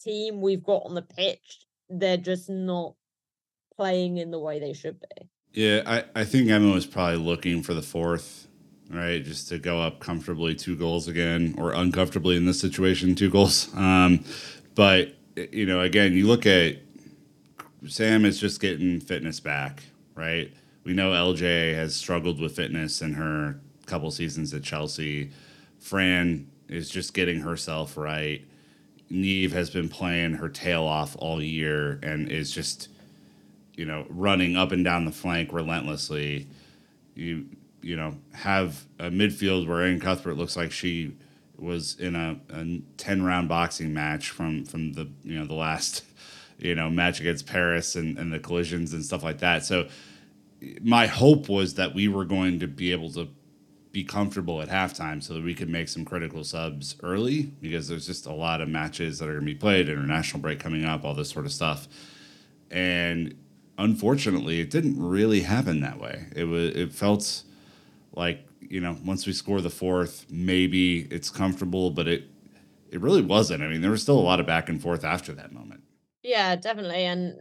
team 0.00 0.40
we've 0.40 0.62
got 0.62 0.82
on 0.84 0.94
the 0.94 1.02
pitch? 1.02 1.66
They're 1.88 2.16
just 2.16 2.48
not 2.48 2.94
playing 3.76 4.16
in 4.16 4.30
the 4.30 4.38
way 4.38 4.58
they 4.58 4.72
should 4.72 5.00
be. 5.00 5.28
Yeah, 5.52 5.82
I, 5.86 6.04
I 6.20 6.24
think 6.24 6.50
Emma 6.50 6.72
was 6.72 6.86
probably 6.86 7.18
looking 7.18 7.62
for 7.62 7.74
the 7.74 7.82
fourth, 7.82 8.48
right? 8.90 9.24
Just 9.24 9.48
to 9.48 9.58
go 9.58 9.80
up 9.80 10.00
comfortably 10.00 10.54
two 10.54 10.76
goals 10.76 11.08
again, 11.08 11.54
or 11.58 11.72
uncomfortably 11.72 12.36
in 12.36 12.44
this 12.44 12.60
situation, 12.60 13.14
two 13.14 13.30
goals. 13.30 13.74
Um, 13.74 14.24
but, 14.74 15.14
you 15.36 15.66
know, 15.66 15.80
again, 15.80 16.12
you 16.12 16.26
look 16.26 16.46
at 16.46 16.76
Sam 17.86 18.24
is 18.24 18.40
just 18.40 18.60
getting 18.60 19.00
fitness 19.00 19.40
back, 19.40 19.82
right? 20.14 20.52
We 20.84 20.92
know 20.92 21.10
LJ 21.10 21.74
has 21.74 21.94
struggled 21.94 22.40
with 22.40 22.56
fitness 22.56 23.02
in 23.02 23.14
her 23.14 23.60
couple 23.86 24.10
seasons 24.10 24.52
at 24.54 24.62
Chelsea. 24.62 25.30
Fran 25.78 26.50
is 26.68 26.88
just 26.88 27.14
getting 27.14 27.40
herself 27.40 27.96
right. 27.96 28.42
Niamh 29.10 29.52
has 29.52 29.70
been 29.70 29.88
playing 29.88 30.34
her 30.34 30.48
tail 30.48 30.84
off 30.84 31.14
all 31.18 31.42
year 31.42 32.00
and 32.02 32.28
is 32.30 32.50
just, 32.50 32.88
you 33.76 33.84
know, 33.84 34.06
running 34.08 34.56
up 34.56 34.72
and 34.72 34.84
down 34.84 35.04
the 35.04 35.12
flank 35.12 35.52
relentlessly. 35.52 36.46
You 37.14 37.46
you 37.84 37.96
know 37.96 38.16
have 38.32 38.86
a 38.98 39.10
midfield 39.10 39.68
where 39.68 39.80
Erin 39.80 40.00
Cuthbert 40.00 40.36
looks 40.36 40.56
like 40.56 40.72
she 40.72 41.16
was 41.56 41.98
in 42.00 42.16
a, 42.16 42.40
a 42.50 42.80
ten 42.96 43.22
round 43.22 43.48
boxing 43.48 43.92
match 43.92 44.30
from 44.30 44.64
from 44.64 44.94
the 44.94 45.08
you 45.22 45.38
know 45.38 45.46
the 45.46 45.54
last 45.54 46.04
you 46.58 46.74
know 46.74 46.88
match 46.90 47.20
against 47.20 47.46
Paris 47.46 47.94
and, 47.94 48.18
and 48.18 48.32
the 48.32 48.38
collisions 48.38 48.92
and 48.92 49.04
stuff 49.04 49.22
like 49.22 49.38
that. 49.38 49.64
So 49.64 49.88
my 50.80 51.06
hope 51.06 51.48
was 51.48 51.74
that 51.74 51.94
we 51.94 52.08
were 52.08 52.24
going 52.24 52.58
to 52.60 52.66
be 52.66 52.90
able 52.92 53.10
to 53.12 53.28
be 53.92 54.02
comfortable 54.02 54.60
at 54.60 54.68
halftime 54.68 55.22
so 55.22 55.34
that 55.34 55.44
we 55.44 55.54
could 55.54 55.68
make 55.68 55.88
some 55.88 56.04
critical 56.04 56.42
subs 56.42 56.96
early 57.02 57.42
because 57.60 57.86
there's 57.86 58.06
just 58.06 58.26
a 58.26 58.32
lot 58.32 58.60
of 58.60 58.68
matches 58.68 59.18
that 59.18 59.28
are 59.28 59.34
going 59.34 59.46
to 59.46 59.52
be 59.52 59.54
played, 59.54 59.88
international 59.88 60.40
break 60.40 60.58
coming 60.58 60.84
up, 60.84 61.04
all 61.04 61.14
this 61.14 61.30
sort 61.30 61.46
of 61.46 61.52
stuff. 61.52 61.86
And 62.72 63.36
unfortunately, 63.78 64.58
it 64.60 64.70
didn't 64.70 65.00
really 65.00 65.42
happen 65.42 65.80
that 65.80 66.00
way. 66.00 66.26
It 66.34 66.44
was 66.44 66.74
it 66.74 66.92
felt 66.92 67.44
like, 68.16 68.46
you 68.60 68.80
know, 68.80 68.96
once 69.04 69.26
we 69.26 69.32
score 69.32 69.60
the 69.60 69.70
fourth, 69.70 70.26
maybe 70.30 71.02
it's 71.10 71.30
comfortable, 71.30 71.90
but 71.90 72.08
it 72.08 72.24
it 72.90 73.00
really 73.00 73.22
wasn't. 73.22 73.62
I 73.62 73.68
mean, 73.68 73.80
there 73.80 73.90
was 73.90 74.02
still 74.02 74.18
a 74.18 74.20
lot 74.20 74.38
of 74.40 74.46
back 74.46 74.68
and 74.68 74.80
forth 74.80 75.04
after 75.04 75.32
that 75.32 75.52
moment. 75.52 75.84
Yeah, 76.24 76.56
definitely. 76.56 77.04
And 77.04 77.34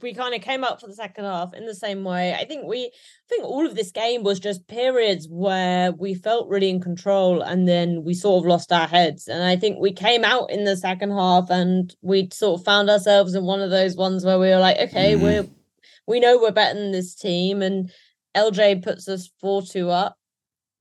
we 0.00 0.14
kind 0.14 0.34
of 0.34 0.40
came 0.40 0.64
up 0.64 0.80
for 0.80 0.86
the 0.86 0.94
second 0.94 1.24
half 1.24 1.52
in 1.52 1.66
the 1.66 1.74
same 1.74 2.04
way. 2.04 2.32
I 2.32 2.46
think 2.46 2.64
we, 2.64 2.86
I 2.86 3.28
think 3.28 3.44
all 3.44 3.66
of 3.66 3.74
this 3.74 3.90
game 3.90 4.22
was 4.22 4.40
just 4.40 4.66
periods 4.66 5.28
where 5.28 5.92
we 5.92 6.14
felt 6.14 6.48
really 6.48 6.70
in 6.70 6.80
control 6.80 7.42
and 7.42 7.68
then 7.68 8.02
we 8.02 8.14
sort 8.14 8.42
of 8.42 8.48
lost 8.48 8.72
our 8.72 8.88
heads. 8.88 9.28
And 9.28 9.44
I 9.44 9.56
think 9.56 9.78
we 9.78 9.92
came 9.92 10.24
out 10.24 10.50
in 10.50 10.64
the 10.64 10.74
second 10.78 11.10
half 11.10 11.50
and 11.50 11.94
we 12.00 12.30
sort 12.32 12.58
of 12.58 12.64
found 12.64 12.88
ourselves 12.88 13.34
in 13.34 13.44
one 13.44 13.60
of 13.60 13.68
those 13.68 13.94
ones 13.94 14.24
where 14.24 14.38
we 14.38 14.48
were 14.48 14.58
like, 14.58 14.78
okay, 14.78 15.16
mm. 15.16 15.20
we're, 15.20 15.46
we 16.06 16.18
know 16.18 16.38
we're 16.38 16.50
better 16.50 16.78
than 16.78 16.92
this 16.92 17.14
team. 17.14 17.60
And 17.60 17.90
LJ 18.34 18.82
puts 18.82 19.06
us 19.06 19.28
4 19.40 19.62
2 19.62 19.90
up. 19.90 20.16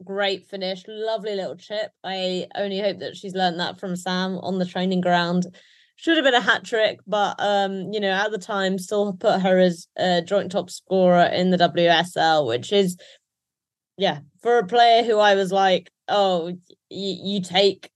Great 0.03 0.47
finish, 0.47 0.83
lovely 0.87 1.35
little 1.35 1.57
chip. 1.57 1.91
I 2.05 2.47
only 2.55 2.79
hope 2.79 2.99
that 2.99 3.17
she's 3.17 3.35
learned 3.35 3.59
that 3.59 3.79
from 3.79 3.97
Sam 3.97 4.37
on 4.37 4.57
the 4.57 4.65
training 4.65 5.01
ground 5.01 5.45
should 5.97 6.15
have 6.15 6.23
been 6.23 6.33
a 6.33 6.39
hat 6.39 6.63
trick, 6.63 6.99
but 7.05 7.35
um, 7.39 7.91
you 7.91 7.99
know, 7.99 8.11
at 8.11 8.31
the 8.31 8.37
time, 8.37 8.79
still 8.79 9.11
put 9.11 9.41
her 9.41 9.59
as 9.59 9.87
a 9.97 10.21
joint 10.21 10.53
top 10.53 10.69
scorer 10.69 11.25
in 11.25 11.49
the 11.49 11.57
WSL, 11.57 12.47
which 12.47 12.71
is, 12.71 12.95
yeah, 13.97 14.19
for 14.41 14.57
a 14.57 14.65
player 14.67 15.03
who 15.03 15.19
I 15.19 15.35
was 15.35 15.51
like, 15.51 15.91
oh, 16.07 16.47
y- 16.47 16.57
you 16.89 17.41
take 17.41 17.89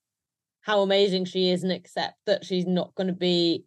how 0.61 0.81
amazing 0.81 1.25
she 1.25 1.51
is 1.51 1.63
and 1.63 1.71
accept 1.71 2.15
that 2.25 2.43
she's 2.43 2.65
not 2.65 2.93
going 2.95 3.07
to 3.07 3.13
be 3.13 3.63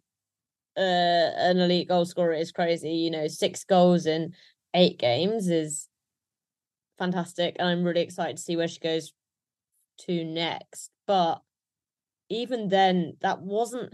uh, 0.77 0.81
an 0.81 1.59
elite 1.59 1.87
goal 1.87 2.05
scorer 2.05 2.33
is 2.33 2.51
crazy. 2.51 2.91
You 2.91 3.11
know, 3.11 3.27
six 3.27 3.63
goals 3.63 4.05
in 4.05 4.33
eight 4.75 4.99
games 4.99 5.49
is 5.49 5.87
fantastic, 6.97 7.55
and 7.59 7.67
I'm 7.67 7.83
really 7.83 8.01
excited 8.01 8.37
to 8.37 8.43
see 8.43 8.55
where 8.55 8.67
she 8.67 8.79
goes 8.79 9.13
to 10.01 10.23
next. 10.23 10.91
But 11.05 11.41
even 12.29 12.69
then, 12.69 13.17
that 13.21 13.41
wasn't 13.41 13.93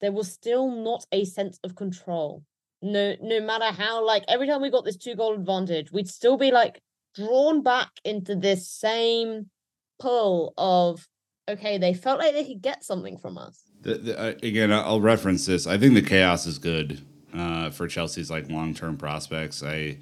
there 0.00 0.12
was 0.12 0.30
still 0.30 0.70
not 0.70 1.04
a 1.12 1.24
sense 1.24 1.58
of 1.64 1.74
control. 1.74 2.44
No, 2.80 3.16
no 3.20 3.40
matter 3.40 3.66
how, 3.66 4.04
like 4.06 4.24
every 4.28 4.46
time 4.46 4.62
we 4.62 4.70
got 4.70 4.84
this 4.84 4.96
two 4.96 5.16
goal 5.16 5.34
advantage, 5.34 5.90
we'd 5.90 6.08
still 6.08 6.36
be 6.36 6.52
like 6.52 6.80
drawn 7.14 7.62
back 7.62 7.90
into 8.04 8.36
this 8.36 8.68
same 8.68 9.50
pull 9.98 10.54
of 10.56 11.06
okay, 11.48 11.78
they 11.78 11.94
felt 11.94 12.20
like 12.20 12.34
they 12.34 12.44
could 12.44 12.60
get 12.60 12.84
something 12.84 13.16
from 13.16 13.38
us. 13.38 13.62
The, 13.80 13.94
the, 13.94 14.20
uh, 14.20 14.34
again, 14.42 14.70
I'll 14.70 15.00
reference 15.00 15.46
this. 15.46 15.66
I 15.66 15.78
think 15.78 15.94
the 15.94 16.02
chaos 16.02 16.46
is 16.46 16.58
good 16.58 17.00
uh, 17.34 17.70
for 17.70 17.88
Chelsea's 17.88 18.30
like 18.30 18.50
long 18.50 18.74
term 18.74 18.96
prospects. 18.96 19.62
I 19.62 19.98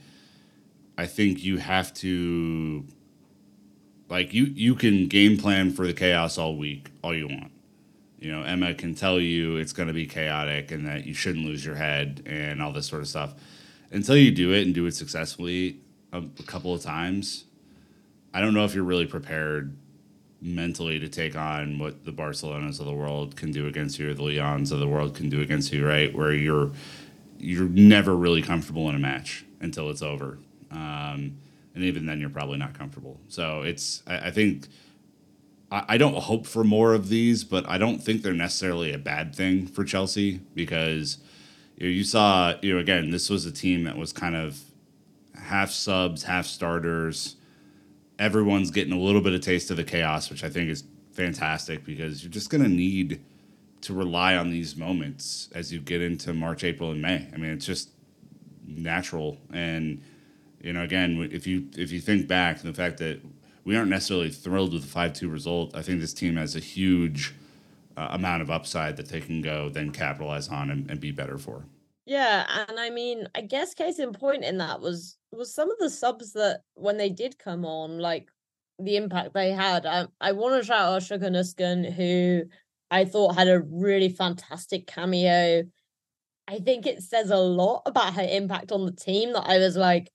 I 0.99 1.07
think 1.07 1.45
you 1.45 1.59
have 1.59 1.93
to 1.95 2.85
like 4.09 4.33
you 4.33 4.45
you 4.45 4.75
can 4.75 5.09
game 5.09 5.37
plan 5.37 5.73
for 5.73 5.87
the 5.87 5.93
chaos 5.93 6.39
all 6.39 6.57
week, 6.57 6.91
all 7.03 7.15
you 7.15 7.29
want 7.29 7.53
you 8.19 8.33
know, 8.33 8.43
Emma 8.43 8.75
can 8.75 8.95
tell 8.95 9.21
you 9.21 9.57
it's 9.57 9.73
going 9.73 9.89
to 9.89 9.95
be 9.95 10.07
chaotic 10.07 10.71
and 10.71 10.87
that 10.87 11.07
you 11.07 11.15
shouldn't 11.15 11.45
lose 11.45 11.65
your 11.65 11.75
head 11.75 12.23
and 12.27 12.63
all 12.63 12.73
this 12.73 12.87
sort 12.87 13.03
of 13.03 13.09
stuff. 13.09 13.35
Until 13.91 14.17
you 14.17 14.33
do 14.33 14.53
it 14.53 14.63
and 14.63 14.75
do 14.75 14.87
it 14.87 14.95
successfully 14.95 15.79
a, 16.13 16.19
a 16.19 16.43
couple 16.43 16.75
of 16.75 16.83
times, 16.83 17.45
I 18.33 18.41
don't 18.41 18.55
know 18.55 18.65
if 18.65 18.75
you're 18.75 18.85
really 18.85 19.07
prepared 19.07 19.77
mentally 20.41 20.99
to 20.99 21.09
take 21.09 21.37
on 21.37 21.79
what 21.79 22.05
the 22.05 22.11
Barcelonas 22.11 22.81
of 22.81 22.87
the 22.87 22.93
world 22.93 23.37
can 23.37 23.53
do 23.53 23.67
against 23.67 23.99
you 23.99 24.11
or 24.11 24.15
the 24.15 24.23
Leons 24.23 24.73
of 24.73 24.81
the 24.81 24.89
world 24.89 25.15
can 25.15 25.29
do 25.29 25.41
against 25.41 25.73
you, 25.73 25.87
right? 25.87 26.15
Where 26.15 26.33
you're 26.33 26.73
you're 27.39 27.69
never 27.69 28.17
really 28.17 28.41
comfortable 28.41 28.89
in 28.89 28.95
a 28.95 28.99
match 28.99 29.45
until 29.61 29.91
it's 29.91 30.03
over. 30.03 30.39
Um, 30.71 31.39
and 31.75 31.85
even 31.85 32.07
then 32.07 32.21
you're 32.21 32.31
probably 32.31 32.59
not 32.59 32.79
comfortable. 32.79 33.21
So 33.29 33.63
it's 33.63 34.03
I, 34.07 34.29
I 34.29 34.31
think– 34.31 34.69
I 35.69 35.99
don't 35.99 36.17
hope 36.17 36.47
for 36.47 36.63
more 36.63 36.95
of 36.95 37.09
these, 37.09 37.43
but 37.43 37.69
I 37.69 37.77
don't 37.77 37.99
think 37.99 38.23
they're 38.23 38.33
necessarily 38.33 38.93
a 38.93 38.99
bad 38.99 39.35
thing 39.35 39.67
for 39.67 39.83
Chelsea 39.83 40.39
because 40.55 41.19
you, 41.77 41.89
know, 41.89 41.93
you 41.93 42.05
saw, 42.05 42.55
you 42.63 42.75
know, 42.75 42.79
again, 42.79 43.11
this 43.11 43.29
was 43.29 43.47
a 43.47 43.53
team 43.53 43.83
that 43.83 43.97
was 43.97 44.13
kind 44.13 44.37
of 44.37 44.61
half 45.35 45.73
subs, 45.73 46.23
half 46.23 46.47
starters. 46.47 47.35
Everyone's 48.17 48.71
getting 48.71 48.93
a 48.93 48.99
little 48.99 49.21
bit 49.21 49.33
of 49.33 49.41
taste 49.41 49.73
of 49.73 49.77
the 49.77 49.83
chaos, 49.83 50.31
which 50.31 50.45
I 50.45 50.51
think 50.51 50.71
is 50.71 50.85
fantastic 51.13 51.85
because 51.85 52.23
you're 52.23 52.31
just 52.31 52.49
going 52.49 52.63
to 52.63 52.71
need 52.71 53.21
to 53.81 53.93
rely 53.93 54.37
on 54.37 54.51
these 54.51 54.77
moments 54.77 55.49
as 55.53 55.73
you 55.73 55.81
get 55.81 56.01
into 56.01 56.33
March, 56.33 56.63
April, 56.63 56.93
and 56.93 57.03
May. 57.03 57.29
I 57.35 57.37
mean, 57.39 57.51
it's 57.51 57.67
just 57.67 57.91
natural. 58.65 59.39
And, 59.53 60.01
you 60.67 60.73
know, 60.73 60.83
again, 60.83 61.29
if 61.33 61.47
you 61.47 61.69
if 61.77 61.93
you 61.93 62.01
think 62.01 62.27
back, 62.27 62.61
the 62.61 62.73
fact 62.73 62.99
that 62.99 63.21
we 63.65 63.77
aren't 63.77 63.89
necessarily 63.89 64.31
thrilled 64.31 64.73
with 64.73 64.83
the 64.83 64.89
five 64.89 65.13
two 65.13 65.29
result. 65.29 65.77
I 65.77 65.83
think 65.83 66.01
this 66.01 66.13
team 66.13 66.37
has 66.37 66.57
a 66.57 66.61
huge 66.61 67.35
uh, 67.97 68.09
amount 68.11 68.43
of 68.43 68.51
upside 68.51 68.97
that 68.97 69.09
they 69.09 69.21
can 69.21 69.43
go 69.43 69.69
then 69.69 69.93
capitalize 69.93 70.49
on 70.49 70.71
and, 70.71 70.91
and 70.91 71.01
be 71.01 71.13
better 71.13 71.39
for. 71.39 71.65
Yeah, 72.05 72.47
and 72.69 72.81
I 72.81 72.91
mean, 72.91 73.29
I 73.35 73.43
guess 73.43 73.75
case 73.75 74.01
in 74.01 74.13
point 74.13 74.45
in 74.45 74.59
that 74.59 74.81
was 74.81 75.17
was 75.31 75.55
some 75.55 75.71
of 75.71 75.79
the 75.79 75.89
subs 75.89 76.33
that 76.33 76.63
when 76.75 76.97
they 76.97 77.11
did 77.11 77.39
come 77.39 77.65
on, 77.65 78.01
like 78.01 78.29
the 78.81 78.97
impact 78.97 79.35
they 79.35 79.53
had. 79.53 79.87
I 79.87 80.07
I 80.21 80.33
want 80.33 80.61
to 80.61 80.67
shout 80.67 80.95
out 80.95 81.03
Sjoeke 81.03 81.93
who 81.93 82.43
I 82.91 83.05
thought 83.05 83.37
had 83.37 83.49
a 83.49 83.61
really 83.61 84.09
fantastic 84.09 84.89
cameo. 84.89 85.63
I 86.49 86.59
think 86.59 86.87
it 86.87 87.03
says 87.03 87.31
a 87.31 87.37
lot 87.37 87.83
about 87.87 88.15
her 88.15 88.27
impact 88.29 88.73
on 88.73 88.85
the 88.85 88.93
team 88.93 89.33
that 89.33 89.49
I 89.49 89.59
was 89.59 89.77
like, 89.77 90.13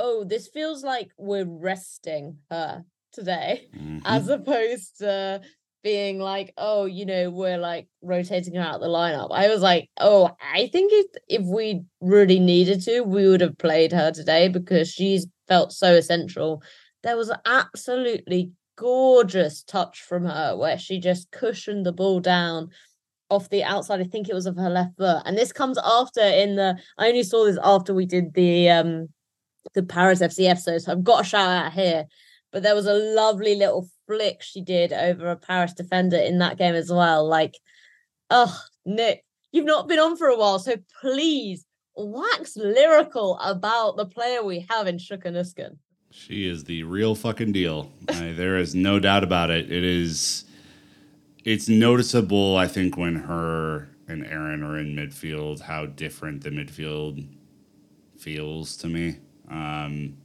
oh, 0.00 0.24
this 0.24 0.48
feels 0.48 0.82
like 0.82 1.10
we're 1.18 1.44
resting 1.44 2.38
her 2.50 2.84
today, 3.12 3.68
mm-hmm. 3.76 3.98
as 4.04 4.28
opposed 4.28 4.98
to 4.98 5.42
being 5.82 6.18
like, 6.18 6.52
oh, 6.56 6.86
you 6.86 7.06
know, 7.06 7.30
we're 7.30 7.58
like 7.58 7.86
rotating 8.02 8.54
her 8.54 8.62
out 8.62 8.76
of 8.76 8.80
the 8.80 8.86
lineup. 8.86 9.28
I 9.30 9.48
was 9.48 9.62
like, 9.62 9.88
oh, 9.98 10.30
I 10.54 10.68
think 10.68 10.90
if 10.92 11.06
if 11.28 11.46
we 11.46 11.82
really 12.00 12.40
needed 12.40 12.82
to, 12.82 13.02
we 13.02 13.28
would 13.28 13.40
have 13.40 13.58
played 13.58 13.92
her 13.92 14.10
today 14.10 14.48
because 14.48 14.90
she's 14.90 15.26
felt 15.48 15.72
so 15.72 15.94
essential. 15.94 16.62
There 17.02 17.16
was 17.16 17.28
an 17.28 17.38
absolutely 17.46 18.52
gorgeous 18.76 19.62
touch 19.62 20.00
from 20.00 20.24
her 20.24 20.56
where 20.56 20.78
she 20.78 20.98
just 20.98 21.30
cushioned 21.30 21.84
the 21.84 21.92
ball 21.92 22.20
down 22.20 22.70
off 23.30 23.48
the 23.48 23.62
outside. 23.62 24.00
I 24.00 24.04
think 24.04 24.28
it 24.28 24.34
was 24.34 24.46
of 24.46 24.56
her 24.56 24.70
left 24.70 24.96
foot. 24.96 25.22
And 25.24 25.36
this 25.36 25.52
comes 25.52 25.78
after 25.78 26.20
in 26.22 26.56
the 26.56 26.78
I 26.98 27.08
only 27.08 27.22
saw 27.22 27.44
this 27.44 27.58
after 27.62 27.94
we 27.94 28.06
did 28.06 28.34
the 28.34 28.70
um 28.70 29.08
the 29.74 29.82
Paris 29.82 30.20
FC 30.20 30.48
episode. 30.48 30.82
So 30.82 30.92
I've 30.92 31.04
got 31.04 31.22
a 31.22 31.24
shout 31.24 31.48
out 31.48 31.72
here. 31.72 32.06
But 32.52 32.64
there 32.64 32.74
was 32.74 32.86
a 32.86 32.94
lovely 32.94 33.54
little 33.54 33.88
flick 34.06 34.42
she 34.42 34.60
did 34.60 34.92
over 34.92 35.30
a 35.30 35.36
Paris 35.36 35.72
defender 35.72 36.16
in 36.16 36.38
that 36.38 36.58
game 36.58 36.74
as 36.74 36.90
well. 36.90 37.26
Like, 37.26 37.56
oh, 38.28 38.60
Nick, 38.84 39.24
you've 39.52 39.66
not 39.66 39.86
been 39.86 40.00
on 40.00 40.16
for 40.16 40.26
a 40.26 40.36
while, 40.36 40.58
so 40.58 40.74
please 41.00 41.64
wax 41.94 42.56
lyrical 42.56 43.38
about 43.38 43.96
the 43.96 44.06
player 44.06 44.42
we 44.42 44.66
have 44.68 44.86
in 44.86 44.96
Sjoeke 44.96 45.26
Nusken. 45.26 45.76
She 46.10 46.48
is 46.48 46.64
the 46.64 46.82
real 46.82 47.14
fucking 47.14 47.52
deal. 47.52 47.90
I, 48.08 48.32
there 48.32 48.56
is 48.56 48.74
no 48.74 48.98
doubt 48.98 49.22
about 49.22 49.50
it. 49.50 49.70
It 49.70 49.84
is. 49.84 50.44
It's 51.44 51.68
noticeable, 51.68 52.56
I 52.56 52.66
think, 52.66 52.96
when 52.96 53.14
her 53.14 53.88
and 54.08 54.26
Erin 54.26 54.62
are 54.62 54.76
in 54.76 54.94
midfield, 54.94 55.60
how 55.60 55.86
different 55.86 56.42
the 56.42 56.50
midfield 56.50 57.26
feels 58.18 58.76
to 58.78 58.88
me. 58.88 59.18
Um, 59.50 60.16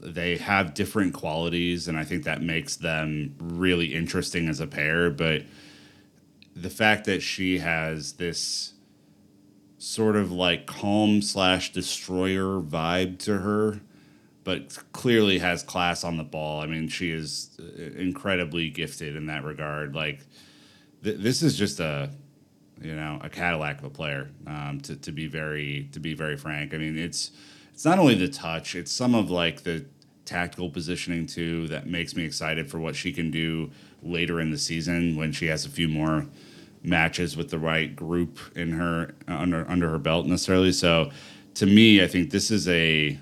they 0.00 0.36
have 0.36 0.74
different 0.74 1.14
qualities, 1.14 1.88
and 1.88 1.98
I 1.98 2.04
think 2.04 2.24
that 2.24 2.42
makes 2.42 2.76
them 2.76 3.34
really 3.38 3.94
interesting 3.94 4.48
as 4.48 4.60
a 4.60 4.66
pair. 4.66 5.10
But 5.10 5.42
the 6.54 6.70
fact 6.70 7.04
that 7.06 7.20
she 7.22 7.58
has 7.58 8.14
this 8.14 8.74
sort 9.78 10.16
of 10.16 10.32
like 10.32 10.66
calm 10.66 11.22
slash 11.22 11.72
destroyer 11.72 12.60
vibe 12.60 13.18
to 13.20 13.38
her, 13.38 13.80
but 14.44 14.78
clearly 14.92 15.38
has 15.38 15.62
class 15.62 16.04
on 16.04 16.16
the 16.16 16.24
ball. 16.24 16.60
I 16.60 16.66
mean, 16.66 16.88
she 16.88 17.10
is 17.10 17.50
uh, 17.60 17.82
incredibly 18.00 18.70
gifted 18.70 19.14
in 19.14 19.26
that 19.26 19.44
regard. 19.44 19.94
Like, 19.94 20.20
th- 21.04 21.18
this 21.18 21.42
is 21.42 21.56
just 21.56 21.80
a 21.80 22.10
you 22.80 22.94
know 22.94 23.18
a 23.22 23.28
Cadillac 23.28 23.78
of 23.78 23.84
a 23.84 23.90
player. 23.90 24.30
Um, 24.46 24.80
to 24.82 24.96
to 24.96 25.12
be 25.12 25.26
very 25.26 25.88
to 25.92 26.00
be 26.00 26.14
very 26.14 26.36
frank, 26.36 26.74
I 26.74 26.78
mean 26.78 26.98
it's 26.98 27.30
it's 27.78 27.84
not 27.84 28.00
only 28.00 28.16
the 28.16 28.26
touch, 28.26 28.74
it's 28.74 28.90
some 28.90 29.14
of 29.14 29.30
like 29.30 29.62
the 29.62 29.84
tactical 30.24 30.68
positioning 30.68 31.26
too 31.26 31.68
that 31.68 31.86
makes 31.86 32.16
me 32.16 32.24
excited 32.24 32.68
for 32.68 32.80
what 32.80 32.96
she 32.96 33.12
can 33.12 33.30
do 33.30 33.70
later 34.02 34.40
in 34.40 34.50
the 34.50 34.58
season 34.58 35.14
when 35.14 35.30
she 35.30 35.46
has 35.46 35.64
a 35.64 35.68
few 35.68 35.86
more 35.86 36.26
matches 36.82 37.36
with 37.36 37.50
the 37.50 37.58
right 37.60 37.94
group 37.94 38.40
in 38.56 38.72
her 38.72 39.14
uh, 39.28 39.34
under 39.34 39.64
under 39.70 39.90
her 39.90 39.98
belt 39.98 40.26
necessarily. 40.26 40.72
So 40.72 41.12
to 41.54 41.66
me, 41.66 42.02
I 42.02 42.08
think 42.08 42.32
this 42.32 42.50
is 42.50 42.66
a 42.66 43.16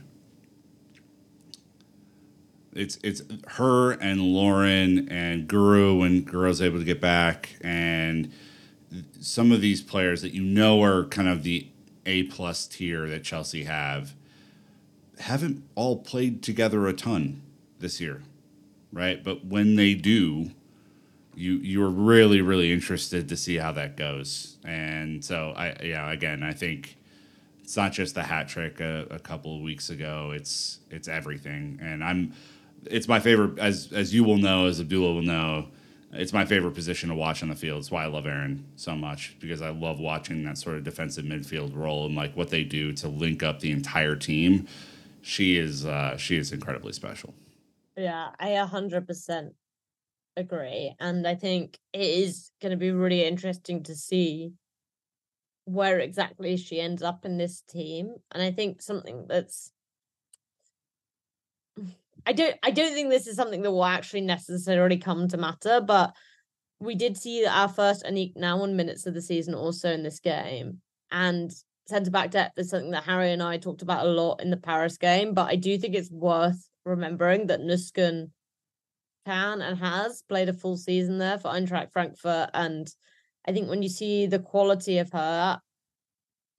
it's 2.73 2.99
it's 3.03 3.21
her 3.49 3.93
and 3.93 4.23
Lauren 4.23 5.07
and 5.11 5.47
Guro 5.47 5.99
when 5.99 6.25
Guro's 6.25 6.63
able 6.63 6.79
to 6.79 6.85
get 6.87 7.03
back 7.03 7.57
and 7.61 8.33
some 9.21 9.53
of 9.53 9.61
these 9.61 9.83
players 9.83 10.23
that 10.23 10.33
you 10.33 10.43
know 10.43 10.83
are 10.83 11.05
kind 11.05 11.29
of 11.29 11.43
the 11.43 11.69
A 12.07 12.23
plus 12.23 12.67
tier 12.67 13.07
that 13.07 13.23
Chelsea 13.23 13.65
have 13.65 14.15
haven't 15.19 15.65
all 15.75 15.99
played 15.99 16.43
together 16.43 16.87
a 16.87 16.93
ton 16.93 17.43
this 17.79 18.01
year, 18.01 18.23
right? 18.93 19.23
But 19.23 19.45
when 19.45 19.77
they 19.77 19.95
do, 19.95 20.51
you 21.35 21.55
you're 21.55 21.91
really 21.91 22.41
really 22.41 22.73
interested 22.73 23.29
to 23.29 23.37
see 23.37 23.57
how 23.57 23.73
that 23.73 23.97
goes. 23.97 24.57
And 24.65 25.25
so 25.25 25.53
I 25.57 25.77
yeah 25.83 26.11
again 26.11 26.43
I 26.43 26.53
think 26.53 26.97
it's 27.63 27.77
not 27.77 27.93
just 27.93 28.15
the 28.15 28.23
hat 28.23 28.49
trick 28.49 28.81
a, 28.81 29.07
a 29.11 29.19
couple 29.19 29.61
weeks 29.63 29.91
ago. 29.91 30.33
It's 30.35 30.79
it's 30.91 31.09
everything, 31.09 31.79
and 31.83 32.03
I'm 32.03 32.33
it's 32.85 33.09
my 33.09 33.21
favorite 33.21 33.59
as 33.59 33.93
as 33.93 34.15
you 34.15 34.25
will 34.25 34.39
know 34.39 34.67
as 34.67 34.81
Abdullah 34.81 35.15
will 35.15 35.23
know. 35.23 35.69
It's 36.13 36.33
my 36.33 36.47
favorite 36.47 36.73
position 36.73 37.11
to 37.11 37.15
watch 37.15 37.43
on 37.43 37.51
the 37.51 37.57
field. 37.57 37.81
It's 37.81 37.91
why 37.91 38.05
I 38.05 38.07
love 38.07 38.27
Erin 38.27 38.65
so 38.77 38.95
much 38.95 39.37
because 39.41 39.61
I 39.61 39.71
love 39.71 39.99
watching 39.99 40.45
that 40.45 40.57
sort 40.57 40.77
of 40.77 40.85
defensive 40.85 41.25
midfield 41.25 41.77
role 41.77 42.07
and 42.07 42.15
like 42.15 42.35
what 42.37 42.49
they 42.49 42.63
do 42.63 42.93
to 42.95 43.09
link 43.09 43.43
up 43.43 43.61
the 43.61 43.73
entire 43.73 44.17
team 44.17 44.67
she 45.27 45.59
is 45.59 45.85
uh, 45.85 46.17
she 46.17 46.37
is 46.37 46.53
incredibly 46.53 46.93
special. 46.93 47.35
Yeah, 47.97 48.29
I 48.39 48.51
a 48.51 48.65
hundred 48.65 49.09
percent 49.09 49.55
agree, 50.37 50.95
and 51.01 51.27
I 51.27 51.35
think 51.35 51.79
it 51.93 52.01
is 52.01 52.53
going 52.63 52.71
to 52.71 52.77
be 52.77 52.93
really 52.93 53.25
interesting 53.25 53.83
to 53.85 53.97
see 53.97 54.53
where 55.65 55.99
exactly 55.99 56.57
she 56.57 56.81
ends 56.81 57.03
up 57.03 57.25
in 57.25 57.39
this 57.39 57.61
team. 57.63 58.15
And 58.31 58.41
I 58.41 58.53
think 58.53 58.81
something 58.81 59.27
that's 59.29 59.73
I 62.25 62.33
don't 62.33 62.55
I 62.63 62.71
don't 62.71 62.95
think 62.95 63.11
this 63.11 63.27
is 63.27 63.35
something 63.35 63.63
that 63.63 63.73
will 63.73 63.85
actually 63.85 64.21
necessarily 64.21 64.97
come 64.97 65.27
to 65.29 65.37
matter, 65.37 65.81
but 65.81 66.15
we 66.79 66.95
did 66.95 67.17
see 67.17 67.45
our 67.47 67.69
first 67.69 68.05
Aniek 68.05 68.37
Nouwen 68.37 68.75
minutes 68.75 69.07
of 69.07 69.15
the 69.15 69.23
season 69.23 69.55
also 69.55 69.91
in 69.91 70.05
this 70.05 70.21
game. 70.21 70.83
And 71.11 71.53
centre 71.87 72.11
back 72.11 72.31
depth 72.31 72.59
is 72.59 72.71
something 72.71 72.91
that 72.91 73.05
Harry 73.05 73.33
and 73.33 73.43
I 73.43 73.59
talked 73.59 73.83
about 73.83 74.07
a 74.07 74.11
lot 74.11 74.41
in 74.43 74.51
the 74.51 74.57
Paris 74.57 74.97
game, 74.97 75.35
but 75.35 75.51
I 75.51 75.57
do 75.57 75.79
think 75.79 75.95
it's 75.95 76.11
worth 76.11 76.69
remembering 76.85 77.47
that 77.47 77.61
Nusken 77.61 78.31
can 79.25 79.61
and 79.61 79.79
has 79.79 80.23
played 80.29 80.49
a 80.49 80.53
full 80.53 80.77
season 80.77 81.19
there 81.19 81.39
for 81.39 81.51
Eintracht 81.51 81.93
Frankfurt. 81.93 82.51
And 82.55 82.89
I 83.47 83.53
think 83.53 83.69
when 83.69 83.83
you 83.83 83.89
see 83.89 84.27
the 84.27 84.39
quality 84.39 84.99
of 84.99 85.11
her, 85.13 85.61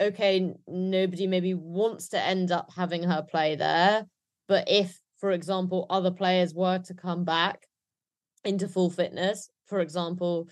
okay, 0.01 0.53
nobody 0.67 1.27
maybe 1.27 1.53
wants 1.53 2.09
to 2.09 2.21
end 2.21 2.51
up 2.51 2.71
having 2.75 3.03
her 3.03 3.23
play 3.23 3.55
there. 3.55 4.05
But 4.47 4.69
if, 4.69 4.99
for 5.19 5.31
example, 5.31 5.85
other 5.89 6.11
players 6.11 6.53
were 6.53 6.79
to 6.79 6.93
come 6.93 7.25
back 7.25 7.67
into 8.43 8.67
full 8.67 8.89
fitness, 8.89 9.49
for 9.65 9.79
example, 9.79 10.47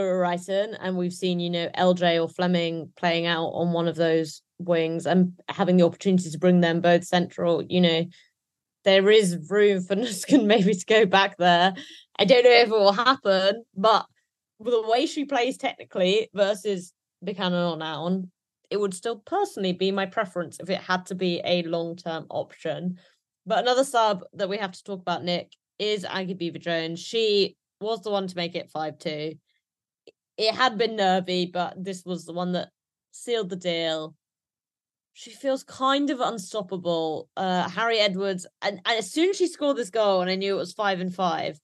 Reiten, 0.00 0.76
and 0.80 0.96
we've 0.96 1.12
seen, 1.12 1.40
you 1.40 1.50
know, 1.50 1.68
LJ 1.76 2.22
or 2.22 2.28
Fleming 2.28 2.90
playing 2.96 3.26
out 3.26 3.48
on 3.48 3.72
one 3.72 3.88
of 3.88 3.96
those 3.96 4.42
wings 4.58 5.06
and 5.06 5.32
having 5.48 5.76
the 5.76 5.84
opportunity 5.84 6.30
to 6.30 6.38
bring 6.38 6.60
them 6.60 6.80
both 6.80 7.04
central, 7.04 7.62
you 7.62 7.80
know, 7.80 8.04
there 8.84 9.10
is 9.10 9.38
room 9.50 9.82
for 9.82 9.96
Nusken 9.96 10.46
maybe 10.46 10.74
to 10.74 10.86
go 10.86 11.06
back 11.06 11.36
there. 11.38 11.74
I 12.18 12.24
don't 12.24 12.44
know 12.44 12.50
if 12.50 12.68
it 12.68 12.70
will 12.70 12.92
happen, 12.92 13.64
but 13.76 14.06
the 14.60 14.82
way 14.88 15.06
she 15.06 15.24
plays 15.24 15.58
technically 15.58 16.30
versus 16.32 16.92
Buchanan 17.22 17.62
or 17.62 17.76
Nouwen, 17.76 18.30
it 18.70 18.80
would 18.80 18.94
still 18.94 19.16
personally 19.16 19.72
be 19.72 19.90
my 19.92 20.06
preference 20.06 20.58
if 20.60 20.70
it 20.70 20.80
had 20.80 21.06
to 21.06 21.14
be 21.14 21.40
a 21.44 21.62
long 21.64 21.96
term 21.96 22.26
option. 22.30 22.98
But 23.44 23.60
another 23.60 23.84
sub 23.84 24.24
that 24.34 24.48
we 24.48 24.58
have 24.58 24.72
to 24.72 24.84
talk 24.84 25.00
about, 25.00 25.24
Nick, 25.24 25.52
is 25.78 26.04
Aggie 26.04 26.34
Beever 26.34 26.58
Jones. 26.58 27.00
She 27.00 27.56
was 27.80 28.02
the 28.02 28.10
one 28.10 28.26
to 28.26 28.36
make 28.36 28.54
it 28.54 28.70
5 28.70 28.98
2 28.98 29.34
it 30.36 30.54
had 30.54 30.78
been 30.78 30.96
nervy, 30.96 31.46
but 31.46 31.82
this 31.82 32.04
was 32.04 32.24
the 32.24 32.32
one 32.32 32.52
that 32.52 32.68
sealed 33.12 33.50
the 33.50 33.56
deal. 33.56 34.14
She 35.14 35.30
feels 35.30 35.64
kind 35.64 36.10
of 36.10 36.20
unstoppable. 36.20 37.28
Uh, 37.36 37.68
Harry 37.68 37.98
Edwards, 37.98 38.46
and, 38.60 38.80
and 38.84 38.98
as 38.98 39.10
soon 39.10 39.30
as 39.30 39.36
she 39.36 39.46
scored 39.46 39.78
this 39.78 39.90
goal, 39.90 40.20
and 40.20 40.30
I 40.30 40.34
knew 40.34 40.54
it 40.54 40.58
was 40.58 40.74
five 40.74 41.00
and 41.00 41.14
five, 41.14 41.58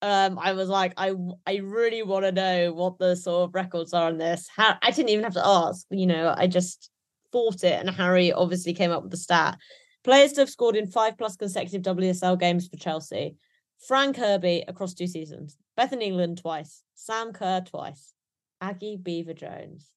um, 0.00 0.38
I 0.38 0.52
was 0.52 0.68
like, 0.68 0.94
I 0.96 1.12
I 1.46 1.56
really 1.56 2.02
want 2.02 2.24
to 2.24 2.32
know 2.32 2.72
what 2.72 2.98
the 2.98 3.16
sort 3.16 3.48
of 3.48 3.54
records 3.54 3.92
are 3.92 4.08
on 4.08 4.16
this. 4.16 4.48
How, 4.54 4.76
I 4.80 4.90
didn't 4.90 5.10
even 5.10 5.24
have 5.24 5.34
to 5.34 5.46
ask, 5.46 5.86
you 5.90 6.06
know, 6.06 6.34
I 6.36 6.46
just 6.46 6.90
thought 7.32 7.64
it, 7.64 7.78
and 7.78 7.90
Harry 7.90 8.32
obviously 8.32 8.72
came 8.72 8.90
up 8.90 9.02
with 9.02 9.10
the 9.10 9.18
stat. 9.18 9.58
Players 10.04 10.32
to 10.34 10.42
have 10.42 10.50
scored 10.50 10.76
in 10.76 10.86
five 10.86 11.18
plus 11.18 11.36
consecutive 11.36 11.82
WSL 11.82 12.38
games 12.38 12.68
for 12.68 12.76
Chelsea. 12.76 13.36
Fran 13.78 14.12
Kirby 14.12 14.64
across 14.66 14.94
two 14.94 15.06
seasons, 15.06 15.56
Bethany 15.76 16.06
England 16.06 16.38
twice, 16.38 16.82
Sam 16.94 17.32
Kerr 17.32 17.62
twice, 17.64 18.14
Aggie 18.60 18.96
Beever 18.96 19.34
Jones. 19.34 19.90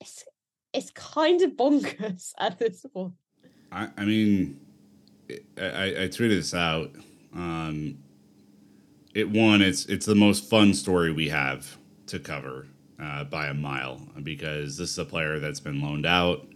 It's 0.00 0.24
it's 0.72 0.90
kind 0.90 1.42
of 1.42 1.52
bonkers 1.52 2.32
at 2.38 2.58
this 2.58 2.84
point. 2.92 3.14
I, 3.70 3.88
I 3.96 4.04
mean, 4.04 4.60
I, 5.58 5.94
I 6.02 6.08
tweeted 6.08 6.36
this 6.36 6.54
out. 6.54 6.90
Um, 7.34 7.98
it 9.14 9.28
one, 9.28 9.62
it's 9.62 9.86
it's 9.86 10.06
the 10.06 10.14
most 10.14 10.48
fun 10.48 10.74
story 10.74 11.12
we 11.12 11.28
have 11.28 11.76
to 12.06 12.18
cover 12.18 12.66
uh, 13.00 13.24
by 13.24 13.46
a 13.46 13.54
mile 13.54 14.00
because 14.22 14.76
this 14.76 14.90
is 14.90 14.98
a 14.98 15.04
player 15.04 15.38
that's 15.38 15.60
been 15.60 15.82
loaned 15.82 16.06
out. 16.06 16.46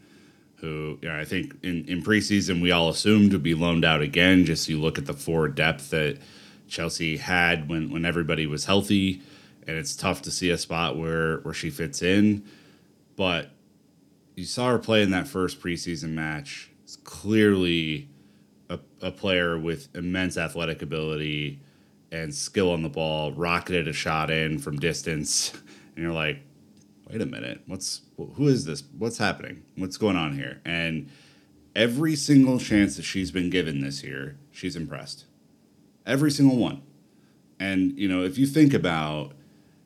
Who 0.60 0.98
you 1.02 1.08
know, 1.08 1.18
I 1.18 1.24
think 1.24 1.54
in, 1.62 1.84
in 1.86 2.02
preseason 2.02 2.62
we 2.62 2.70
all 2.70 2.88
assumed 2.88 3.32
would 3.32 3.42
be 3.42 3.54
loaned 3.54 3.84
out 3.84 4.00
again. 4.00 4.44
Just 4.44 4.68
you 4.68 4.80
look 4.80 4.98
at 4.98 5.06
the 5.06 5.12
forward 5.12 5.54
depth 5.54 5.90
that 5.90 6.18
Chelsea 6.68 7.18
had 7.18 7.68
when 7.68 7.90
when 7.90 8.04
everybody 8.04 8.46
was 8.46 8.64
healthy, 8.64 9.22
and 9.66 9.76
it's 9.76 9.94
tough 9.94 10.22
to 10.22 10.30
see 10.30 10.50
a 10.50 10.58
spot 10.58 10.96
where 10.96 11.38
where 11.38 11.54
she 11.54 11.70
fits 11.70 12.02
in. 12.02 12.44
But 13.16 13.50
you 14.34 14.44
saw 14.44 14.68
her 14.70 14.78
play 14.78 15.02
in 15.02 15.10
that 15.10 15.26
first 15.26 15.60
preseason 15.60 16.10
match. 16.10 16.70
It's 16.84 16.96
clearly 16.96 18.08
a, 18.68 18.78
a 19.02 19.10
player 19.10 19.58
with 19.58 19.88
immense 19.96 20.36
athletic 20.36 20.82
ability 20.82 21.60
and 22.12 22.34
skill 22.34 22.70
on 22.70 22.82
the 22.82 22.88
ball, 22.88 23.32
rocketed 23.32 23.88
a 23.88 23.92
shot 23.92 24.30
in 24.30 24.58
from 24.58 24.78
distance, 24.78 25.52
and 25.96 26.04
you're 26.04 26.12
like, 26.12 26.40
wait 27.08 27.20
a 27.20 27.26
minute, 27.26 27.62
what's 27.66 28.02
who 28.16 28.48
is 28.48 28.64
this? 28.64 28.82
What's 28.96 29.18
happening? 29.18 29.62
What's 29.76 29.96
going 29.96 30.16
on 30.16 30.36
here? 30.36 30.60
And 30.64 31.10
every 31.74 32.16
single 32.16 32.58
chance 32.58 32.96
that 32.96 33.04
she's 33.04 33.30
been 33.30 33.50
given 33.50 33.80
this 33.80 34.02
year, 34.02 34.38
she's 34.50 34.76
impressed. 34.76 35.24
Every 36.04 36.30
single 36.30 36.56
one. 36.56 36.82
And 37.58 37.98
you 37.98 38.08
know, 38.08 38.24
if 38.24 38.38
you 38.38 38.46
think 38.46 38.74
about 38.74 39.32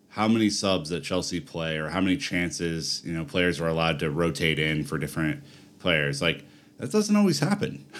how 0.09 0.27
many 0.27 0.51
subs 0.51 0.91
that 0.91 1.05
Chelsea 1.05 1.41
play 1.41 1.77
or 1.77 1.91
how 1.91 2.01
many 2.01 2.16
chances, 2.16 3.03
you 3.05 3.12
know, 3.12 3.25
players 3.25 3.61
are 3.61 3.68
allowed 3.68 3.99
to 4.01 4.11
rotate 4.11 4.59
in 4.59 4.85
for 4.85 4.99
different 4.99 5.43
players, 5.79 6.21
like 6.21 6.45
that 6.79 6.91
doesn't 6.91 7.14
always 7.16 7.41
happen. 7.41 7.85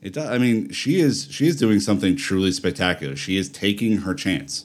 It 0.00 0.12
does. 0.12 0.28
I 0.28 0.38
mean, 0.38 0.70
she 0.70 1.00
is 1.00 1.26
she 1.30 1.48
is 1.48 1.56
doing 1.56 1.80
something 1.80 2.14
truly 2.16 2.52
spectacular. 2.52 3.16
She 3.16 3.36
is 3.36 3.48
taking 3.48 3.98
her 3.98 4.14
chance, 4.14 4.64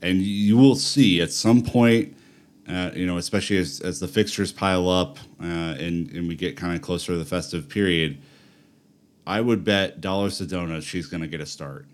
and 0.00 0.22
you 0.22 0.56
will 0.56 0.76
see 0.76 1.20
at 1.20 1.30
some 1.30 1.62
point, 1.62 2.16
uh, 2.68 2.90
you 2.94 3.06
know, 3.06 3.16
especially 3.16 3.58
as, 3.58 3.80
as 3.80 4.00
the 4.00 4.08
fixtures 4.08 4.52
pile 4.52 4.88
up 4.88 5.18
uh, 5.40 5.44
and 5.78 6.10
and 6.10 6.28
we 6.28 6.36
get 6.36 6.56
kind 6.56 6.74
of 6.74 6.82
closer 6.82 7.12
to 7.12 7.18
the 7.18 7.24
festive 7.24 7.68
period. 7.68 8.18
I 9.26 9.40
would 9.40 9.64
bet 9.64 10.00
dollars 10.00 10.38
to 10.38 10.46
donuts 10.46 10.84
she's 10.84 11.06
going 11.06 11.20
to 11.20 11.28
get 11.28 11.40
a 11.40 11.46
start, 11.46 11.86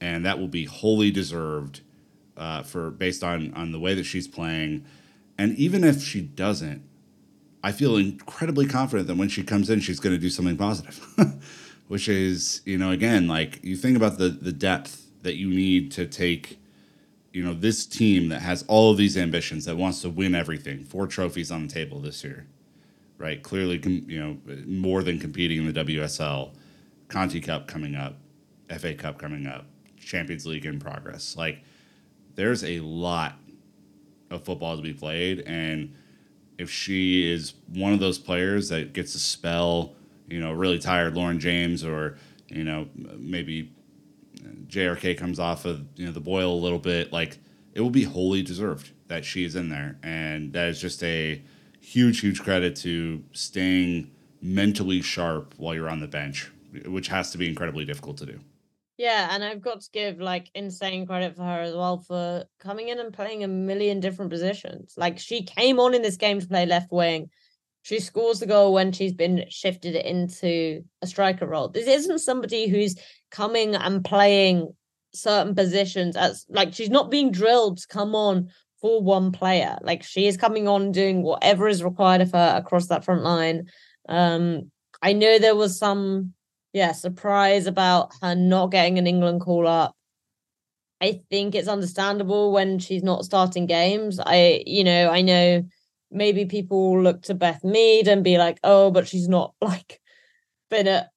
and 0.00 0.24
that 0.26 0.38
will 0.38 0.48
be 0.48 0.64
wholly 0.64 1.10
deserved 1.10 1.80
uh, 2.36 2.62
for 2.62 2.90
based 2.90 3.22
on 3.22 3.52
on 3.54 3.72
the 3.72 3.80
way 3.80 3.94
that 3.94 4.04
she's 4.04 4.28
playing. 4.28 4.84
And 5.38 5.56
even 5.56 5.82
if 5.82 6.02
she 6.02 6.20
doesn't, 6.20 6.82
I 7.64 7.72
feel 7.72 7.96
incredibly 7.96 8.66
confident 8.66 9.08
that 9.08 9.16
when 9.16 9.28
she 9.28 9.42
comes 9.42 9.70
in, 9.70 9.80
she's 9.80 9.98
going 9.98 10.14
to 10.14 10.20
do 10.20 10.28
something 10.30 10.56
positive. 10.56 11.00
which 11.92 12.08
is 12.08 12.62
you 12.64 12.78
know 12.78 12.90
again 12.90 13.28
like 13.28 13.62
you 13.62 13.76
think 13.76 13.98
about 13.98 14.16
the 14.16 14.30
the 14.30 14.50
depth 14.50 15.10
that 15.22 15.36
you 15.36 15.46
need 15.50 15.92
to 15.92 16.06
take 16.06 16.58
you 17.32 17.42
know 17.42 17.54
this 17.54 17.86
team 17.86 18.28
that 18.28 18.40
has 18.40 18.64
all 18.68 18.90
of 18.90 18.96
these 18.96 19.16
ambitions 19.16 19.64
that 19.64 19.76
wants 19.76 20.02
to 20.02 20.10
win 20.10 20.34
everything 20.34 20.84
four 20.84 21.06
trophies 21.06 21.50
on 21.50 21.66
the 21.66 21.72
table 21.72 22.00
this 22.00 22.22
year 22.24 22.46
right? 23.22 23.42
Clearly 23.42 23.80
you 24.06 24.18
know 24.20 24.36
more 24.66 25.02
than 25.02 25.20
competing 25.20 25.58
in 25.58 25.72
the 25.72 25.84
WSL 25.84 26.54
Conti 27.08 27.40
Cup 27.40 27.68
coming 27.68 27.94
up 27.94 28.16
FA 28.68 28.94
Cup 28.94 29.16
coming 29.16 29.46
up 29.46 29.64
Champions 29.98 30.44
League 30.44 30.66
in 30.66 30.80
progress. 30.80 31.36
Like 31.36 31.62
there's 32.34 32.64
a 32.64 32.80
lot 32.80 33.36
of 34.30 34.44
football 34.44 34.76
to 34.76 34.82
be 34.82 34.92
played 34.92 35.40
and 35.40 35.94
if 36.58 36.68
she 36.70 37.30
is 37.30 37.54
one 37.72 37.92
of 37.92 38.00
those 38.00 38.18
players 38.18 38.68
that 38.70 38.92
gets 38.92 39.14
a 39.14 39.18
spell 39.20 39.94
you 40.28 40.40
know, 40.40 40.52
really 40.52 40.78
tired 40.78 41.14
Lauren 41.14 41.38
James 41.38 41.84
or, 41.84 42.16
you 42.48 42.64
know, 42.64 42.88
maybe 42.94 43.70
JRK 44.68 45.16
comes 45.16 45.38
off 45.38 45.64
of, 45.64 45.84
you 45.96 46.06
know, 46.06 46.12
the 46.12 46.20
boil 46.20 46.52
a 46.52 46.60
little 46.60 46.78
bit, 46.78 47.12
like 47.12 47.38
it 47.74 47.80
will 47.80 47.90
be 47.90 48.04
wholly 48.04 48.42
deserved 48.42 48.90
that 49.08 49.24
she 49.24 49.44
is 49.44 49.56
in 49.56 49.68
there. 49.68 49.98
And 50.02 50.52
that 50.52 50.68
is 50.68 50.80
just 50.80 51.02
a 51.02 51.42
huge, 51.80 52.20
huge 52.20 52.42
credit 52.42 52.76
to 52.76 53.22
staying 53.32 54.10
mentally 54.40 55.02
sharp 55.02 55.54
while 55.56 55.74
you're 55.74 55.88
on 55.88 56.00
the 56.00 56.08
bench, 56.08 56.50
which 56.86 57.08
has 57.08 57.30
to 57.32 57.38
be 57.38 57.48
incredibly 57.48 57.84
difficult 57.84 58.16
to 58.18 58.26
do. 58.26 58.40
Yeah, 58.98 59.28
and 59.32 59.42
I've 59.42 59.62
got 59.62 59.80
to 59.80 59.90
give 59.90 60.20
like 60.20 60.50
insane 60.54 61.06
credit 61.06 61.34
for 61.34 61.42
her 61.42 61.60
as 61.62 61.74
well 61.74 61.98
for 61.98 62.44
coming 62.60 62.88
in 62.88 63.00
and 63.00 63.12
playing 63.12 63.42
a 63.42 63.48
million 63.48 64.00
different 64.00 64.30
positions. 64.30 64.94
Like 64.96 65.18
she 65.18 65.42
came 65.42 65.80
on 65.80 65.94
in 65.94 66.02
this 66.02 66.16
game 66.16 66.40
to 66.40 66.46
play 66.46 66.66
left 66.66 66.92
wing 66.92 67.30
she 67.82 67.98
scores 67.98 68.40
the 68.40 68.46
goal 68.46 68.72
when 68.72 68.92
she's 68.92 69.12
been 69.12 69.44
shifted 69.48 69.96
into 69.96 70.84
a 71.02 71.06
striker 71.06 71.46
role. 71.46 71.68
This 71.68 71.88
isn't 71.88 72.20
somebody 72.20 72.68
who's 72.68 72.96
coming 73.30 73.74
and 73.74 74.04
playing 74.04 74.72
certain 75.14 75.54
positions 75.54 76.16
as 76.16 76.46
like 76.48 76.72
she's 76.72 76.90
not 76.90 77.10
being 77.10 77.30
drilled 77.30 77.78
to 77.78 77.86
come 77.88 78.14
on 78.14 78.48
for 78.80 79.02
one 79.02 79.32
player. 79.32 79.78
Like 79.82 80.02
she 80.02 80.26
is 80.26 80.36
coming 80.36 80.68
on 80.68 80.92
doing 80.92 81.22
whatever 81.22 81.68
is 81.68 81.84
required 81.84 82.20
of 82.20 82.32
her 82.32 82.54
across 82.56 82.86
that 82.86 83.04
front 83.04 83.22
line. 83.22 83.66
Um 84.08 84.70
I 85.02 85.12
know 85.12 85.38
there 85.38 85.56
was 85.56 85.78
some 85.78 86.34
yeah, 86.72 86.92
surprise 86.92 87.66
about 87.66 88.12
her 88.22 88.34
not 88.34 88.70
getting 88.70 88.98
an 88.98 89.06
England 89.06 89.42
call 89.42 89.66
up. 89.66 89.94
I 91.02 91.20
think 91.30 91.54
it's 91.54 91.68
understandable 91.68 92.52
when 92.52 92.78
she's 92.78 93.02
not 93.02 93.24
starting 93.24 93.66
games. 93.66 94.20
I 94.24 94.62
you 94.66 94.84
know, 94.84 95.10
I 95.10 95.20
know 95.22 95.64
maybe 96.12 96.44
people 96.44 97.02
look 97.02 97.22
to 97.22 97.34
Beth 97.34 97.64
Mead 97.64 98.06
and 98.06 98.22
be 98.22 98.38
like, 98.38 98.58
oh, 98.62 98.90
but 98.90 99.08
she's 99.08 99.28
not 99.28 99.54
like 99.60 100.00
been 100.70 100.86
at 100.86 101.10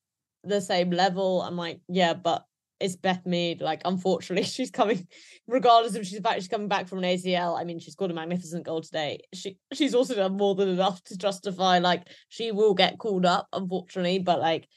the 0.44 0.62
same 0.62 0.92
level. 0.92 1.42
I'm 1.42 1.58
like, 1.58 1.80
yeah, 1.88 2.14
but 2.14 2.46
it's 2.80 2.96
Beth 2.96 3.26
Mead. 3.26 3.62
Like, 3.62 3.82
unfortunately, 3.86 4.44
she's 4.50 4.72
coming, 4.72 5.08
regardless 5.48 5.96
if 5.96 6.08
she's 6.08 6.20
back, 6.20 6.36
she's 6.36 6.48
coming 6.48 6.68
back 6.68 6.88
from 6.88 7.00
an 7.00 7.06
ACL. 7.06 7.60
I 7.60 7.64
mean, 7.64 7.80
she's 7.80 7.94
scored 7.94 8.12
a 8.12 8.14
magnificent 8.14 8.66
goal 8.66 8.82
today. 8.82 9.20
She 9.34 9.58
she's 9.74 9.96
also 9.96 10.16
done 10.16 10.38
more 10.38 10.56
than 10.56 10.70
enough 10.70 11.04
to 11.06 11.18
justify 11.18 11.80
like 11.80 12.04
she 12.30 12.52
will 12.52 12.74
get 12.74 12.98
called 12.98 13.26
up, 13.26 13.48
unfortunately. 13.54 14.20
But 14.20 14.40
like, 14.40 14.68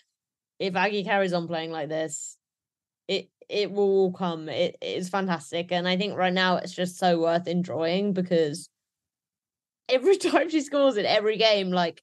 if 0.58 0.76
Aggie 0.76 1.04
carries 1.04 1.32
on 1.32 1.46
playing 1.46 1.70
like 1.70 1.88
this, 1.88 2.36
it 3.06 3.30
it 3.48 3.70
will 3.70 3.84
all 3.84 4.12
come. 4.12 4.48
It 4.48 4.76
is 4.82 5.08
fantastic, 5.08 5.72
and 5.72 5.88
I 5.88 5.96
think 5.96 6.16
right 6.16 6.32
now 6.32 6.56
it's 6.56 6.74
just 6.74 6.98
so 6.98 7.20
worth 7.20 7.46
enjoying 7.46 8.12
because 8.12 8.68
every 9.88 10.16
time 10.18 10.50
she 10.50 10.60
scores 10.60 10.96
in 10.96 11.06
every 11.06 11.36
game, 11.36 11.70
like 11.70 12.02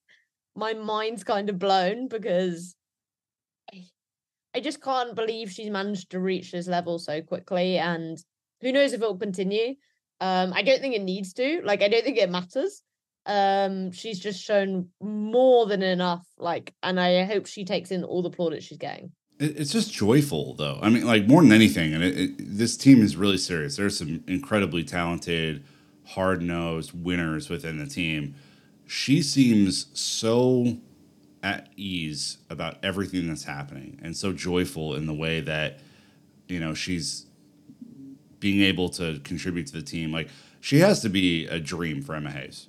my 0.56 0.74
mind's 0.74 1.24
kind 1.24 1.50
of 1.50 1.60
blown 1.60 2.08
because 2.08 2.76
I, 3.74 3.84
I 4.56 4.60
just 4.60 4.82
can't 4.82 5.16
believe 5.16 5.52
she's 5.52 5.70
managed 5.70 6.12
to 6.12 6.20
reach 6.20 6.52
this 6.52 6.68
level 6.68 7.00
so 7.00 7.22
quickly. 7.22 7.78
And 7.78 8.18
who 8.62 8.72
knows 8.72 8.94
if 8.94 9.02
it'll 9.02 9.18
continue. 9.18 9.76
Um, 10.22 10.54
I 10.54 10.62
don't 10.62 10.80
think 10.80 10.96
it 10.96 11.04
needs 11.04 11.34
to. 11.34 11.62
Like, 11.64 11.82
I 11.82 11.90
don't 11.90 12.04
think 12.04 12.18
it 12.18 12.30
matters. 12.30 12.82
Um, 13.26 13.92
she's 13.92 14.20
just 14.20 14.42
shown 14.42 14.90
more 15.02 15.66
than 15.66 15.82
enough. 15.82 16.26
Like, 16.38 16.74
and 16.84 17.00
I 17.00 17.26
hope 17.26 17.48
she 17.48 17.66
takes 17.66 17.92
in 17.92 18.04
all 18.04 18.22
the 18.22 18.30
plaudits 18.30 18.66
she's 18.66 18.78
getting. 18.78 19.12
It's 19.38 19.74
just 19.74 19.92
joyful, 19.92 20.56
though. 20.56 20.80
I 20.82 20.90
mean, 20.90 21.06
like 21.06 21.28
more 21.28 21.42
than 21.42 21.52
anything, 21.52 21.94
and 21.94 22.02
it, 22.02 22.18
it, 22.18 22.36
this 22.40 22.78
team 22.78 23.04
is 23.04 23.18
really 23.18 23.38
serious. 23.38 23.76
There's 23.76 23.98
some 23.98 24.24
incredibly 24.28 24.86
talented 24.86 25.66
hard 26.08 26.42
nosed 26.42 26.92
winners 26.94 27.50
within 27.50 27.78
the 27.78 27.88
team. 27.88 28.36
She 28.86 29.22
seems 29.22 29.88
so 30.00 30.78
at 31.42 31.70
ease 31.76 32.38
about 32.50 32.78
everything 32.84 33.28
that's 33.28 33.44
happening 33.44 34.00
and 34.02 34.16
so 34.16 34.34
joyful 34.34 34.96
in 34.96 35.06
the 35.06 35.14
way 35.14 35.42
that, 35.42 35.80
you 36.48 36.60
know, 36.60 36.74
she's 36.74 37.26
being 38.40 38.62
able 38.62 38.90
to 38.90 39.20
contribute 39.24 39.68
to 39.68 39.74
the 39.74 39.82
team. 39.82 40.12
Like, 40.12 40.30
she 40.60 40.80
has 40.80 41.02
to 41.02 41.10
be 41.10 41.48
a 41.48 41.60
dream 41.60 42.02
for 42.02 42.16
Emma 42.16 42.32
Hayes. 42.32 42.68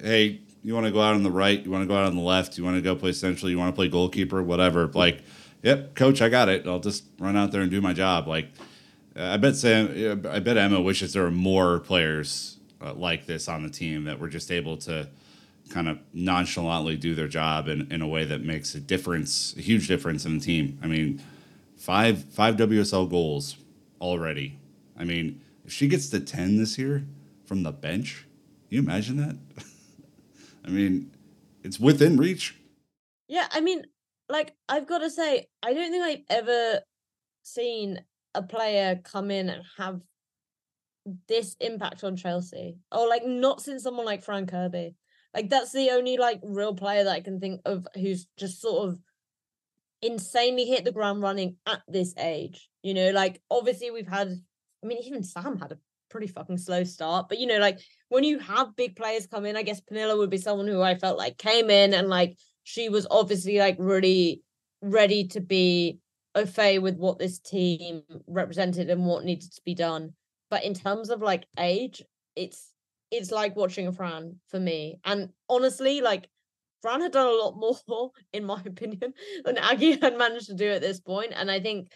Hey, 0.00 0.40
you 0.62 0.74
want 0.74 0.86
to 0.86 0.92
go 0.92 1.00
out 1.00 1.14
on 1.14 1.22
the 1.22 1.30
right? 1.30 1.64
You 1.64 1.70
want 1.70 1.82
to 1.82 1.88
go 1.88 1.96
out 1.96 2.06
on 2.06 2.16
the 2.16 2.22
left? 2.22 2.58
You 2.58 2.64
want 2.64 2.76
to 2.76 2.82
go 2.82 2.94
play 2.94 3.12
central? 3.12 3.50
You 3.50 3.58
want 3.58 3.72
to 3.72 3.76
play 3.76 3.88
goalkeeper? 3.88 4.42
Whatever. 4.42 4.86
Like, 4.88 5.22
yep, 5.62 5.94
coach, 5.94 6.22
I 6.22 6.28
got 6.28 6.48
it. 6.48 6.66
I'll 6.66 6.80
just 6.80 7.04
run 7.18 7.36
out 7.36 7.52
there 7.52 7.62
and 7.62 7.70
do 7.70 7.80
my 7.80 7.92
job. 7.92 8.28
Like, 8.28 8.48
I 9.16 9.36
bet 9.36 9.56
Sam, 9.56 10.26
I 10.28 10.38
bet 10.38 10.56
Emma 10.56 10.80
wishes 10.80 11.12
there 11.12 11.22
were 11.22 11.30
more 11.30 11.80
players 11.80 12.58
uh, 12.80 12.94
like 12.94 13.26
this 13.26 13.48
on 13.48 13.62
the 13.62 13.70
team 13.70 14.04
that 14.04 14.18
were 14.18 14.28
just 14.28 14.50
able 14.50 14.76
to 14.78 15.08
kind 15.68 15.88
of 15.88 15.98
nonchalantly 16.12 16.96
do 16.96 17.14
their 17.14 17.28
job 17.28 17.68
in, 17.68 17.90
in 17.92 18.02
a 18.02 18.08
way 18.08 18.24
that 18.24 18.42
makes 18.42 18.74
a 18.74 18.80
difference, 18.80 19.54
a 19.56 19.60
huge 19.60 19.88
difference 19.88 20.24
in 20.24 20.38
the 20.38 20.44
team. 20.44 20.78
I 20.82 20.86
mean, 20.86 21.22
five 21.76 22.24
five 22.24 22.56
WSL 22.56 23.10
goals 23.10 23.56
already. 24.00 24.58
I 24.98 25.04
mean, 25.04 25.40
if 25.64 25.72
she 25.72 25.88
gets 25.88 26.08
to 26.10 26.20
ten 26.20 26.56
this 26.56 26.78
year 26.78 27.04
from 27.44 27.62
the 27.62 27.72
bench, 27.72 28.26
you 28.68 28.78
imagine 28.78 29.16
that? 29.18 29.36
I 30.64 30.70
mean, 30.70 31.10
it's 31.62 31.78
within 31.78 32.16
reach. 32.16 32.56
Yeah, 33.28 33.46
I 33.50 33.60
mean, 33.60 33.84
like 34.28 34.54
I've 34.68 34.86
got 34.86 34.98
to 34.98 35.10
say, 35.10 35.46
I 35.62 35.74
don't 35.74 35.90
think 35.90 36.04
I've 36.04 36.44
ever 36.44 36.80
seen 37.42 38.00
a 38.34 38.42
player 38.42 39.00
come 39.02 39.30
in 39.30 39.48
and 39.48 39.62
have 39.78 40.00
this 41.28 41.56
impact 41.60 42.04
on 42.04 42.16
Chelsea. 42.16 42.76
Or 42.90 43.08
like 43.08 43.24
not 43.26 43.60
since 43.60 43.82
someone 43.82 44.06
like 44.06 44.22
Fran 44.22 44.46
Kirby. 44.46 44.94
Like 45.34 45.48
that's 45.48 45.72
the 45.72 45.90
only 45.90 46.16
like 46.16 46.40
real 46.42 46.74
player 46.74 47.04
that 47.04 47.12
I 47.12 47.20
can 47.20 47.40
think 47.40 47.62
of 47.64 47.86
who's 47.94 48.26
just 48.38 48.60
sort 48.60 48.88
of 48.88 48.98
insanely 50.02 50.66
hit 50.66 50.84
the 50.84 50.92
ground 50.92 51.22
running 51.22 51.56
at 51.66 51.82
this 51.88 52.14
age. 52.18 52.68
You 52.82 52.94
know, 52.94 53.10
like 53.10 53.40
obviously 53.50 53.90
we've 53.90 54.08
had 54.08 54.28
I 54.28 54.86
mean 54.86 54.98
even 55.04 55.22
Sam 55.22 55.58
had 55.58 55.72
a 55.72 55.78
pretty 56.10 56.26
fucking 56.26 56.58
slow 56.58 56.84
start. 56.84 57.28
But 57.28 57.38
you 57.38 57.46
know, 57.46 57.58
like 57.58 57.80
when 58.08 58.24
you 58.24 58.38
have 58.40 58.76
big 58.76 58.94
players 58.94 59.26
come 59.26 59.46
in, 59.46 59.56
I 59.56 59.62
guess 59.62 59.80
Pernille 59.80 60.18
would 60.18 60.30
be 60.30 60.38
someone 60.38 60.68
who 60.68 60.82
I 60.82 60.96
felt 60.96 61.18
like 61.18 61.38
came 61.38 61.70
in 61.70 61.94
and 61.94 62.08
like 62.08 62.36
she 62.64 62.88
was 62.88 63.06
obviously 63.10 63.58
like 63.58 63.76
really 63.78 64.42
ready 64.82 65.28
to 65.28 65.40
be 65.40 65.98
au 66.34 66.46
fait 66.46 66.78
with 66.78 66.96
what 66.96 67.18
this 67.18 67.38
team 67.38 68.02
represented 68.26 68.90
and 68.90 69.04
what 69.04 69.24
needed 69.24 69.52
to 69.52 69.60
be 69.64 69.74
done. 69.74 70.14
But 70.50 70.64
in 70.64 70.74
terms 70.74 71.10
of 71.10 71.22
like 71.22 71.46
age, 71.58 72.02
it's 72.36 72.72
it's 73.10 73.30
like 73.30 73.56
watching 73.56 73.86
a 73.86 73.92
Fran 73.92 74.36
for 74.48 74.58
me. 74.58 74.98
And 75.04 75.30
honestly, 75.48 76.00
like 76.00 76.28
Fran 76.80 77.00
had 77.00 77.12
done 77.12 77.26
a 77.26 77.30
lot 77.30 77.56
more, 77.56 78.10
in 78.32 78.44
my 78.44 78.60
opinion, 78.64 79.14
than 79.44 79.58
Aggie 79.58 79.98
had 80.00 80.18
managed 80.18 80.46
to 80.46 80.54
do 80.54 80.70
at 80.70 80.80
this 80.80 81.00
point. 81.00 81.32
And 81.34 81.50
I 81.50 81.60
think 81.60 81.92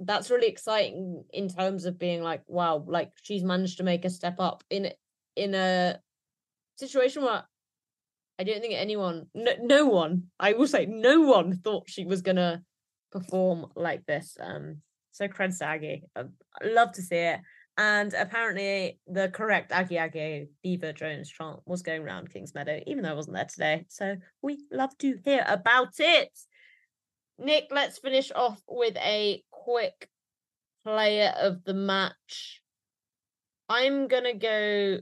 that's 0.00 0.30
really 0.30 0.48
exciting 0.48 1.24
in 1.32 1.48
terms 1.48 1.84
of 1.84 1.98
being 1.98 2.22
like, 2.22 2.42
wow, 2.46 2.84
like 2.86 3.12
she's 3.22 3.42
managed 3.42 3.78
to 3.78 3.84
make 3.84 4.04
a 4.04 4.10
step 4.10 4.36
up 4.38 4.62
in 4.70 4.90
in 5.36 5.54
a 5.54 5.98
situation 6.76 7.22
where 7.22 7.44
I 8.38 8.44
don't 8.44 8.60
think 8.60 8.74
anyone, 8.74 9.26
no, 9.34 9.52
no 9.60 9.86
one, 9.86 10.24
I 10.40 10.54
will 10.54 10.66
say, 10.66 10.86
no 10.86 11.20
one 11.20 11.56
thought 11.56 11.88
she 11.88 12.04
was 12.04 12.22
gonna 12.22 12.62
perform 13.14 13.66
like 13.76 14.04
this. 14.06 14.36
Um, 14.40 14.82
so 15.12 15.28
cred 15.28 15.56
to 15.56 15.64
Aggie. 15.64 16.02
I 16.16 16.24
love 16.64 16.92
to 16.92 17.02
see 17.02 17.16
it. 17.16 17.40
And 17.76 18.12
apparently, 18.14 18.98
the 19.06 19.28
correct 19.28 19.72
Aggie 19.72 19.98
Aggie 19.98 20.48
Beever 20.62 20.92
Jones 20.92 21.30
chant 21.30 21.60
was 21.66 21.82
going 21.82 22.02
around 22.02 22.32
Kings 22.32 22.54
Meadow, 22.54 22.80
even 22.86 23.02
though 23.02 23.10
I 23.10 23.14
wasn't 23.14 23.36
there 23.36 23.46
today. 23.46 23.84
So 23.88 24.16
we 24.42 24.58
love 24.70 24.96
to 24.98 25.18
hear 25.24 25.44
about 25.46 25.94
it. 25.98 26.30
Nick, 27.38 27.66
let's 27.70 27.98
finish 27.98 28.30
off 28.34 28.60
with 28.68 28.96
a 28.96 29.42
quick 29.50 30.08
player 30.84 31.32
of 31.36 31.64
the 31.64 31.74
match. 31.74 32.60
I'm 33.68 34.06
gonna 34.06 34.34
go. 34.34 34.98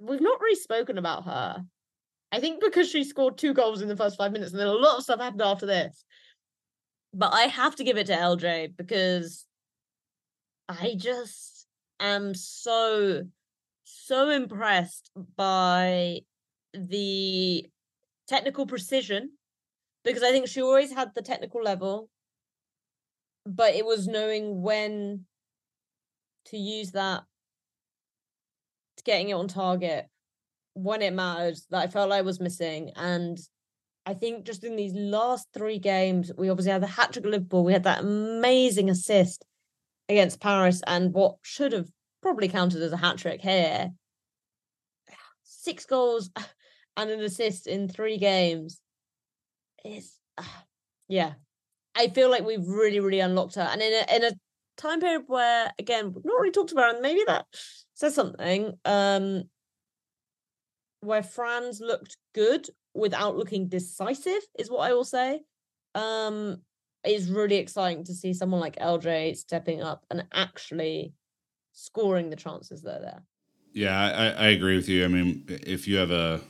We've 0.00 0.20
not 0.20 0.40
really 0.40 0.56
spoken 0.56 0.98
about 0.98 1.24
her. 1.24 1.64
I 2.32 2.40
think 2.40 2.60
because 2.60 2.90
she 2.90 3.04
scored 3.04 3.38
two 3.38 3.54
goals 3.54 3.80
in 3.80 3.88
the 3.88 3.96
first 3.96 4.16
five 4.16 4.32
minutes, 4.32 4.52
and 4.52 4.60
then 4.60 4.66
a 4.66 4.72
lot 4.72 4.98
of 4.98 5.04
stuff 5.04 5.20
happened 5.20 5.42
after 5.42 5.66
this. 5.66 6.04
But 7.14 7.32
I 7.32 7.42
have 7.42 7.76
to 7.76 7.84
give 7.84 7.96
it 7.96 8.06
to 8.06 8.14
LJ 8.14 8.76
because 8.76 9.46
I 10.68 10.94
just 10.96 11.66
am 12.00 12.34
so 12.34 13.22
so 13.84 14.30
impressed 14.30 15.10
by 15.36 16.20
the 16.74 17.66
technical 18.28 18.66
precision 18.66 19.30
because 20.04 20.22
I 20.22 20.30
think 20.30 20.46
she 20.46 20.62
always 20.62 20.92
had 20.92 21.10
the 21.14 21.22
technical 21.22 21.62
level, 21.62 22.08
but 23.46 23.74
it 23.74 23.84
was 23.84 24.06
knowing 24.06 24.62
when 24.62 25.24
to 26.46 26.58
use 26.58 26.92
that, 26.92 27.24
to 28.98 29.04
getting 29.04 29.30
it 29.30 29.34
on 29.34 29.48
target 29.48 30.06
when 30.74 31.02
it 31.02 31.12
mattered 31.12 31.56
that 31.70 31.82
I 31.82 31.86
felt 31.88 32.12
I 32.12 32.22
was 32.22 32.40
missing. 32.40 32.92
And 32.94 33.38
I 34.08 34.14
think 34.14 34.46
just 34.46 34.64
in 34.64 34.74
these 34.74 34.94
last 34.94 35.48
three 35.52 35.78
games, 35.78 36.32
we 36.38 36.48
obviously 36.48 36.72
had 36.72 36.82
the 36.82 36.86
hat 36.86 37.12
trick 37.12 37.26
of 37.26 37.30
Liverpool, 37.30 37.62
we 37.62 37.74
had 37.74 37.82
that 37.82 38.00
amazing 38.00 38.88
assist 38.88 39.44
against 40.08 40.40
Paris 40.40 40.80
and 40.86 41.12
what 41.12 41.36
should 41.42 41.74
have 41.74 41.90
probably 42.22 42.48
counted 42.48 42.80
as 42.80 42.90
a 42.90 42.96
hat 42.96 43.18
trick 43.18 43.42
here. 43.42 43.90
Six 45.42 45.84
goals 45.84 46.30
and 46.96 47.10
an 47.10 47.20
assist 47.20 47.66
in 47.66 47.86
three 47.86 48.16
games. 48.16 48.80
Is 49.84 50.14
uh, 50.38 50.44
yeah. 51.08 51.34
I 51.94 52.08
feel 52.08 52.30
like 52.30 52.46
we've 52.46 52.66
really, 52.66 53.00
really 53.00 53.20
unlocked 53.20 53.56
her. 53.56 53.68
And 53.70 53.82
in 53.82 53.92
a 53.92 54.16
in 54.16 54.24
a 54.24 54.32
time 54.78 55.00
period 55.00 55.24
where 55.26 55.70
again 55.78 56.14
not 56.24 56.40
really 56.40 56.52
talked 56.52 56.72
about 56.72 56.94
and 56.94 57.02
maybe 57.02 57.24
that 57.26 57.44
says 57.92 58.14
something. 58.14 58.72
Um 58.86 59.42
where 61.00 61.22
Fran's 61.22 61.80
looked 61.82 62.16
good 62.34 62.70
without 62.94 63.36
looking 63.36 63.68
decisive 63.68 64.42
is 64.58 64.70
what 64.70 64.88
I 64.88 64.94
will 64.94 65.04
say. 65.04 65.40
Um 65.94 66.62
it's 67.04 67.28
really 67.28 67.56
exciting 67.56 68.04
to 68.04 68.14
see 68.14 68.34
someone 68.34 68.60
like 68.60 68.76
LJ 68.76 69.36
stepping 69.36 69.82
up 69.82 70.04
and 70.10 70.26
actually 70.32 71.14
scoring 71.72 72.28
the 72.28 72.36
chances 72.36 72.82
that 72.82 72.98
are 72.98 73.02
there. 73.02 73.22
Yeah, 73.72 73.96
I, 73.98 74.46
I 74.46 74.48
agree 74.48 74.76
with 74.76 74.88
you. 74.88 75.04
I 75.04 75.08
mean, 75.08 75.44
if 75.48 75.86
you 75.86 75.96
have 75.98 76.10
a 76.10 76.40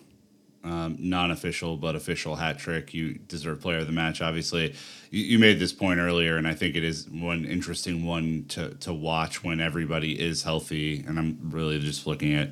um, 0.64 0.96
non-official 0.98 1.76
but 1.76 1.94
official 1.94 2.36
hat 2.36 2.58
trick, 2.58 2.94
you 2.94 3.14
deserve 3.14 3.60
player 3.60 3.78
of 3.78 3.86
the 3.86 3.92
match. 3.92 4.20
Obviously, 4.20 4.74
you, 5.10 5.24
you, 5.24 5.38
made 5.38 5.58
this 5.58 5.72
point 5.72 6.00
earlier, 6.00 6.36
and 6.36 6.48
I 6.48 6.54
think 6.54 6.76
it 6.76 6.84
is 6.84 7.08
one 7.08 7.44
interesting 7.44 8.04
one 8.04 8.46
to 8.48 8.74
to 8.76 8.92
watch 8.92 9.44
when 9.44 9.60
everybody 9.60 10.18
is 10.18 10.42
healthy. 10.42 11.04
And 11.06 11.18
I'm 11.18 11.38
really 11.50 11.78
just 11.78 12.06
looking 12.06 12.34
at 12.34 12.50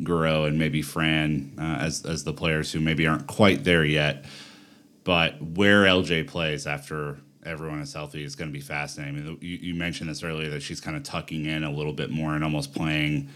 Guro 0.00 0.46
and 0.46 0.58
maybe 0.58 0.82
Fran 0.82 1.54
uh, 1.58 1.78
as 1.80 2.04
as 2.04 2.24
the 2.24 2.32
players 2.32 2.72
who 2.72 2.80
maybe 2.80 3.06
aren't 3.06 3.26
quite 3.26 3.64
there 3.64 3.84
yet. 3.84 4.24
But 5.04 5.40
where 5.40 5.84
LJ 5.84 6.26
plays 6.26 6.66
after 6.66 7.18
everyone 7.44 7.80
is 7.80 7.92
healthy 7.92 8.24
is 8.24 8.34
going 8.34 8.50
to 8.50 8.52
be 8.52 8.60
fascinating. 8.60 9.16
I 9.16 9.20
mean, 9.20 9.38
you, 9.40 9.56
you, 9.56 9.74
mentioned 9.74 10.10
this 10.10 10.24
earlier 10.24 10.50
that 10.50 10.62
she's 10.62 10.80
kind 10.80 10.96
of 10.96 11.04
tucking 11.04 11.46
in 11.46 11.62
a 11.62 11.70
little 11.70 11.92
bit 11.92 12.10
more 12.10 12.34
and 12.34 12.42
almost 12.42 12.74
playing. 12.74 13.28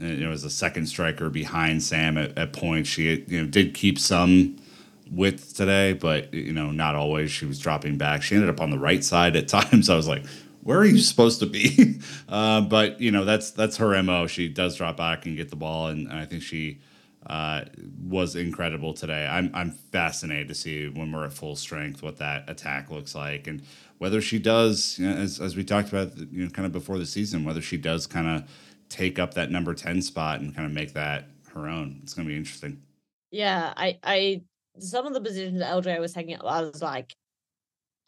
Uh, 0.00 0.06
you 0.06 0.24
know, 0.24 0.32
as 0.32 0.44
a 0.44 0.50
second 0.50 0.86
striker 0.86 1.28
behind 1.28 1.82
Sam 1.82 2.16
at, 2.16 2.36
at 2.38 2.52
points. 2.52 2.88
She 2.88 3.24
you 3.28 3.42
know 3.42 3.46
did 3.46 3.74
keep 3.74 3.98
some 3.98 4.56
width 5.10 5.54
today, 5.54 5.92
but 5.92 6.32
you 6.32 6.52
know 6.52 6.70
not 6.70 6.94
always. 6.94 7.30
She 7.30 7.44
was 7.44 7.58
dropping 7.58 7.98
back. 7.98 8.22
She 8.22 8.34
ended 8.34 8.48
up 8.48 8.60
on 8.60 8.70
the 8.70 8.78
right 8.78 9.04
side 9.04 9.36
at 9.36 9.48
times. 9.48 9.90
I 9.90 9.96
was 9.96 10.08
like, 10.08 10.24
where 10.62 10.78
are 10.78 10.84
you 10.84 10.98
supposed 10.98 11.40
to 11.40 11.46
be? 11.46 12.00
uh, 12.28 12.60
but 12.62 13.00
you 13.00 13.10
know 13.10 13.24
that's 13.24 13.50
that's 13.50 13.76
her 13.78 14.00
mo. 14.02 14.26
She 14.26 14.48
does 14.48 14.76
drop 14.76 14.96
back 14.96 15.26
and 15.26 15.36
get 15.36 15.50
the 15.50 15.56
ball, 15.56 15.88
and, 15.88 16.08
and 16.08 16.18
I 16.18 16.24
think 16.24 16.42
she 16.42 16.80
uh, 17.26 17.62
was 18.04 18.36
incredible 18.36 18.94
today. 18.94 19.26
I'm 19.26 19.50
I'm 19.54 19.70
fascinated 19.70 20.48
to 20.48 20.54
see 20.54 20.88
when 20.88 21.12
we're 21.12 21.26
at 21.26 21.32
full 21.32 21.56
strength 21.56 22.02
what 22.02 22.18
that 22.18 22.48
attack 22.48 22.90
looks 22.90 23.14
like 23.14 23.46
and 23.46 23.62
whether 23.98 24.20
she 24.20 24.38
does, 24.38 24.98
you 24.98 25.08
know, 25.08 25.14
as 25.14 25.40
as 25.40 25.56
we 25.56 25.64
talked 25.64 25.88
about, 25.88 26.16
you 26.16 26.44
know, 26.44 26.50
kind 26.50 26.66
of 26.66 26.72
before 26.72 26.98
the 26.98 27.06
season, 27.06 27.44
whether 27.44 27.62
she 27.62 27.76
does 27.76 28.06
kind 28.06 28.28
of 28.28 28.50
take 28.88 29.18
up 29.18 29.34
that 29.34 29.50
number 29.50 29.74
ten 29.74 30.02
spot 30.02 30.40
and 30.40 30.54
kind 30.54 30.66
of 30.66 30.72
make 30.72 30.92
that 30.94 31.28
her 31.54 31.68
own. 31.68 32.00
It's 32.02 32.14
going 32.14 32.26
to 32.26 32.32
be 32.32 32.36
interesting. 32.36 32.82
Yeah, 33.30 33.72
I 33.76 33.98
I 34.02 34.42
some 34.78 35.06
of 35.06 35.14
the 35.14 35.20
positions 35.20 35.62
LJ 35.62 36.00
was 36.00 36.12
taking 36.12 36.34
up, 36.34 36.44
I 36.44 36.62
was 36.62 36.82
like, 36.82 37.14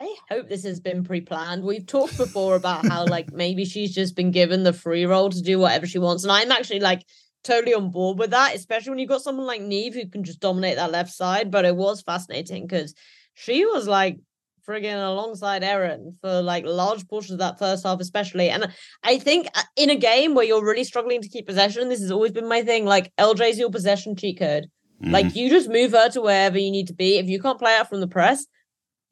I 0.01 0.14
hope 0.30 0.49
this 0.49 0.64
has 0.64 0.80
been 0.80 1.05
pre-planned. 1.05 1.62
We've 1.62 1.86
talked 1.86 2.16
before 2.18 2.57
about 2.57 2.86
how 2.86 3.05
like 3.09 3.32
maybe 3.32 3.64
she's 3.64 3.95
just 3.95 4.16
been 4.16 4.30
given 4.30 4.62
the 4.62 4.72
free 4.72 5.07
role 5.07 5.30
to 5.30 5.42
do 5.42 5.59
whatever 5.59 5.86
she 5.86 5.99
wants, 5.99 6.24
and 6.24 6.32
I'm 6.32 6.51
actually 6.51 6.80
like 6.80 7.05
totally 7.45 7.74
on 7.74 7.90
board 7.90 8.18
with 8.18 8.30
that, 8.30 8.55
especially 8.55 8.90
when 8.90 8.99
you've 8.99 9.09
got 9.09 9.22
someone 9.22 9.47
like 9.47 9.61
Niamh 9.61 9.95
who 9.95 10.09
can 10.09 10.24
just 10.24 10.40
dominate 10.40 10.76
that 10.76 10.90
left 10.90 11.12
side. 11.12 11.51
But 11.51 11.64
it 11.64 11.76
was 11.76 12.03
fascinating 12.03 12.66
because 12.66 12.95
she 13.34 13.64
was 13.64 13.86
like 13.86 14.18
frigging 14.66 14.95
alongside 14.95 15.62
Erin 15.62 16.16
for 16.20 16.40
like 16.40 16.64
large 16.64 17.07
portions 17.09 17.32
of 17.32 17.38
that 17.38 17.59
first 17.59 17.84
half, 17.84 18.01
especially. 18.01 18.49
And 18.49 18.72
I 19.03 19.18
think 19.18 19.49
uh, 19.55 19.62
in 19.76 19.90
a 19.90 19.97
game 19.97 20.34
where 20.34 20.45
you're 20.45 20.64
really 20.64 20.84
struggling 20.84 21.20
to 21.22 21.28
keep 21.28 21.47
possession, 21.47 21.88
this 21.88 22.01
has 22.01 22.11
always 22.11 22.32
been 22.32 22.49
my 22.49 22.62
thing. 22.62 22.84
Like 22.86 23.12
LJ's 23.18 23.59
your 23.59 23.70
possession 23.70 24.16
cheat 24.16 24.38
code. 24.38 24.66
Mm-hmm. 25.03 25.12
Like 25.12 25.36
you 25.36 25.51
just 25.51 25.68
move 25.68 25.92
her 25.92 26.09
to 26.11 26.20
wherever 26.20 26.59
you 26.59 26.70
need 26.70 26.88
to 26.88 26.95
be. 26.95 27.18
If 27.18 27.28
you 27.28 27.40
can't 27.40 27.59
play 27.59 27.76
out 27.76 27.88
from 27.88 28.01
the 28.01 28.09
press, 28.09 28.47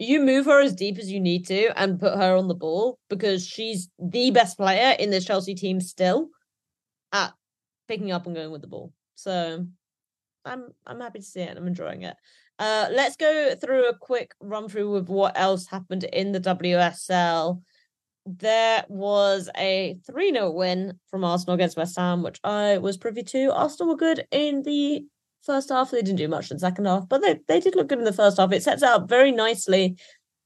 you 0.02 0.20
move 0.20 0.46
her 0.46 0.60
as 0.60 0.74
deep 0.74 0.98
as 0.98 1.10
you 1.10 1.20
need 1.20 1.46
to 1.46 1.78
and 1.80 2.00
put 2.00 2.16
her 2.16 2.36
on 2.36 2.48
the 2.48 2.54
ball 2.54 2.98
because 3.08 3.46
she's 3.46 3.88
the 3.98 4.30
best 4.30 4.56
player 4.56 4.96
in 4.98 5.10
this 5.10 5.24
Chelsea 5.24 5.54
team 5.54 5.80
still 5.80 6.28
at 7.12 7.32
picking 7.88 8.12
up 8.12 8.26
and 8.26 8.34
going 8.34 8.50
with 8.50 8.62
the 8.62 8.66
ball. 8.66 8.92
So 9.14 9.66
I'm 10.44 10.68
I'm 10.86 11.00
happy 11.00 11.20
to 11.20 11.24
see 11.24 11.40
it. 11.40 11.50
and 11.50 11.58
I'm 11.58 11.66
enjoying 11.66 12.02
it. 12.02 12.16
Uh, 12.58 12.88
let's 12.92 13.16
go 13.16 13.54
through 13.54 13.88
a 13.88 13.96
quick 13.96 14.34
run 14.40 14.68
through 14.68 14.96
of 14.96 15.08
what 15.08 15.38
else 15.38 15.66
happened 15.66 16.04
in 16.04 16.32
the 16.32 16.40
WSL. 16.40 17.62
There 18.24 18.84
was 18.88 19.50
a 19.56 19.98
3 20.06 20.32
0 20.32 20.50
win 20.52 20.98
from 21.10 21.24
Arsenal 21.24 21.54
against 21.54 21.76
West 21.76 21.96
Ham, 21.96 22.22
which 22.22 22.38
I 22.44 22.78
was 22.78 22.96
privy 22.96 23.24
to. 23.24 23.52
Arsenal 23.52 23.90
were 23.90 23.96
good 23.96 24.26
in 24.30 24.62
the 24.62 25.04
first 25.44 25.68
half. 25.68 25.90
They 25.90 26.02
didn't 26.02 26.16
do 26.16 26.28
much 26.28 26.50
in 26.50 26.56
the 26.56 26.60
second 26.60 26.86
half, 26.86 27.08
but 27.08 27.22
they, 27.22 27.40
they 27.48 27.60
did 27.60 27.76
look 27.76 27.88
good 27.88 27.98
in 27.98 28.04
the 28.04 28.12
first 28.12 28.38
half. 28.38 28.52
It 28.52 28.62
sets 28.62 28.82
out 28.82 29.08
very 29.08 29.32
nicely 29.32 29.96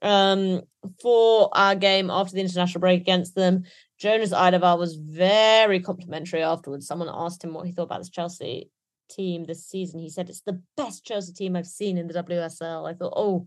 um, 0.03 0.62
for 1.03 1.51
our 1.53 1.74
game 1.74 2.11
after 2.11 2.34
the 2.34 2.40
international 2.40 2.80
break 2.80 3.01
against 3.01 3.34
them. 3.34 3.64
Jonas 3.99 4.32
Eidevall 4.32 4.78
was 4.78 4.97
very 4.97 5.80
complimentary 5.80 6.42
afterwards. 6.42 6.86
Someone 6.86 7.09
asked 7.11 7.42
him 7.42 7.55
what 7.55 7.66
he 7.66 7.72
thought 7.72 7.84
about 7.84 8.01
this 8.01 8.11
Chelsea 8.11 8.70
team 9.09 9.44
this 9.44 9.66
season. 9.66 10.01
He 10.01 10.11
said 10.11 10.28
it's 10.28 10.42
the 10.42 10.61
best 10.76 11.05
Chelsea 11.05 11.32
team 11.32 11.57
I've 11.57 11.66
seen 11.66 11.97
in 11.97 12.07
the 12.07 12.22
WSL. 12.22 12.88
I 12.88 12.94
thought, 12.94 13.14
oh, 13.16 13.47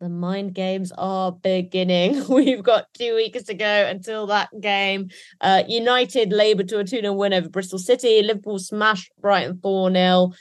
the 0.00 0.08
mind 0.08 0.54
games 0.54 0.92
are 0.98 1.32
beginning. 1.32 2.26
We've 2.28 2.62
got 2.62 2.92
two 2.94 3.14
weeks 3.14 3.44
to 3.44 3.54
go 3.54 3.86
until 3.86 4.26
that 4.26 4.48
game. 4.60 5.10
Uh, 5.40 5.62
United 5.68 6.32
laboured 6.32 6.68
to 6.68 6.80
a 6.80 6.84
2 6.84 7.00
0 7.00 7.12
win 7.12 7.32
over 7.32 7.48
Bristol 7.48 7.78
City. 7.78 8.22
Liverpool 8.22 8.58
smashed 8.58 9.12
Brighton 9.20 9.60
4 9.62 9.92
0. 9.92 10.32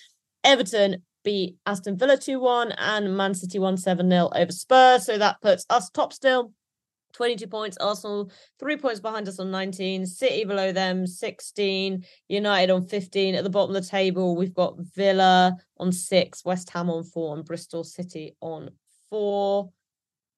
Everton 0.44 1.04
beat 1.24 1.58
Aston 1.66 1.98
Villa 1.98 2.18
2 2.18 2.39
1. 2.39 2.72
And 2.74 3.16
Man 3.16 3.34
City 3.34 3.60
won 3.60 3.78
7 3.78 4.10
0 4.10 4.30
over 4.36 4.52
Spurs. 4.52 5.06
So 5.06 5.18
that 5.18 5.41
puts 5.41 5.66
us 5.70 5.89
top 5.89 6.14
still 6.14 6.54
22 7.14 7.48
points. 7.48 7.78
Arsenal, 7.78 8.32
three 8.60 8.78
points 8.78 9.00
behind 9.00 9.28
us 9.28 9.39
on 9.39 9.52
19. 9.52 10.06
City 10.06 10.44
below 10.44 10.72
them, 10.72 11.08
16. 11.08 12.04
United 12.28 12.72
on 12.72 12.86
15. 12.86 13.36
At 13.36 13.44
the 13.44 13.50
bottom 13.50 13.76
of 13.76 13.82
the 13.82 13.89
table, 13.89 14.36
we've 14.36 14.54
got 14.54 14.80
Villa 14.96 15.56
on 15.78 15.91
six, 15.91 16.44
West 16.44 16.70
Ham 16.72 16.89
on 16.89 17.04
four, 17.04 17.36
and 17.36 17.46
Bristol 17.46 17.84
City 17.84 18.36
on 18.41 18.72
four. 19.10 19.70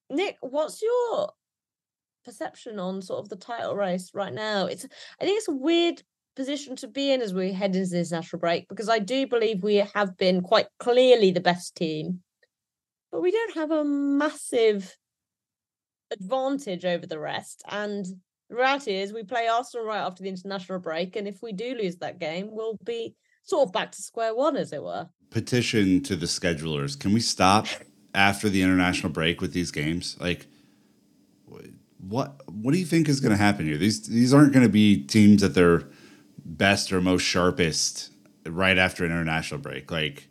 Nick, 0.09 0.37
what's 0.41 0.81
your 0.81 1.31
perception 2.23 2.79
on 2.79 3.01
sort 3.01 3.19
of 3.19 3.29
the 3.29 3.35
title 3.35 3.75
race 3.75 4.11
right 4.13 4.33
now? 4.33 4.65
It's 4.65 4.85
I 5.19 5.25
think 5.25 5.37
it's 5.37 5.47
a 5.47 5.53
weird 5.53 6.03
position 6.35 6.75
to 6.77 6.87
be 6.87 7.11
in 7.11 7.21
as 7.21 7.33
we 7.33 7.51
head 7.51 7.75
into 7.75 7.89
this 7.89 8.11
national 8.11 8.39
break 8.39 8.67
because 8.67 8.89
I 8.89 8.99
do 8.99 9.25
believe 9.25 9.63
we 9.63 9.77
have 9.77 10.17
been 10.17 10.41
quite 10.41 10.67
clearly 10.79 11.31
the 11.31 11.39
best 11.39 11.75
team, 11.75 12.21
but 13.11 13.21
we 13.21 13.31
don't 13.31 13.55
have 13.55 13.71
a 13.71 13.83
massive 13.83 14.95
advantage 16.11 16.85
over 16.85 17.05
the 17.05 17.19
rest. 17.19 17.63
And 17.69 18.05
the 18.49 18.55
reality 18.55 18.95
is, 18.95 19.11
we 19.11 19.23
play 19.23 19.47
Arsenal 19.47 19.87
right 19.87 20.05
after 20.05 20.21
the 20.21 20.29
international 20.29 20.79
break, 20.79 21.15
and 21.15 21.27
if 21.27 21.41
we 21.41 21.51
do 21.51 21.75
lose 21.75 21.97
that 21.97 22.19
game, 22.19 22.49
we'll 22.51 22.77
be 22.83 23.15
sort 23.43 23.67
of 23.67 23.73
back 23.73 23.91
to 23.93 24.01
square 24.01 24.35
one, 24.35 24.55
as 24.55 24.71
it 24.71 24.83
were. 24.83 25.07
Petition 25.31 26.03
to 26.03 26.15
the 26.15 26.27
schedulers: 26.27 26.99
Can 26.99 27.11
we 27.11 27.21
stop 27.21 27.65
after 28.13 28.47
the 28.47 28.61
international 28.61 29.11
break 29.11 29.41
with 29.41 29.53
these 29.53 29.71
games? 29.71 30.15
Like, 30.19 30.45
what 32.07 32.39
what 32.47 32.71
do 32.71 32.77
you 32.77 32.85
think 32.85 33.09
is 33.09 33.19
going 33.19 33.31
to 33.31 33.37
happen 33.37 33.65
here? 33.65 33.77
These 33.77 34.07
these 34.07 34.33
aren't 34.33 34.53
going 34.53 34.65
to 34.65 34.71
be 34.71 35.03
teams 35.03 35.41
at 35.41 35.55
their 35.55 35.83
best 36.45 36.93
or 36.93 37.01
most 37.01 37.23
sharpest 37.23 38.11
right 38.45 38.77
after 38.77 39.03
an 39.03 39.11
international 39.11 39.59
break. 39.59 39.91
Like, 39.91 40.27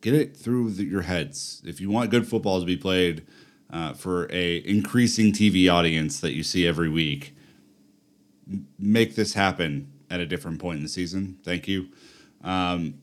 get 0.00 0.14
it 0.14 0.36
through 0.36 0.70
the, 0.72 0.84
your 0.84 1.02
heads. 1.02 1.62
If 1.64 1.80
you 1.80 1.90
want 1.90 2.10
good 2.10 2.28
football 2.28 2.60
to 2.60 2.66
be 2.66 2.76
played 2.76 3.26
uh, 3.70 3.94
for 3.94 4.30
a 4.30 4.58
increasing 4.58 5.32
TV 5.32 5.72
audience 5.72 6.20
that 6.20 6.34
you 6.34 6.42
see 6.42 6.66
every 6.66 6.88
week, 6.88 7.34
m- 8.48 8.68
make 8.78 9.16
this 9.16 9.34
happen 9.34 9.90
at 10.10 10.20
a 10.20 10.26
different 10.26 10.60
point 10.60 10.76
in 10.76 10.82
the 10.82 10.88
season. 10.88 11.38
Thank 11.42 11.66
you 11.66 11.88
um, 12.44 12.94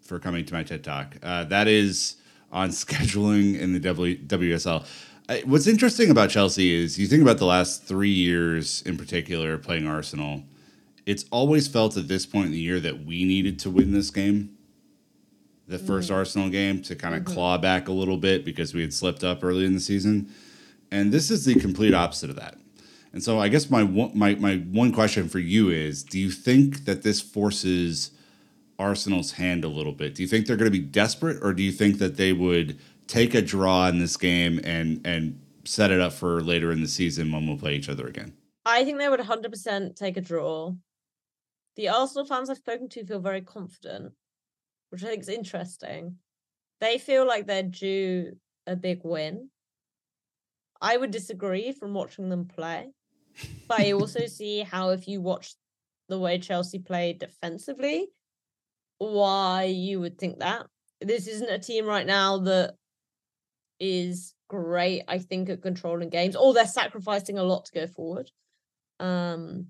for 0.00 0.18
coming 0.18 0.44
to 0.46 0.54
my 0.54 0.62
TED 0.62 0.82
Talk. 0.82 1.16
Uh, 1.22 1.44
that 1.44 1.68
is 1.68 2.16
on 2.50 2.70
scheduling 2.70 3.58
in 3.58 3.72
the 3.74 3.80
w- 3.80 4.18
WSL. 4.18 4.86
I, 5.28 5.42
what's 5.44 5.66
interesting 5.66 6.10
about 6.10 6.30
Chelsea 6.30 6.72
is 6.72 6.98
you 6.98 7.06
think 7.06 7.22
about 7.22 7.38
the 7.38 7.46
last 7.46 7.82
three 7.84 8.10
years 8.10 8.82
in 8.82 8.96
particular 8.96 9.58
playing 9.58 9.86
Arsenal. 9.86 10.44
It's 11.06 11.24
always 11.30 11.68
felt 11.68 11.96
at 11.96 12.08
this 12.08 12.26
point 12.26 12.46
in 12.46 12.52
the 12.52 12.58
year 12.58 12.80
that 12.80 13.04
we 13.04 13.24
needed 13.24 13.58
to 13.60 13.70
win 13.70 13.92
this 13.92 14.10
game 14.10 14.56
the 15.68 15.78
1st 15.78 15.86
mm-hmm. 15.86 16.14
Arsenal 16.14 16.48
game 16.48 16.82
to 16.82 16.94
kind 16.94 17.14
of 17.14 17.22
mm-hmm. 17.22 17.34
claw 17.34 17.58
back 17.58 17.88
a 17.88 17.92
little 17.92 18.16
bit 18.16 18.44
because 18.44 18.74
we 18.74 18.80
had 18.80 18.94
slipped 18.94 19.24
up 19.24 19.42
early 19.42 19.64
in 19.64 19.74
the 19.74 19.80
season. 19.80 20.32
And 20.90 21.12
this 21.12 21.30
is 21.30 21.44
the 21.44 21.54
complete 21.56 21.94
opposite 21.94 22.30
of 22.30 22.36
that. 22.36 22.56
And 23.12 23.22
so 23.22 23.38
I 23.40 23.48
guess 23.48 23.70
my 23.70 23.82
my 23.82 24.34
my 24.34 24.56
one 24.56 24.92
question 24.92 25.28
for 25.28 25.38
you 25.38 25.70
is 25.70 26.02
do 26.02 26.18
you 26.18 26.30
think 26.30 26.84
that 26.84 27.02
this 27.02 27.20
forces 27.20 28.10
Arsenal's 28.78 29.32
hand 29.32 29.64
a 29.64 29.68
little 29.68 29.92
bit? 29.92 30.14
Do 30.14 30.22
you 30.22 30.28
think 30.28 30.46
they're 30.46 30.56
going 30.56 30.70
to 30.70 30.78
be 30.78 30.84
desperate 30.84 31.38
or 31.42 31.54
do 31.54 31.62
you 31.62 31.72
think 31.72 31.98
that 31.98 32.16
they 32.16 32.32
would 32.32 32.78
take 33.06 33.34
a 33.34 33.40
draw 33.40 33.88
in 33.88 33.98
this 33.98 34.16
game 34.16 34.60
and 34.64 35.00
and 35.06 35.40
set 35.64 35.90
it 35.90 36.00
up 36.00 36.12
for 36.12 36.42
later 36.42 36.70
in 36.70 36.82
the 36.82 36.88
season 36.88 37.32
when 37.32 37.46
we'll 37.46 37.56
play 37.56 37.74
each 37.74 37.88
other 37.88 38.06
again? 38.06 38.34
I 38.64 38.84
think 38.84 38.98
they 38.98 39.08
would 39.08 39.20
100% 39.20 39.96
take 39.96 40.16
a 40.16 40.20
draw. 40.20 40.74
The 41.76 41.88
Arsenal 41.88 42.26
fans 42.26 42.50
I've 42.50 42.56
spoken 42.56 42.88
to 42.90 43.04
feel 43.04 43.20
very 43.20 43.42
confident 43.42 44.12
which 44.90 45.04
I 45.04 45.08
think 45.08 45.22
is 45.22 45.28
interesting. 45.28 46.16
They 46.80 46.98
feel 46.98 47.26
like 47.26 47.46
they're 47.46 47.62
due 47.62 48.36
a 48.66 48.76
big 48.76 49.00
win. 49.04 49.50
I 50.80 50.96
would 50.96 51.10
disagree 51.10 51.72
from 51.72 51.94
watching 51.94 52.28
them 52.28 52.46
play, 52.46 52.90
but 53.68 53.80
I 53.80 53.92
also 53.92 54.26
see 54.26 54.60
how 54.60 54.90
if 54.90 55.08
you 55.08 55.20
watch 55.20 55.54
the 56.08 56.18
way 56.18 56.38
Chelsea 56.38 56.78
played 56.78 57.18
defensively, 57.18 58.08
why 58.98 59.64
you 59.64 60.00
would 60.00 60.18
think 60.18 60.38
that. 60.38 60.66
This 61.00 61.26
isn't 61.26 61.50
a 61.50 61.58
team 61.58 61.86
right 61.86 62.06
now 62.06 62.38
that 62.38 62.74
is 63.78 64.34
great, 64.48 65.02
I 65.08 65.18
think, 65.18 65.48
at 65.48 65.62
controlling 65.62 66.08
games, 66.08 66.36
or 66.36 66.54
they're 66.54 66.66
sacrificing 66.66 67.38
a 67.38 67.42
lot 67.42 67.66
to 67.66 67.72
go 67.72 67.86
forward. 67.86 68.30
Um, 68.98 69.66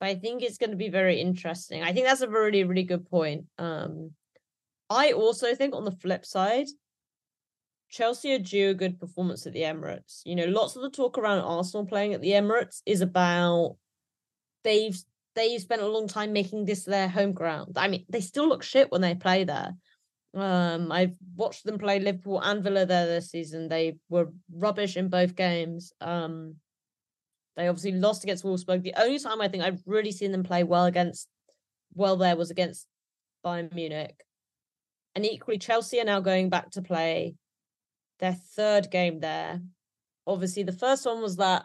but 0.00 0.08
I 0.08 0.14
think 0.14 0.42
it's 0.42 0.58
going 0.58 0.70
to 0.70 0.76
be 0.76 0.88
very 0.88 1.20
interesting. 1.20 1.82
I 1.82 1.92
think 1.92 2.06
that's 2.06 2.20
a 2.20 2.28
really, 2.28 2.64
really 2.64 2.82
good 2.82 3.08
point. 3.08 3.46
Um, 3.58 4.12
I 4.90 5.12
also 5.12 5.54
think 5.54 5.74
on 5.74 5.84
the 5.84 5.92
flip 5.92 6.24
side, 6.24 6.66
Chelsea 7.88 8.34
are 8.34 8.38
due 8.38 8.70
a 8.70 8.74
good 8.74 9.00
performance 9.00 9.46
at 9.46 9.52
the 9.52 9.62
Emirates. 9.62 10.20
You 10.24 10.36
know, 10.36 10.46
lots 10.46 10.76
of 10.76 10.82
the 10.82 10.90
talk 10.90 11.18
around 11.18 11.40
Arsenal 11.40 11.86
playing 11.86 12.14
at 12.14 12.20
the 12.20 12.32
Emirates 12.32 12.82
is 12.84 13.00
about 13.00 13.76
they've 14.64 14.98
they've 15.34 15.60
spent 15.60 15.82
a 15.82 15.86
long 15.86 16.08
time 16.08 16.32
making 16.32 16.64
this 16.64 16.84
their 16.84 17.08
home 17.08 17.32
ground. 17.32 17.74
I 17.76 17.88
mean, 17.88 18.04
they 18.08 18.20
still 18.20 18.48
look 18.48 18.62
shit 18.62 18.90
when 18.90 19.00
they 19.00 19.14
play 19.14 19.44
there. 19.44 19.76
Um, 20.34 20.92
I've 20.92 21.16
watched 21.34 21.64
them 21.64 21.78
play 21.78 21.98
Liverpool 21.98 22.40
and 22.40 22.62
Villa 22.62 22.84
there 22.84 23.06
this 23.06 23.30
season. 23.30 23.68
They 23.68 23.96
were 24.08 24.32
rubbish 24.52 24.96
in 24.96 25.08
both 25.08 25.34
games. 25.34 25.92
Um, 26.00 26.56
they 27.56 27.68
obviously 27.68 27.92
lost 27.92 28.22
against 28.22 28.44
Wolfsburg. 28.44 28.82
The 28.82 28.94
only 28.96 29.18
time 29.18 29.40
I 29.40 29.48
think 29.48 29.64
I've 29.64 29.82
really 29.86 30.12
seen 30.12 30.30
them 30.32 30.44
play 30.44 30.62
well 30.62 30.84
against 30.84 31.28
well 31.94 32.16
there 32.16 32.36
was 32.36 32.50
against 32.50 32.86
Bayern 33.44 33.74
Munich. 33.74 34.22
And 35.14 35.24
equally, 35.24 35.56
Chelsea 35.58 35.98
are 36.00 36.04
now 36.04 36.20
going 36.20 36.50
back 36.50 36.70
to 36.72 36.82
play 36.82 37.36
their 38.20 38.34
third 38.34 38.90
game 38.90 39.20
there. 39.20 39.62
Obviously, 40.26 40.62
the 40.62 40.72
first 40.72 41.06
one 41.06 41.22
was 41.22 41.36
that 41.36 41.64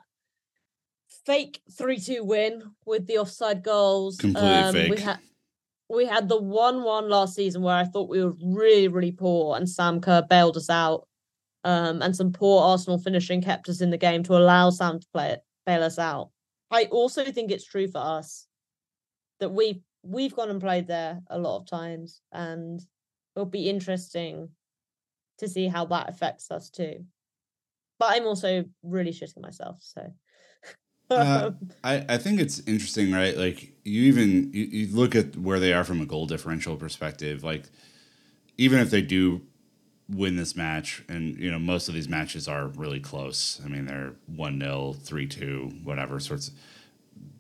fake 1.25 1.59
3-2 1.73 2.25
win 2.25 2.63
with 2.85 3.07
the 3.07 3.17
offside 3.17 3.61
goals. 3.61 4.17
Completely 4.17 4.49
um, 4.49 4.73
fake. 4.73 4.91
We 4.91 5.01
had 5.01 5.19
we 5.89 6.05
had 6.05 6.29
the 6.29 6.39
1-1 6.39 7.09
last 7.09 7.35
season 7.35 7.61
where 7.61 7.75
I 7.75 7.83
thought 7.83 8.07
we 8.07 8.23
were 8.23 8.33
really, 8.41 8.87
really 8.87 9.11
poor 9.11 9.57
and 9.57 9.69
Sam 9.69 9.99
Kerr 9.99 10.21
bailed 10.21 10.55
us 10.55 10.69
out. 10.69 11.05
Um, 11.65 12.01
and 12.01 12.15
some 12.15 12.31
poor 12.31 12.63
Arsenal 12.63 12.97
finishing 12.97 13.41
kept 13.41 13.67
us 13.67 13.81
in 13.81 13.89
the 13.89 13.97
game 13.97 14.23
to 14.23 14.37
allow 14.37 14.69
Sam 14.69 14.99
to 15.01 15.07
play 15.13 15.31
it 15.31 15.41
bail 15.65 15.83
us 15.83 15.99
out. 15.99 16.31
I 16.69 16.85
also 16.85 17.25
think 17.31 17.51
it's 17.51 17.65
true 17.65 17.87
for 17.87 17.99
us 17.99 18.47
that 19.39 19.49
we 19.49 19.83
we've 20.03 20.35
gone 20.35 20.49
and 20.49 20.61
played 20.61 20.87
there 20.87 21.21
a 21.29 21.37
lot 21.37 21.57
of 21.57 21.67
times, 21.67 22.21
and 22.31 22.81
it'll 23.35 23.45
be 23.45 23.69
interesting 23.69 24.49
to 25.39 25.47
see 25.47 25.67
how 25.67 25.85
that 25.85 26.09
affects 26.09 26.51
us 26.51 26.69
too. 26.69 27.05
But 27.99 28.13
I'm 28.13 28.25
also 28.25 28.65
really 28.83 29.11
shitting 29.11 29.41
myself, 29.41 29.77
so. 29.81 30.11
uh, 31.09 31.51
I, 31.83 32.05
I 32.07 32.17
think 32.17 32.39
it's 32.39 32.59
interesting, 32.59 33.11
right? 33.11 33.37
Like 33.37 33.73
you 33.83 34.03
even 34.03 34.51
you, 34.53 34.63
you 34.65 34.95
look 34.95 35.15
at 35.15 35.35
where 35.35 35.59
they 35.59 35.73
are 35.73 35.83
from 35.83 36.01
a 36.01 36.05
goal 36.05 36.25
differential 36.25 36.77
perspective. 36.77 37.43
Like 37.43 37.65
even 38.57 38.79
if 38.79 38.89
they 38.91 39.01
do 39.01 39.41
win 40.11 40.35
this 40.35 40.55
match. 40.55 41.03
And, 41.07 41.37
you 41.37 41.49
know, 41.51 41.59
most 41.59 41.87
of 41.87 41.93
these 41.93 42.09
matches 42.09 42.47
are 42.47 42.67
really 42.67 42.99
close. 42.99 43.61
I 43.63 43.67
mean, 43.67 43.85
they're 43.85 44.13
1 44.27 44.59
0, 44.59 44.93
3 44.93 45.27
2, 45.27 45.71
whatever 45.83 46.19
sorts. 46.19 46.51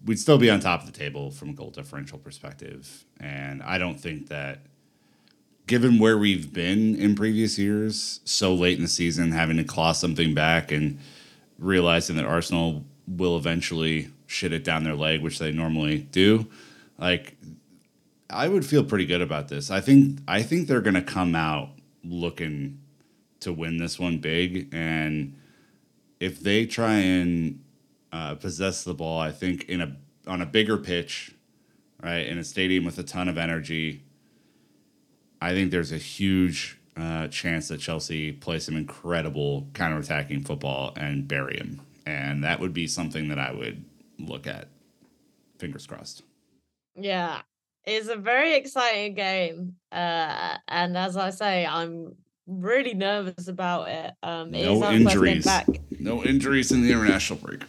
We'd 0.05 0.19
still 0.19 0.37
be 0.37 0.49
on 0.49 0.59
top 0.59 0.81
of 0.81 0.91
the 0.91 0.97
table 0.97 1.31
from 1.31 1.49
a 1.49 1.53
goal 1.53 1.69
differential 1.69 2.17
perspective. 2.17 3.05
And 3.19 3.61
I 3.61 3.77
don't 3.77 3.99
think 3.99 4.29
that, 4.29 4.59
given 5.67 5.99
where 5.99 6.17
we've 6.17 6.51
been 6.51 6.95
in 6.95 7.15
previous 7.15 7.59
years, 7.59 8.19
so 8.25 8.53
late 8.53 8.77
in 8.77 8.83
the 8.83 8.89
season, 8.89 9.31
having 9.31 9.57
to 9.57 9.63
claw 9.63 9.91
something 9.91 10.33
back 10.33 10.71
and 10.71 10.99
realizing 11.59 12.15
that 12.15 12.25
Arsenal 12.25 12.83
will 13.07 13.37
eventually 13.37 14.09
shit 14.25 14.53
it 14.53 14.63
down 14.63 14.83
their 14.83 14.95
leg, 14.95 15.21
which 15.21 15.37
they 15.37 15.51
normally 15.51 15.99
do, 15.99 16.47
like, 16.97 17.35
I 18.29 18.47
would 18.47 18.65
feel 18.65 18.83
pretty 18.83 19.05
good 19.05 19.21
about 19.21 19.49
this. 19.49 19.69
I 19.69 19.81
think 19.81 20.19
I 20.27 20.41
think 20.41 20.67
they're 20.67 20.81
going 20.81 20.93
to 20.93 21.01
come 21.01 21.35
out 21.35 21.69
looking 22.03 22.79
to 23.41 23.51
win 23.51 23.77
this 23.77 23.99
one 23.99 24.19
big. 24.19 24.69
And 24.71 25.35
if 26.19 26.39
they 26.39 26.65
try 26.65 26.95
and 26.95 27.63
uh, 28.11 28.35
possess 28.35 28.83
the 28.83 28.93
ball, 28.93 29.19
I 29.19 29.31
think 29.31 29.65
in 29.65 29.81
a 29.81 29.95
on 30.27 30.41
a 30.41 30.45
bigger 30.45 30.77
pitch, 30.77 31.35
right, 32.01 32.25
in 32.25 32.37
a 32.37 32.43
stadium 32.43 32.85
with 32.85 32.97
a 32.99 33.03
ton 33.03 33.27
of 33.27 33.37
energy, 33.37 34.03
I 35.41 35.53
think 35.53 35.71
there's 35.71 35.91
a 35.91 35.97
huge 35.97 36.79
uh, 36.95 37.27
chance 37.27 37.69
that 37.69 37.79
Chelsea 37.79 38.31
play 38.31 38.59
some 38.59 38.75
incredible 38.75 39.67
counterattacking 39.73 40.45
football 40.45 40.93
and 40.95 41.27
bury 41.27 41.57
him. 41.57 41.81
And 42.05 42.43
that 42.43 42.59
would 42.59 42.73
be 42.73 42.87
something 42.87 43.29
that 43.29 43.39
I 43.39 43.51
would 43.51 43.83
look 44.19 44.45
at. 44.45 44.67
Fingers 45.57 45.87
crossed. 45.87 46.23
Yeah, 46.95 47.41
it's 47.85 48.07
a 48.07 48.15
very 48.15 48.55
exciting 48.55 49.15
game. 49.15 49.75
Uh, 49.91 50.57
and 50.67 50.97
as 50.97 51.17
I 51.17 51.29
say, 51.31 51.65
I'm 51.65 52.15
really 52.47 52.93
nervous 52.93 53.47
about 53.47 53.89
it. 53.89 54.11
Um, 54.23 54.51
no 54.51 54.91
injuries. 54.91 55.47
No 55.99 56.23
injuries 56.23 56.71
in 56.71 56.81
the 56.81 56.91
international 56.91 57.39
break. 57.39 57.61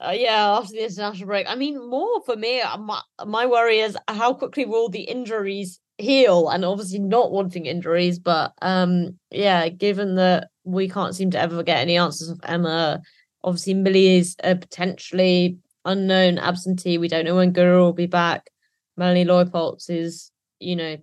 Uh, 0.00 0.12
yeah, 0.14 0.56
after 0.56 0.74
the 0.74 0.84
international 0.84 1.26
break. 1.26 1.46
I 1.48 1.56
mean, 1.56 1.88
more 1.88 2.22
for 2.22 2.36
me, 2.36 2.60
uh, 2.60 2.78
my, 2.78 3.00
my 3.26 3.46
worry 3.46 3.80
is 3.80 3.96
how 4.06 4.32
quickly 4.32 4.64
will 4.64 4.88
the 4.88 5.02
injuries 5.02 5.80
heal, 5.98 6.48
and 6.48 6.64
obviously 6.64 7.00
not 7.00 7.32
wanting 7.32 7.66
injuries, 7.66 8.20
but 8.20 8.52
um, 8.62 9.18
yeah, 9.30 9.68
given 9.68 10.14
that 10.14 10.50
we 10.62 10.88
can't 10.88 11.16
seem 11.16 11.32
to 11.32 11.40
ever 11.40 11.62
get 11.64 11.80
any 11.80 11.98
answers 11.98 12.28
of 12.28 12.40
Emma, 12.44 13.02
obviously 13.42 13.74
Millie 13.74 14.18
is 14.18 14.36
a 14.44 14.54
potentially 14.54 15.58
unknown 15.84 16.38
absentee. 16.38 16.98
We 16.98 17.08
don't 17.08 17.24
know 17.24 17.34
when 17.34 17.52
Guro 17.52 17.80
will 17.80 17.92
be 17.92 18.06
back. 18.06 18.50
Melanie 18.98 19.24
Leupolz 19.24 19.88
is, 19.88 20.30
you 20.58 20.76
know, 20.76 20.96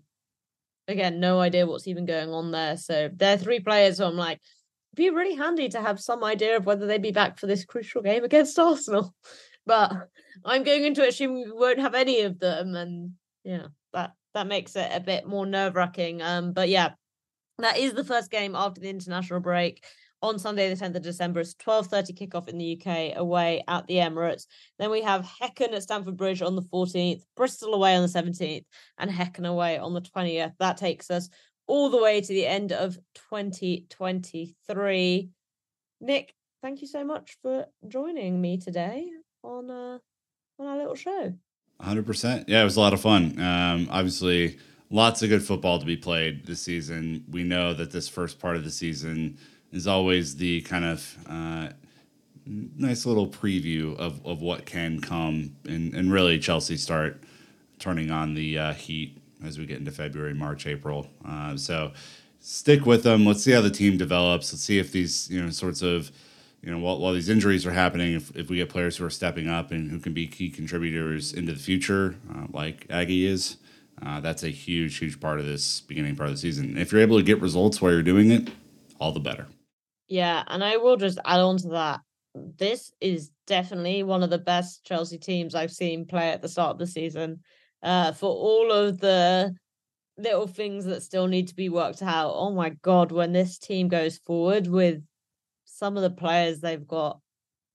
again, 0.87 1.19
no 1.19 1.39
idea 1.39 1.65
what's 1.65 1.87
even 1.87 2.05
going 2.05 2.29
on 2.29 2.51
there. 2.51 2.77
So 2.77 3.09
they're 3.11 3.37
three 3.37 3.61
players 3.61 3.97
who 3.97 4.03
I'm 4.03 4.17
like, 4.17 4.41
be 4.93 5.09
really 5.09 5.35
handy 5.35 5.69
to 5.69 5.81
have 5.81 5.99
some 5.99 6.23
idea 6.23 6.57
of 6.57 6.65
whether 6.65 6.85
they'd 6.85 7.01
be 7.01 7.11
back 7.11 7.39
for 7.39 7.47
this 7.47 7.65
crucial 7.65 8.01
game 8.01 8.23
against 8.23 8.59
Arsenal. 8.59 9.15
But 9.65 9.93
I'm 10.43 10.63
going 10.63 10.83
into 10.83 11.03
it 11.03 11.09
assuming 11.09 11.45
we 11.45 11.51
won't 11.51 11.79
have 11.79 11.95
any 11.95 12.21
of 12.21 12.37
them, 12.39 12.75
and 12.75 13.13
yeah, 13.43 13.67
that 13.93 14.11
that 14.35 14.45
makes 14.45 14.75
it 14.75 14.91
a 14.93 14.99
bit 14.99 15.25
more 15.25 15.45
nerve 15.45 15.75
wracking. 15.75 16.21
Um, 16.21 16.53
but 16.53 16.69
yeah, 16.69 16.91
that 17.57 17.77
is 17.77 17.93
the 17.93 18.03
first 18.03 18.29
game 18.29 18.55
after 18.55 18.79
the 18.79 18.89
international 18.89 19.39
break 19.39 19.83
on 20.25 20.39
Sunday, 20.39 20.73
the 20.73 20.83
10th 20.83 20.95
of 20.95 21.03
December. 21.03 21.39
It's 21.41 21.53
12.30 21.53 22.17
kickoff 22.17 22.47
in 22.47 22.57
the 22.57 22.81
UK 22.81 23.15
away 23.15 23.63
at 23.67 23.85
the 23.85 23.97
Emirates. 23.97 24.47
Then 24.79 24.89
we 24.89 25.01
have 25.03 25.23
Häcken 25.23 25.73
at 25.73 25.83
Stamford 25.83 26.17
Bridge 26.17 26.41
on 26.41 26.55
the 26.55 26.63
14th, 26.63 27.21
Bristol 27.37 27.75
away 27.75 27.95
on 27.95 28.01
the 28.01 28.07
17th, 28.07 28.65
and 28.97 29.11
Häcken 29.11 29.45
away 29.47 29.77
on 29.77 29.93
the 29.93 30.01
20th. 30.01 30.53
That 30.59 30.77
takes 30.77 31.11
us 31.11 31.29
all 31.67 31.91
the 31.91 32.01
way 32.01 32.21
to 32.21 32.27
the 32.27 32.47
end 32.47 32.71
of 32.71 32.97
2023. 33.31 35.29
Nick, 36.01 36.33
thank 36.61 36.81
you 36.81 36.87
so 36.87 37.03
much 37.03 37.37
for 37.43 37.67
joining 37.87 38.41
me 38.41 38.57
today 38.57 39.07
on 39.43 39.69
uh, 39.69 39.99
on 40.57 40.67
our 40.67 40.77
little 40.77 40.95
show. 40.95 41.33
100%. 41.81 42.45
Yeah, 42.47 42.61
it 42.61 42.63
was 42.63 42.77
a 42.77 42.79
lot 42.79 42.93
of 42.93 43.01
fun. 43.01 43.37
Um, 43.39 43.89
obviously, 43.91 44.57
lots 44.89 45.21
of 45.21 45.29
good 45.29 45.43
football 45.43 45.77
to 45.77 45.85
be 45.85 45.97
played 45.97 46.45
this 46.45 46.61
season. 46.61 47.25
We 47.29 47.43
know 47.43 47.73
that 47.73 47.91
this 47.91 48.07
first 48.07 48.39
part 48.39 48.55
of 48.55 48.63
the 48.63 48.71
season 48.71 49.37
is 49.75 49.87
always 49.87 50.37
the 50.37 50.61
kind 50.61 50.85
of 50.85 51.17
uh, 51.29 51.69
nice 52.45 53.05
little 53.05 53.27
preview 53.27 53.95
of, 53.97 54.25
of 54.25 54.41
what 54.41 54.65
can 54.65 55.01
come. 55.01 55.55
And, 55.65 55.93
and 55.93 56.11
really, 56.11 56.39
Chelsea 56.39 56.77
start 56.77 57.21
turning 57.77 58.09
on 58.09 58.33
the 58.33 58.57
uh, 58.57 58.73
heat 58.73 59.17
as 59.43 59.59
we 59.59 59.65
get 59.65 59.77
into 59.77 59.91
February, 59.91 60.33
March, 60.33 60.65
April. 60.65 61.07
Uh, 61.27 61.57
so 61.57 61.91
stick 62.39 62.85
with 62.85 63.03
them. 63.03 63.25
Let's 63.25 63.43
see 63.43 63.51
how 63.51 63.61
the 63.61 63.69
team 63.69 63.97
develops. 63.97 64.53
Let's 64.53 64.63
see 64.63 64.79
if 64.79 64.93
these 64.93 65.29
you 65.29 65.43
know 65.43 65.49
sorts 65.49 65.81
of 65.81 66.09
you 66.61 66.71
know 66.71 66.79
while, 66.79 66.99
while 66.99 67.13
these 67.13 67.27
injuries 67.27 67.65
are 67.65 67.73
happening, 67.73 68.15
if, 68.15 68.33
if 68.35 68.49
we 68.49 68.55
get 68.55 68.69
players 68.69 68.95
who 68.97 69.05
are 69.05 69.09
stepping 69.09 69.49
up 69.49 69.71
and 69.71 69.91
who 69.91 69.99
can 69.99 70.13
be 70.13 70.25
key 70.25 70.49
contributors 70.49 71.33
into 71.33 71.51
the 71.51 71.59
future, 71.59 72.15
uh, 72.33 72.47
like 72.51 72.87
Aggie 72.89 73.25
is. 73.25 73.57
Uh, 74.05 74.19
that's 74.19 74.43
a 74.43 74.49
huge, 74.49 74.97
huge 74.97 75.21
part 75.21 75.39
of 75.39 75.45
this 75.45 75.79
beginning 75.79 76.17
part 76.17 76.27
of 76.27 76.35
the 76.35 76.37
season. 76.37 76.77
If 76.77 76.91
you're 76.91 76.99
able 76.99 77.15
to 77.15 77.23
get 77.23 77.39
results 77.39 77.81
while 77.81 77.93
you're 77.93 78.03
doing 78.03 78.29
it, 78.29 78.49
all 78.99 79.13
the 79.13 79.21
better. 79.21 79.47
Yeah, 80.07 80.43
and 80.47 80.63
I 80.63 80.77
will 80.77 80.97
just 80.97 81.19
add 81.25 81.39
on 81.39 81.57
to 81.57 81.69
that. 81.69 82.01
This 82.35 82.91
is 82.99 83.31
definitely 83.47 84.03
one 84.03 84.23
of 84.23 84.29
the 84.29 84.37
best 84.37 84.83
Chelsea 84.83 85.17
teams 85.17 85.55
I've 85.55 85.71
seen 85.71 86.05
play 86.05 86.29
at 86.29 86.41
the 86.41 86.49
start 86.49 86.71
of 86.71 86.79
the 86.79 86.87
season. 86.87 87.41
Uh, 87.81 88.11
for 88.11 88.29
all 88.29 88.71
of 88.71 88.99
the 88.99 89.53
little 90.17 90.47
things 90.47 90.85
that 90.85 91.03
still 91.03 91.27
need 91.27 91.47
to 91.49 91.55
be 91.55 91.69
worked 91.69 92.01
out. 92.01 92.33
Oh 92.33 92.51
my 92.51 92.69
god, 92.81 93.11
when 93.11 93.31
this 93.31 93.57
team 93.57 93.87
goes 93.87 94.17
forward 94.19 94.67
with 94.67 95.03
some 95.65 95.97
of 95.97 96.03
the 96.03 96.09
players 96.09 96.59
they've 96.59 96.87
got 96.87 97.19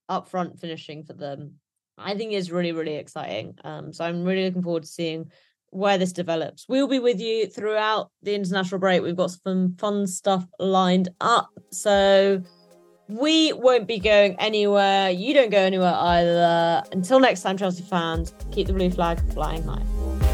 up 0.09 0.28
front 0.28 0.59
finishing 0.59 1.05
for 1.05 1.12
them, 1.12 1.55
I 1.99 2.14
think 2.14 2.33
is 2.33 2.51
really, 2.51 2.72
really 2.72 2.97
exciting. 2.97 3.57
Um, 3.62 3.93
so 3.93 4.05
I'm 4.05 4.24
really 4.24 4.47
looking 4.47 4.62
forward 4.62 4.85
to 4.85 4.89
seeing 4.89 5.31
where 5.70 5.98
this 5.98 6.12
develops. 6.12 6.66
We'll 6.68 6.88
be 6.88 6.98
with 6.98 7.20
you 7.20 7.46
throughout 7.46 8.10
the 8.22 8.34
international 8.34 8.78
break. 8.78 9.02
We've 9.02 9.16
got 9.16 9.30
some 9.30 9.76
fun 9.78 10.06
stuff 10.06 10.46
lined 10.58 11.08
up. 11.20 11.50
So 11.70 12.42
we 13.08 13.52
won't 13.52 13.86
be 13.86 13.98
going 13.98 14.36
anywhere. 14.38 15.10
You 15.10 15.34
don't 15.34 15.50
go 15.50 15.58
anywhere 15.58 15.94
either. 15.94 16.82
Until 16.92 17.20
next 17.20 17.42
time, 17.42 17.56
Chelsea 17.56 17.82
fans, 17.82 18.34
keep 18.52 18.66
the 18.66 18.72
blue 18.72 18.90
flag 18.90 19.20
flying 19.32 19.62
high. 19.64 20.30